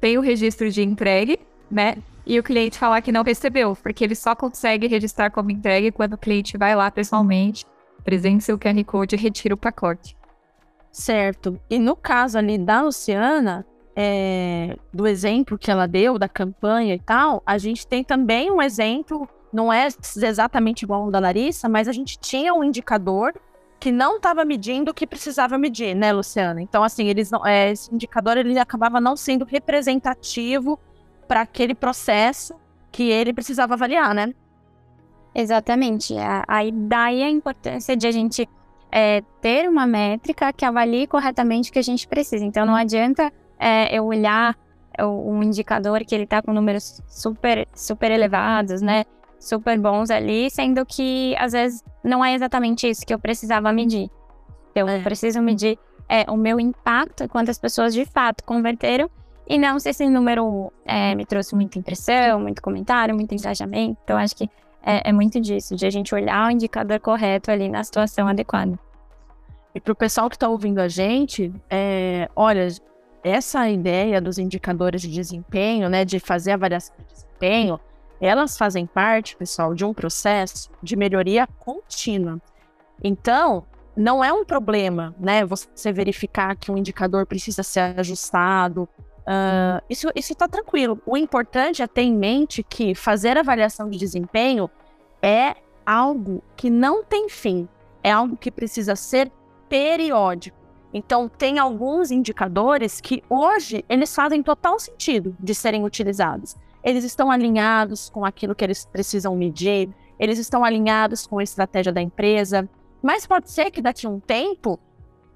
tem 0.00 0.16
o 0.16 0.20
registro 0.20 0.70
de 0.70 0.82
entregue, 0.82 1.38
né? 1.70 1.96
E 2.26 2.38
o 2.38 2.42
cliente 2.42 2.78
falar 2.78 3.00
que 3.00 3.12
não 3.12 3.22
recebeu, 3.22 3.76
porque 3.76 4.04
ele 4.04 4.14
só 4.14 4.34
consegue 4.34 4.86
registrar 4.86 5.30
como 5.30 5.50
entregue 5.50 5.92
quando 5.92 6.14
o 6.14 6.18
cliente 6.18 6.56
vai 6.56 6.74
lá 6.74 6.90
pessoalmente, 6.90 7.66
presença 8.04 8.54
o 8.54 8.58
QR 8.58 8.84
Code 8.84 9.16
e 9.16 9.18
retira 9.18 9.54
o 9.54 9.58
pacote. 9.58 10.16
Certo. 10.92 11.60
E 11.68 11.78
no 11.78 11.94
caso 11.94 12.38
ali 12.38 12.58
da 12.58 12.82
Luciana, 12.82 13.64
é, 13.94 14.76
do 14.92 15.06
exemplo 15.06 15.58
que 15.58 15.70
ela 15.70 15.86
deu, 15.86 16.18
da 16.18 16.28
campanha 16.28 16.94
e 16.94 16.98
tal, 16.98 17.42
a 17.46 17.58
gente 17.58 17.86
tem 17.86 18.02
também 18.02 18.50
um 18.50 18.60
exemplo, 18.60 19.28
não 19.52 19.72
é 19.72 19.86
exatamente 19.86 20.82
igual 20.82 21.04
ao 21.04 21.10
da 21.10 21.20
Larissa, 21.20 21.68
mas 21.68 21.86
a 21.88 21.92
gente 21.92 22.18
tinha 22.18 22.54
um 22.54 22.64
indicador 22.64 23.34
que 23.78 23.90
não 23.90 24.16
estava 24.16 24.44
medindo 24.44 24.90
o 24.90 24.94
que 24.94 25.06
precisava 25.06 25.56
medir, 25.56 25.94
né, 25.94 26.12
Luciana? 26.12 26.60
Então, 26.60 26.84
assim, 26.84 27.06
eles 27.06 27.30
não, 27.30 27.46
é, 27.46 27.70
esse 27.70 27.92
indicador 27.94 28.36
ele 28.36 28.58
acabava 28.58 29.00
não 29.00 29.16
sendo 29.16 29.44
representativo 29.44 30.78
para 31.26 31.42
aquele 31.42 31.74
processo 31.74 32.54
que 32.92 33.04
ele 33.04 33.32
precisava 33.32 33.74
avaliar, 33.74 34.14
né? 34.14 34.34
Exatamente. 35.34 36.14
Aí 36.46 36.72
daí 36.72 37.22
a 37.22 37.30
importância 37.30 37.96
de 37.96 38.06
a 38.06 38.10
gente 38.10 38.48
é, 38.92 39.22
ter 39.40 39.68
uma 39.68 39.86
métrica 39.86 40.52
que 40.52 40.64
avalie 40.64 41.06
corretamente 41.06 41.70
o 41.70 41.72
que 41.72 41.78
a 41.78 41.82
gente 41.82 42.06
precisa. 42.08 42.44
Então, 42.44 42.66
não 42.66 42.74
adianta 42.74 43.32
é, 43.58 43.94
eu 43.96 44.04
olhar 44.06 44.56
um 44.98 45.42
indicador 45.42 46.04
que 46.04 46.14
ele 46.14 46.24
está 46.24 46.42
com 46.42 46.52
números 46.52 47.00
super, 47.06 47.66
super 47.74 48.10
elevados, 48.10 48.82
né? 48.82 49.04
Super 49.38 49.78
bons 49.78 50.10
ali, 50.10 50.50
sendo 50.50 50.84
que 50.84 51.34
às 51.38 51.52
vezes 51.52 51.82
não 52.04 52.22
é 52.24 52.34
exatamente 52.34 52.88
isso 52.88 53.06
que 53.06 53.14
eu 53.14 53.18
precisava 53.18 53.72
medir. 53.72 54.10
Eu 54.74 54.86
é. 54.86 55.00
preciso 55.00 55.40
medir 55.40 55.78
é, 56.08 56.30
o 56.30 56.36
meu 56.36 56.60
impacto, 56.60 57.26
quantas 57.28 57.58
pessoas 57.58 57.94
de 57.94 58.04
fato 58.04 58.44
converteram, 58.44 59.08
e 59.48 59.58
não 59.58 59.78
se 59.78 59.90
esse 59.90 60.08
número 60.08 60.72
é, 60.84 61.14
me 61.14 61.24
trouxe 61.24 61.54
muita 61.54 61.78
impressão, 61.78 62.40
muito 62.40 62.60
comentário, 62.60 63.14
muito 63.14 63.34
engajamento. 63.34 63.98
Então, 64.04 64.16
acho 64.16 64.36
que 64.36 64.48
é, 64.82 65.10
é 65.10 65.12
muito 65.12 65.40
disso, 65.40 65.76
de 65.76 65.86
a 65.86 65.90
gente 65.90 66.14
olhar 66.14 66.48
o 66.48 66.50
indicador 66.50 67.00
correto 67.00 67.50
ali 67.50 67.68
na 67.68 67.84
situação 67.84 68.26
adequada. 68.28 68.78
E 69.74 69.80
para 69.80 69.92
o 69.92 69.96
pessoal 69.96 70.28
que 70.28 70.36
está 70.36 70.48
ouvindo 70.48 70.78
a 70.80 70.88
gente, 70.88 71.52
é, 71.68 72.28
olha, 72.34 72.66
essa 73.22 73.68
ideia 73.68 74.20
dos 74.20 74.38
indicadores 74.38 75.02
de 75.02 75.08
desempenho, 75.08 75.88
né, 75.88 76.04
de 76.04 76.18
fazer 76.18 76.52
avaliação 76.52 76.96
de 76.98 77.14
desempenho, 77.14 77.78
elas 78.20 78.58
fazem 78.58 78.86
parte, 78.86 79.36
pessoal, 79.36 79.74
de 79.74 79.84
um 79.84 79.94
processo 79.94 80.70
de 80.82 80.96
melhoria 80.96 81.46
contínua. 81.46 82.40
Então, 83.02 83.64
não 83.96 84.22
é 84.22 84.32
um 84.32 84.44
problema, 84.44 85.14
né, 85.18 85.44
você 85.44 85.92
verificar 85.92 86.56
que 86.56 86.70
um 86.70 86.76
indicador 86.76 87.26
precisa 87.26 87.62
ser 87.62 87.98
ajustado. 87.98 88.88
Uh, 89.30 89.80
isso 89.88 90.10
está 90.16 90.48
tranquilo. 90.48 91.00
O 91.06 91.16
importante 91.16 91.82
é 91.82 91.86
ter 91.86 92.02
em 92.02 92.12
mente 92.12 92.64
que 92.64 92.96
fazer 92.96 93.38
avaliação 93.38 93.88
de 93.88 93.96
desempenho 93.96 94.68
é 95.22 95.54
algo 95.86 96.42
que 96.56 96.68
não 96.68 97.04
tem 97.04 97.28
fim, 97.28 97.68
é 98.02 98.10
algo 98.10 98.36
que 98.36 98.50
precisa 98.50 98.96
ser 98.96 99.30
periódico. 99.68 100.58
Então, 100.92 101.28
tem 101.28 101.60
alguns 101.60 102.10
indicadores 102.10 103.00
que 103.00 103.22
hoje 103.30 103.84
eles 103.88 104.12
fazem 104.12 104.42
total 104.42 104.80
sentido 104.80 105.36
de 105.38 105.54
serem 105.54 105.84
utilizados. 105.84 106.56
Eles 106.82 107.04
estão 107.04 107.30
alinhados 107.30 108.10
com 108.10 108.24
aquilo 108.24 108.54
que 108.54 108.64
eles 108.64 108.84
precisam 108.84 109.36
medir, 109.36 109.88
eles 110.18 110.40
estão 110.40 110.64
alinhados 110.64 111.24
com 111.24 111.38
a 111.38 111.44
estratégia 111.44 111.92
da 111.92 112.02
empresa, 112.02 112.68
mas 113.00 113.28
pode 113.28 113.48
ser 113.48 113.70
que 113.70 113.80
daqui 113.80 114.06
a 114.06 114.10
um 114.10 114.18
tempo 114.18 114.80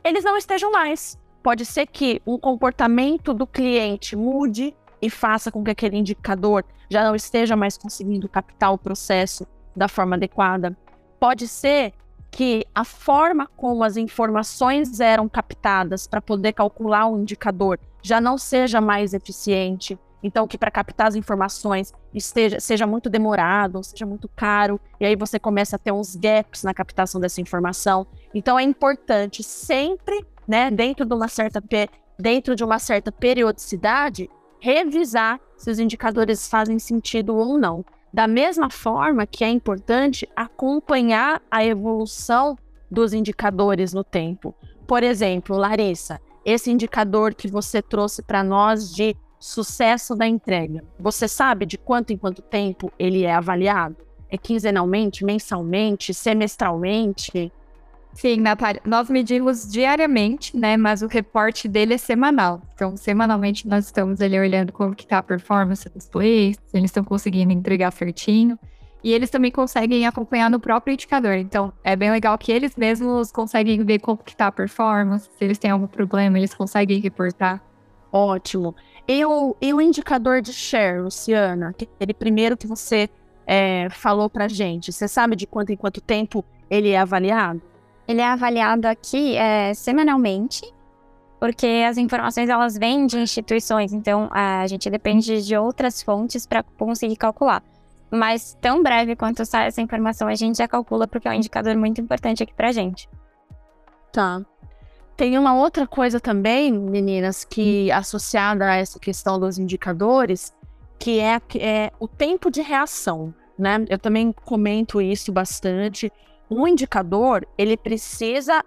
eles 0.02 0.24
não 0.24 0.36
estejam 0.36 0.72
mais. 0.72 1.16
Pode 1.44 1.66
ser 1.66 1.86
que 1.86 2.22
um 2.26 2.38
comportamento 2.38 3.34
do 3.34 3.46
cliente 3.46 4.16
mude 4.16 4.74
e 5.02 5.10
faça 5.10 5.52
com 5.52 5.62
que 5.62 5.70
aquele 5.70 5.98
indicador 5.98 6.64
já 6.88 7.04
não 7.04 7.14
esteja 7.14 7.54
mais 7.54 7.76
conseguindo 7.76 8.26
captar 8.30 8.72
o 8.72 8.78
processo 8.78 9.46
da 9.76 9.86
forma 9.86 10.16
adequada. 10.16 10.74
Pode 11.20 11.46
ser 11.46 11.92
que 12.30 12.64
a 12.74 12.82
forma 12.82 13.46
como 13.58 13.84
as 13.84 13.98
informações 13.98 15.00
eram 15.00 15.28
captadas 15.28 16.06
para 16.06 16.22
poder 16.22 16.54
calcular 16.54 17.06
um 17.08 17.20
indicador 17.20 17.78
já 18.02 18.22
não 18.22 18.38
seja 18.38 18.80
mais 18.80 19.12
eficiente. 19.12 19.98
Então, 20.22 20.48
que 20.48 20.56
para 20.56 20.70
captar 20.70 21.08
as 21.08 21.14
informações 21.14 21.92
esteja, 22.14 22.58
seja 22.58 22.86
muito 22.86 23.10
demorado, 23.10 23.84
seja 23.84 24.06
muito 24.06 24.26
caro, 24.34 24.80
e 24.98 25.04
aí 25.04 25.14
você 25.14 25.38
começa 25.38 25.76
a 25.76 25.78
ter 25.78 25.92
uns 25.92 26.16
gaps 26.16 26.62
na 26.62 26.72
captação 26.72 27.20
dessa 27.20 27.42
informação. 27.42 28.06
Então, 28.34 28.58
é 28.58 28.62
importante 28.62 29.42
sempre, 29.42 30.24
né, 30.46 30.70
dentro 30.70 31.04
de 31.04 31.14
uma 31.14 31.28
certa, 31.28 31.62
dentro 32.18 32.54
de 32.54 32.64
uma 32.64 32.78
certa 32.78 33.10
periodicidade, 33.10 34.28
revisar 34.60 35.40
se 35.56 35.70
os 35.70 35.78
indicadores 35.78 36.48
fazem 36.48 36.78
sentido 36.78 37.36
ou 37.36 37.58
não. 37.58 37.84
Da 38.12 38.26
mesma 38.26 38.70
forma 38.70 39.26
que 39.26 39.44
é 39.44 39.48
importante 39.48 40.28
acompanhar 40.36 41.42
a 41.50 41.64
evolução 41.64 42.56
dos 42.90 43.12
indicadores 43.12 43.92
no 43.92 44.04
tempo. 44.04 44.54
Por 44.86 45.02
exemplo, 45.02 45.56
Larissa, 45.56 46.20
esse 46.44 46.70
indicador 46.70 47.34
que 47.34 47.48
você 47.48 47.82
trouxe 47.82 48.22
para 48.22 48.44
nós 48.44 48.94
de 48.94 49.16
sucesso 49.40 50.14
da 50.14 50.26
entrega, 50.26 50.84
você 50.98 51.26
sabe 51.26 51.66
de 51.66 51.76
quanto 51.76 52.12
em 52.12 52.16
quanto 52.16 52.40
tempo 52.40 52.92
ele 52.98 53.24
é 53.24 53.34
avaliado? 53.34 53.96
É 54.30 54.38
quinzenalmente, 54.38 55.24
mensalmente, 55.24 56.14
semestralmente? 56.14 57.52
Sim, 58.14 58.36
Natália, 58.36 58.80
nós 58.84 59.10
medimos 59.10 59.70
diariamente, 59.70 60.56
né? 60.56 60.76
Mas 60.76 61.02
o 61.02 61.08
reporte 61.08 61.66
dele 61.66 61.94
é 61.94 61.98
semanal. 61.98 62.62
Então, 62.72 62.96
semanalmente 62.96 63.66
nós 63.66 63.86
estamos 63.86 64.20
ali 64.20 64.38
olhando 64.38 64.72
como 64.72 64.94
que 64.94 65.06
tá 65.06 65.18
a 65.18 65.22
performance 65.22 65.88
dos 65.88 66.08
plays, 66.08 66.56
se 66.64 66.76
eles 66.76 66.90
estão 66.90 67.02
conseguindo 67.02 67.52
entregar 67.52 67.90
certinho. 67.92 68.58
E 69.02 69.12
eles 69.12 69.28
também 69.28 69.50
conseguem 69.50 70.06
acompanhar 70.06 70.48
no 70.48 70.60
próprio 70.60 70.94
indicador. 70.94 71.34
Então, 71.34 71.72
é 71.82 71.94
bem 71.94 72.10
legal 72.10 72.38
que 72.38 72.52
eles 72.52 72.76
mesmos 72.76 73.30
conseguem 73.30 73.84
ver 73.84 73.98
como 73.98 74.22
que 74.22 74.34
tá 74.34 74.46
a 74.46 74.52
performance, 74.52 75.28
se 75.36 75.44
eles 75.44 75.58
têm 75.58 75.70
algum 75.72 75.86
problema, 75.86 76.38
eles 76.38 76.54
conseguem 76.54 77.00
reportar. 77.00 77.62
Ótimo. 78.10 78.74
E 79.06 79.22
o, 79.26 79.56
e 79.60 79.74
o 79.74 79.80
indicador 79.80 80.40
de 80.40 80.52
share, 80.52 81.00
Luciana? 81.00 81.70
Aquele 81.70 82.14
primeiro 82.14 82.56
que 82.56 82.66
você 82.66 83.10
é, 83.46 83.88
falou 83.90 84.30
pra 84.30 84.48
gente. 84.48 84.92
Você 84.92 85.08
sabe 85.08 85.36
de 85.36 85.46
quanto 85.46 85.72
em 85.72 85.76
quanto 85.76 86.00
tempo 86.00 86.44
ele 86.70 86.90
é 86.90 86.98
avaliado? 86.98 87.60
Ele 88.06 88.20
é 88.20 88.26
avaliado 88.26 88.86
aqui 88.86 89.36
é, 89.36 89.72
semanalmente, 89.74 90.62
porque 91.40 91.84
as 91.88 91.98
informações 91.98 92.48
elas 92.48 92.76
vêm 92.76 93.06
de 93.06 93.18
instituições, 93.18 93.92
então 93.92 94.28
a 94.32 94.66
gente 94.66 94.88
depende 94.90 95.42
de 95.42 95.56
outras 95.56 96.02
fontes 96.02 96.46
para 96.46 96.62
conseguir 96.62 97.16
calcular. 97.16 97.62
mas 98.10 98.56
tão 98.60 98.82
breve 98.82 99.16
quanto 99.16 99.44
sai 99.44 99.66
essa 99.66 99.80
informação, 99.80 100.28
a 100.28 100.34
gente 100.34 100.58
já 100.58 100.68
calcula 100.68 101.06
porque 101.08 101.26
é 101.26 101.30
um 101.32 101.34
indicador 101.34 101.76
muito 101.76 102.00
importante 102.00 102.42
aqui 102.42 102.54
pra 102.54 102.70
gente. 102.70 103.08
Tá. 104.12 104.40
Tem 105.16 105.38
uma 105.38 105.54
outra 105.54 105.86
coisa 105.86 106.20
também, 106.20 106.72
meninas, 106.72 107.44
que 107.44 107.90
associada 107.92 108.64
a 108.66 108.76
essa 108.76 108.98
questão 108.98 109.38
dos 109.38 109.58
indicadores, 109.58 110.54
que 110.98 111.20
é, 111.20 111.40
é 111.56 111.92
o 112.00 112.08
tempo 112.08 112.50
de 112.50 112.62
reação, 112.62 113.34
né? 113.58 113.84
Eu 113.88 113.98
também 113.98 114.32
comento 114.32 115.00
isso 115.00 115.32
bastante. 115.32 116.12
Um 116.56 116.68
indicador, 116.68 117.44
ele 117.58 117.76
precisa 117.76 118.64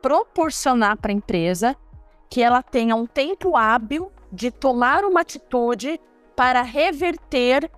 proporcionar 0.00 0.96
para 0.96 1.10
a 1.10 1.14
empresa 1.14 1.74
que 2.30 2.40
ela 2.40 2.62
tenha 2.62 2.94
um 2.94 3.06
tempo 3.06 3.56
hábil 3.56 4.12
de 4.30 4.52
tomar 4.52 5.04
uma 5.04 5.22
atitude 5.22 6.00
para 6.36 6.62
reverter 6.62 7.68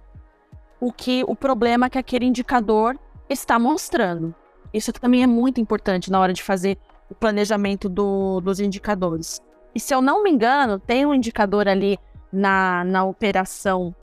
o 0.79 0.93
que 0.93 1.25
o 1.27 1.35
problema 1.35 1.89
que 1.89 1.97
aquele 1.97 2.27
indicador 2.27 2.99
está 3.31 3.59
mostrando. 3.59 4.35
Isso 4.75 4.93
também 4.93 5.23
é 5.23 5.27
muito 5.27 5.59
importante 5.59 6.11
na 6.11 6.21
hora 6.21 6.35
de 6.35 6.43
fazer 6.43 6.77
o 7.09 7.15
planejamento 7.15 7.89
do, 7.89 8.43
dos 8.43 8.61
indicadores. 8.61 9.41
E 9.75 9.81
se 9.81 9.95
eu 9.95 10.03
não 10.03 10.23
me 10.23 10.31
engano, 10.31 10.79
tem 10.79 11.07
um 11.07 11.15
indicador 11.15 11.67
ali 11.67 11.99
na, 12.31 12.85
na 12.85 13.05
operação 13.05 13.95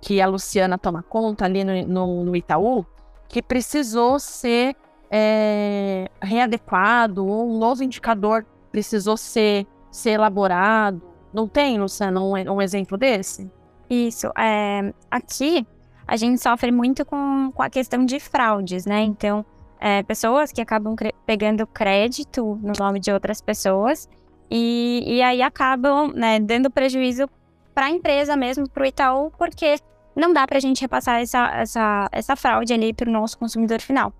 que 0.00 0.20
a 0.20 0.26
Luciana 0.28 0.78
toma 0.78 1.02
conta 1.02 1.46
ali 1.46 1.64
no, 1.64 1.82
no, 1.84 2.24
no 2.26 2.36
Itaú, 2.36 2.86
que 3.28 3.42
precisou 3.42 4.20
ser 4.20 4.76
é, 5.16 6.10
readequado, 6.20 7.24
ou 7.24 7.48
um 7.48 7.56
novo 7.56 7.84
indicador 7.84 8.44
precisou 8.72 9.16
ser, 9.16 9.64
ser 9.88 10.10
elaborado. 10.10 11.00
Não 11.32 11.46
tem, 11.46 11.78
Luciana, 11.78 12.20
um, 12.20 12.32
um 12.32 12.60
exemplo 12.60 12.98
desse? 12.98 13.48
Isso. 13.88 14.26
É, 14.36 14.92
aqui, 15.08 15.64
a 16.04 16.16
gente 16.16 16.42
sofre 16.42 16.72
muito 16.72 17.04
com, 17.04 17.52
com 17.54 17.62
a 17.62 17.70
questão 17.70 18.04
de 18.04 18.18
fraudes, 18.18 18.86
né? 18.86 19.02
Então, 19.02 19.46
é, 19.78 20.02
pessoas 20.02 20.50
que 20.50 20.60
acabam 20.60 20.96
pegando 21.24 21.64
crédito 21.64 22.58
no 22.60 22.72
nome 22.76 22.98
de 22.98 23.12
outras 23.12 23.40
pessoas 23.40 24.08
e, 24.50 25.04
e 25.06 25.22
aí 25.22 25.42
acabam 25.42 26.12
né, 26.12 26.40
dando 26.40 26.68
prejuízo 26.72 27.28
para 27.72 27.86
a 27.86 27.90
empresa 27.90 28.36
mesmo, 28.36 28.68
para 28.68 28.82
o 28.82 28.86
Itaú, 28.86 29.30
porque 29.38 29.78
não 30.16 30.32
dá 30.32 30.44
para 30.44 30.56
a 30.56 30.60
gente 30.60 30.80
repassar 30.80 31.20
essa, 31.20 31.46
essa, 31.54 32.08
essa 32.10 32.34
fraude 32.34 32.72
ali 32.72 32.92
para 32.92 33.08
o 33.08 33.12
nosso 33.12 33.38
consumidor 33.38 33.80
final. 33.80 34.12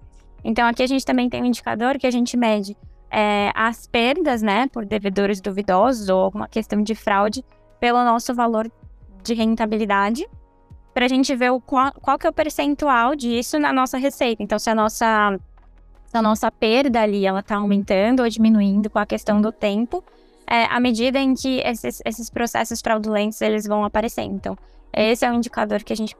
Então 0.44 0.66
aqui 0.66 0.82
a 0.82 0.86
gente 0.86 1.04
também 1.04 1.28
tem 1.28 1.42
um 1.42 1.46
indicador 1.46 1.98
que 1.98 2.06
a 2.06 2.10
gente 2.10 2.36
mede 2.36 2.76
é, 3.10 3.50
as 3.54 3.86
perdas, 3.86 4.42
né, 4.42 4.66
por 4.68 4.84
devedores 4.84 5.40
duvidosos 5.40 6.08
ou 6.08 6.20
alguma 6.20 6.48
questão 6.48 6.82
de 6.82 6.94
fraude 6.94 7.44
pelo 7.78 8.04
nosso 8.04 8.34
valor 8.34 8.70
de 9.22 9.34
rentabilidade, 9.34 10.28
para 10.92 11.06
a 11.06 11.08
gente 11.08 11.34
ver 11.34 11.50
o 11.50 11.60
qual, 11.60 11.92
qual 11.92 12.18
que 12.18 12.26
é 12.26 12.30
o 12.30 12.32
percentual 12.32 13.14
disso 13.14 13.58
na 13.58 13.72
nossa 13.72 13.96
receita. 13.98 14.42
Então 14.42 14.58
se 14.58 14.68
a 14.68 14.74
nossa 14.74 15.38
a 16.12 16.22
nossa 16.22 16.50
perda 16.50 17.00
ali 17.00 17.26
ela 17.26 17.40
está 17.40 17.56
aumentando 17.56 18.22
ou 18.22 18.28
diminuindo 18.28 18.88
com 18.88 18.98
a 19.00 19.06
questão 19.06 19.40
do 19.40 19.50
tempo, 19.50 20.04
é, 20.46 20.64
à 20.64 20.78
medida 20.78 21.18
em 21.18 21.34
que 21.34 21.60
esses, 21.64 22.00
esses 22.04 22.30
processos 22.30 22.80
fraudulentos 22.80 23.40
eles 23.40 23.66
vão 23.66 23.84
aparecendo. 23.84 24.34
Então, 24.34 24.56
esse 24.92 25.24
é 25.24 25.30
um 25.30 25.34
indicador 25.34 25.82
que 25.82 25.92
a 25.92 25.96
gente 25.96 26.16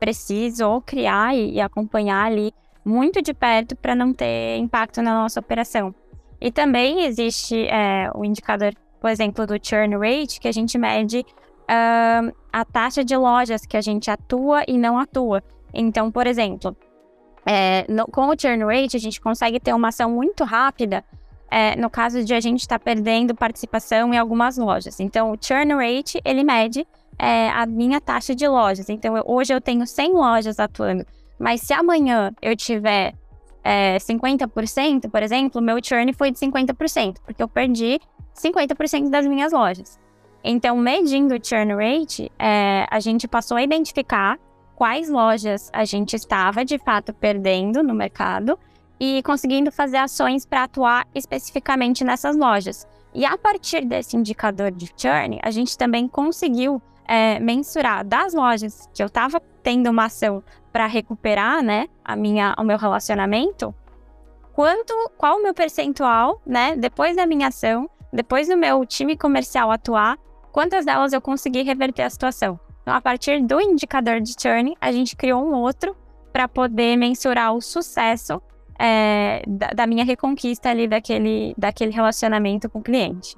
precisa 0.00 0.66
ou 0.66 0.80
criar 0.80 1.34
e, 1.34 1.54
e 1.54 1.60
acompanhar 1.60 2.24
ali 2.24 2.54
muito 2.84 3.22
de 3.22 3.32
perto 3.32 3.74
para 3.76 3.94
não 3.94 4.12
ter 4.12 4.56
impacto 4.58 5.00
na 5.00 5.14
nossa 5.14 5.40
operação. 5.40 5.94
E 6.40 6.50
também 6.50 7.04
existe 7.04 7.66
é, 7.68 8.10
o 8.14 8.24
indicador, 8.24 8.74
por 9.00 9.10
exemplo, 9.10 9.46
do 9.46 9.54
churn 9.60 9.96
rate, 9.96 10.40
que 10.40 10.48
a 10.48 10.52
gente 10.52 10.76
mede 10.76 11.24
a 12.52 12.64
taxa 12.64 13.02
de 13.02 13.16
lojas 13.16 13.64
que 13.64 13.76
a 13.76 13.80
gente 13.80 14.10
atua 14.10 14.62
e 14.68 14.76
não 14.76 14.98
atua. 14.98 15.42
Então, 15.72 16.10
por 16.10 16.26
exemplo, 16.26 16.76
é, 17.46 17.84
no, 17.88 18.06
com 18.06 18.28
o 18.28 18.34
churn 18.38 18.64
rate, 18.64 18.96
a 18.96 19.00
gente 19.00 19.20
consegue 19.20 19.58
ter 19.58 19.72
uma 19.72 19.88
ação 19.88 20.10
muito 20.10 20.44
rápida 20.44 21.04
é, 21.50 21.76
no 21.76 21.88
caso 21.90 22.24
de 22.24 22.34
a 22.34 22.40
gente 22.40 22.60
estar 22.60 22.78
tá 22.78 22.84
perdendo 22.84 23.34
participação 23.34 24.12
em 24.12 24.18
algumas 24.18 24.56
lojas. 24.56 24.98
Então, 25.00 25.32
o 25.32 25.36
churn 25.40 25.74
rate, 25.74 26.20
ele 26.24 26.42
mede 26.42 26.86
é, 27.18 27.48
a 27.50 27.66
minha 27.66 28.00
taxa 28.00 28.34
de 28.34 28.46
lojas. 28.48 28.88
Então, 28.88 29.16
eu, 29.16 29.24
hoje 29.26 29.54
eu 29.54 29.60
tenho 29.60 29.86
100 29.86 30.12
lojas 30.12 30.58
atuando, 30.58 31.04
mas 31.38 31.60
se 31.60 31.72
amanhã 31.72 32.32
eu 32.40 32.56
tiver 32.56 33.14
é, 33.62 33.96
50%, 33.96 35.10
por 35.10 35.22
exemplo, 35.22 35.60
meu 35.60 35.78
churn 35.82 36.12
foi 36.12 36.30
de 36.30 36.38
50%, 36.38 37.16
porque 37.24 37.42
eu 37.42 37.48
perdi 37.48 37.98
50% 38.34 39.10
das 39.10 39.26
minhas 39.26 39.52
lojas. 39.52 39.98
Então, 40.42 40.76
medindo 40.76 41.34
o 41.34 41.38
churn 41.42 41.74
rate, 41.74 42.30
é, 42.38 42.86
a 42.90 43.00
gente 43.00 43.26
passou 43.26 43.56
a 43.56 43.62
identificar 43.62 44.38
quais 44.76 45.08
lojas 45.08 45.70
a 45.72 45.84
gente 45.84 46.14
estava 46.14 46.64
de 46.64 46.78
fato 46.78 47.14
perdendo 47.14 47.82
no 47.82 47.94
mercado 47.94 48.58
e 49.00 49.22
conseguindo 49.22 49.72
fazer 49.72 49.96
ações 49.96 50.44
para 50.44 50.64
atuar 50.64 51.06
especificamente 51.14 52.04
nessas 52.04 52.36
lojas. 52.36 52.86
E 53.14 53.24
a 53.24 53.38
partir 53.38 53.84
desse 53.86 54.16
indicador 54.16 54.70
de 54.70 54.90
churn, 54.96 55.38
a 55.42 55.50
gente 55.50 55.78
também 55.78 56.06
conseguiu 56.08 56.82
é, 57.06 57.38
mensurar 57.38 58.04
das 58.04 58.34
lojas 58.34 58.88
que 58.92 59.02
eu 59.02 59.06
estava 59.06 59.40
tendo 59.62 59.88
uma 59.88 60.06
ação 60.06 60.42
para 60.74 60.88
recuperar, 60.88 61.62
né, 61.62 61.86
a 62.04 62.16
minha, 62.16 62.52
o 62.58 62.64
meu 62.64 62.76
relacionamento, 62.76 63.72
quanto, 64.52 64.92
qual 65.16 65.38
o 65.38 65.42
meu 65.42 65.54
percentual, 65.54 66.42
né, 66.44 66.74
depois 66.74 67.14
da 67.14 67.24
minha 67.24 67.46
ação, 67.46 67.88
depois 68.12 68.48
do 68.48 68.56
meu 68.56 68.84
time 68.84 69.16
comercial 69.16 69.70
atuar, 69.70 70.18
quantas 70.50 70.84
delas 70.84 71.12
eu 71.12 71.20
consegui 71.20 71.62
reverter 71.62 72.02
a 72.02 72.10
situação. 72.10 72.58
Então, 72.82 72.92
a 72.92 73.00
partir 73.00 73.40
do 73.40 73.60
indicador 73.60 74.20
de 74.20 74.34
churn, 74.36 74.74
a 74.80 74.90
gente 74.90 75.14
criou 75.14 75.46
um 75.46 75.52
outro 75.52 75.96
para 76.32 76.48
poder 76.48 76.96
mensurar 76.96 77.54
o 77.54 77.60
sucesso 77.60 78.42
é, 78.76 79.44
da, 79.46 79.68
da, 79.68 79.86
minha 79.86 80.04
reconquista 80.04 80.70
ali 80.70 80.88
daquele, 80.88 81.54
daquele 81.56 81.92
relacionamento 81.92 82.68
com 82.68 82.80
o 82.80 82.82
cliente. 82.82 83.36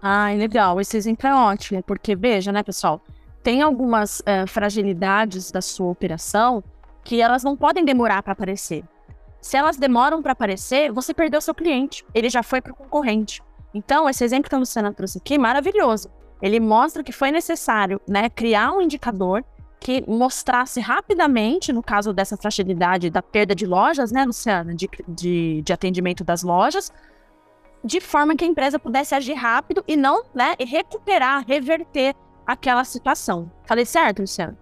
Ah, 0.00 0.28
legal. 0.36 0.80
Esse 0.80 0.96
exemplo 0.96 1.26
é 1.26 1.34
ótimo, 1.34 1.82
porque 1.82 2.14
veja, 2.14 2.52
né, 2.52 2.62
pessoal, 2.62 3.02
tem 3.42 3.62
algumas 3.62 4.22
é, 4.26 4.46
fragilidades 4.46 5.50
da 5.50 5.60
sua 5.60 5.90
operação 5.90 6.62
que 7.02 7.20
elas 7.20 7.42
não 7.42 7.56
podem 7.56 7.84
demorar 7.84 8.22
para 8.22 8.32
aparecer. 8.32 8.84
Se 9.40 9.56
elas 9.56 9.76
demoram 9.76 10.22
para 10.22 10.32
aparecer, 10.32 10.92
você 10.92 11.14
perdeu 11.14 11.40
seu 11.40 11.54
cliente, 11.54 12.04
ele 12.14 12.28
já 12.28 12.42
foi 12.42 12.60
para 12.60 12.72
o 12.72 12.76
concorrente. 12.76 13.42
Então, 13.72 14.08
esse 14.08 14.22
exemplo 14.22 14.50
que 14.50 14.54
a 14.54 14.58
Luciana 14.58 14.92
trouxe 14.92 15.18
aqui, 15.18 15.38
maravilhoso 15.38 16.10
ele 16.42 16.58
mostra 16.58 17.02
que 17.02 17.12
foi 17.12 17.30
necessário 17.30 18.00
né, 18.08 18.28
criar 18.28 18.72
um 18.72 18.80
indicador 18.80 19.44
que 19.78 20.04
mostrasse 20.06 20.78
rapidamente, 20.80 21.72
no 21.72 21.82
caso 21.82 22.12
dessa 22.12 22.36
fragilidade 22.36 23.08
da 23.08 23.22
perda 23.22 23.54
de 23.54 23.66
lojas, 23.66 24.12
né, 24.12 24.24
Luciana, 24.24 24.74
de, 24.74 24.88
de, 25.08 25.62
de 25.62 25.72
atendimento 25.72 26.22
das 26.22 26.42
lojas, 26.42 26.92
de 27.82 28.00
forma 28.00 28.36
que 28.36 28.44
a 28.44 28.48
empresa 28.48 28.78
pudesse 28.78 29.14
agir 29.14 29.34
rápido 29.34 29.82
e 29.88 29.96
não, 29.96 30.22
né, 30.34 30.54
recuperar, 30.60 31.44
reverter 31.46 32.14
aquela 32.52 32.84
situação. 32.84 33.50
Falei 33.64 33.84
certo, 33.84 34.20
Luciana? 34.20 34.56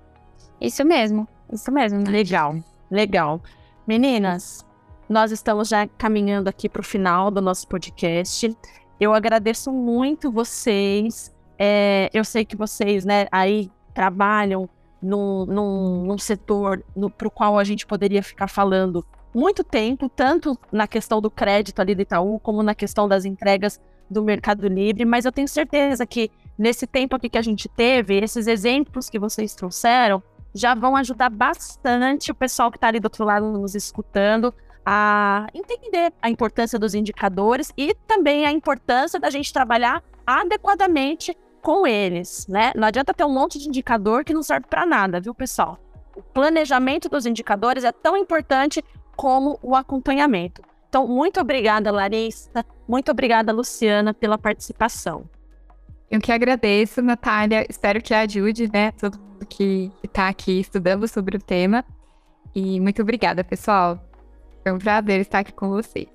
Isso 0.60 0.84
mesmo, 0.84 1.26
isso 1.52 1.70
mesmo. 1.70 2.00
Né? 2.00 2.10
Legal, 2.10 2.56
legal. 2.90 3.40
Meninas, 3.86 4.64
nós 5.08 5.32
estamos 5.32 5.68
já 5.68 5.86
caminhando 5.86 6.48
aqui 6.48 6.68
para 6.68 6.80
o 6.80 6.84
final 6.84 7.30
do 7.30 7.40
nosso 7.40 7.66
podcast. 7.68 8.56
Eu 9.00 9.14
agradeço 9.14 9.72
muito 9.72 10.30
vocês 10.30 11.32
é, 11.58 12.08
eu 12.14 12.24
sei 12.24 12.44
que 12.44 12.56
vocês, 12.56 13.04
né, 13.04 13.26
aí 13.32 13.68
trabalham 13.92 14.68
num, 15.02 15.44
num, 15.44 16.04
num 16.06 16.18
setor 16.18 16.84
para 17.16 17.28
o 17.28 17.30
qual 17.30 17.58
a 17.58 17.64
gente 17.64 17.84
poderia 17.84 18.22
ficar 18.22 18.46
falando 18.46 19.04
muito 19.34 19.64
tempo, 19.64 20.08
tanto 20.08 20.56
na 20.70 20.86
questão 20.86 21.20
do 21.20 21.30
crédito 21.30 21.80
ali 21.80 21.94
do 21.94 22.02
Itaú, 22.02 22.38
como 22.38 22.62
na 22.62 22.74
questão 22.74 23.08
das 23.08 23.24
entregas 23.24 23.80
do 24.08 24.22
Mercado 24.22 24.66
Livre, 24.68 25.04
mas 25.04 25.24
eu 25.24 25.32
tenho 25.32 25.48
certeza 25.48 26.06
que 26.06 26.30
nesse 26.58 26.86
tempo 26.86 27.16
aqui 27.16 27.28
que 27.28 27.38
a 27.38 27.42
gente 27.42 27.68
teve, 27.68 28.18
esses 28.18 28.46
exemplos 28.46 29.08
que 29.08 29.18
vocês 29.18 29.54
trouxeram 29.54 30.22
já 30.54 30.74
vão 30.74 30.96
ajudar 30.96 31.30
bastante 31.30 32.32
o 32.32 32.34
pessoal 32.34 32.70
que 32.70 32.76
está 32.76 32.88
ali 32.88 32.98
do 32.98 33.06
outro 33.06 33.24
lado 33.24 33.46
nos 33.52 33.74
escutando 33.74 34.52
a 34.84 35.46
entender 35.54 36.12
a 36.20 36.30
importância 36.30 36.78
dos 36.78 36.94
indicadores 36.94 37.72
e 37.76 37.94
também 38.06 38.46
a 38.46 38.50
importância 38.50 39.20
da 39.20 39.28
gente 39.28 39.52
trabalhar 39.52 40.02
adequadamente 40.26 41.36
com 41.60 41.86
eles, 41.86 42.46
né? 42.48 42.72
Não 42.74 42.88
adianta 42.88 43.12
ter 43.12 43.24
um 43.24 43.32
monte 43.32 43.58
de 43.58 43.68
indicador 43.68 44.24
que 44.24 44.32
não 44.32 44.42
serve 44.42 44.66
para 44.66 44.86
nada, 44.86 45.20
viu, 45.20 45.34
pessoal? 45.34 45.78
O 46.16 46.22
planejamento 46.22 47.08
dos 47.08 47.26
indicadores 47.26 47.84
é 47.84 47.92
tão 47.92 48.16
importante 48.16 48.82
como 49.14 49.58
o 49.62 49.76
acompanhamento. 49.76 50.62
Então, 50.88 51.06
muito 51.06 51.38
obrigada, 51.38 51.90
Larissa. 51.90 52.64
Muito 52.88 53.10
obrigada, 53.10 53.52
Luciana, 53.52 54.14
pela 54.14 54.38
participação. 54.38 55.28
Eu 56.10 56.20
que 56.20 56.32
agradeço, 56.32 57.02
Natália. 57.02 57.66
Espero 57.68 58.00
que 58.00 58.14
ajude, 58.14 58.70
né, 58.72 58.92
todo 58.92 59.18
mundo 59.18 59.46
que 59.46 59.92
está 60.02 60.28
aqui 60.28 60.60
estudando 60.60 61.06
sobre 61.06 61.36
o 61.36 61.40
tema. 61.40 61.84
E 62.54 62.80
muito 62.80 63.02
obrigada, 63.02 63.44
pessoal. 63.44 64.02
Foi 64.62 64.72
um 64.72 64.78
prazer 64.78 65.20
estar 65.20 65.40
aqui 65.40 65.52
com 65.52 65.68
vocês. 65.68 66.08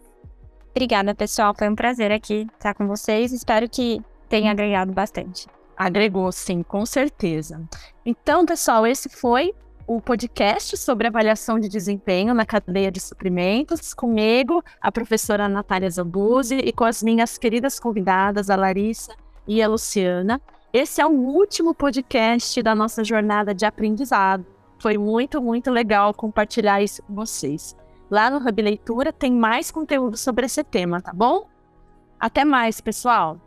Obrigada, 0.72 1.14
pessoal. 1.14 1.54
Foi 1.56 1.70
um 1.70 1.76
prazer 1.76 2.12
aqui 2.12 2.48
estar 2.54 2.74
com 2.74 2.88
vocês. 2.88 3.32
Espero 3.32 3.70
que 3.70 4.02
tem 4.28 4.50
agregado 4.50 4.92
bastante. 4.92 5.48
Agregou, 5.78 6.32
sim, 6.32 6.64
com 6.64 6.86
certeza. 6.88 7.62
Então, 8.04 8.46
pessoal, 8.46 8.88
esse 8.88 9.10
foi 9.10 9.54
o 9.86 10.02
podcast 10.02 10.76
sobre 10.76 11.08
avaliação 11.08 11.60
de 11.60 11.70
desempenho 11.70 12.34
na 12.34 12.46
cadeia 12.46 12.92
de 12.92 13.00
suprimentos, 13.00 13.94
comigo, 13.94 14.64
a 14.82 14.92
professora 14.92 15.48
Natália 15.48 15.90
Zambuzzi, 15.90 16.56
e 16.56 16.72
com 16.72 16.86
as 16.86 17.04
minhas 17.04 17.38
queridas 17.38 17.80
convidadas, 17.80 18.50
a 18.50 18.56
Larissa 18.56 19.14
e 19.48 19.62
a 19.62 19.68
Luciana. 19.68 20.42
Esse 20.72 21.02
é 21.02 21.06
o 21.06 21.12
último 21.12 21.74
podcast 21.74 22.62
da 22.62 22.74
nossa 22.74 23.04
jornada 23.04 23.54
de 23.54 23.66
aprendizado. 23.66 24.46
Foi 24.80 24.98
muito, 24.98 25.42
muito 25.42 25.70
legal 25.72 26.14
compartilhar 26.14 26.82
isso 26.82 27.04
com 27.04 27.14
vocês. 27.14 27.76
Lá 28.10 28.30
no 28.30 28.38
Hub 28.38 28.62
Leitura 28.62 29.14
tem 29.14 29.32
mais 29.32 29.72
conteúdo 29.72 30.18
sobre 30.18 30.46
esse 30.46 30.64
tema, 30.64 31.02
tá 31.02 31.14
bom? 31.14 31.48
Até 32.20 32.44
mais, 32.46 32.82
pessoal! 32.82 33.40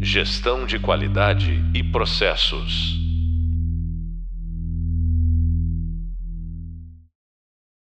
Gestão 0.00 0.66
de 0.66 0.78
qualidade 0.78 1.64
e 1.74 1.82
processos. 1.82 3.03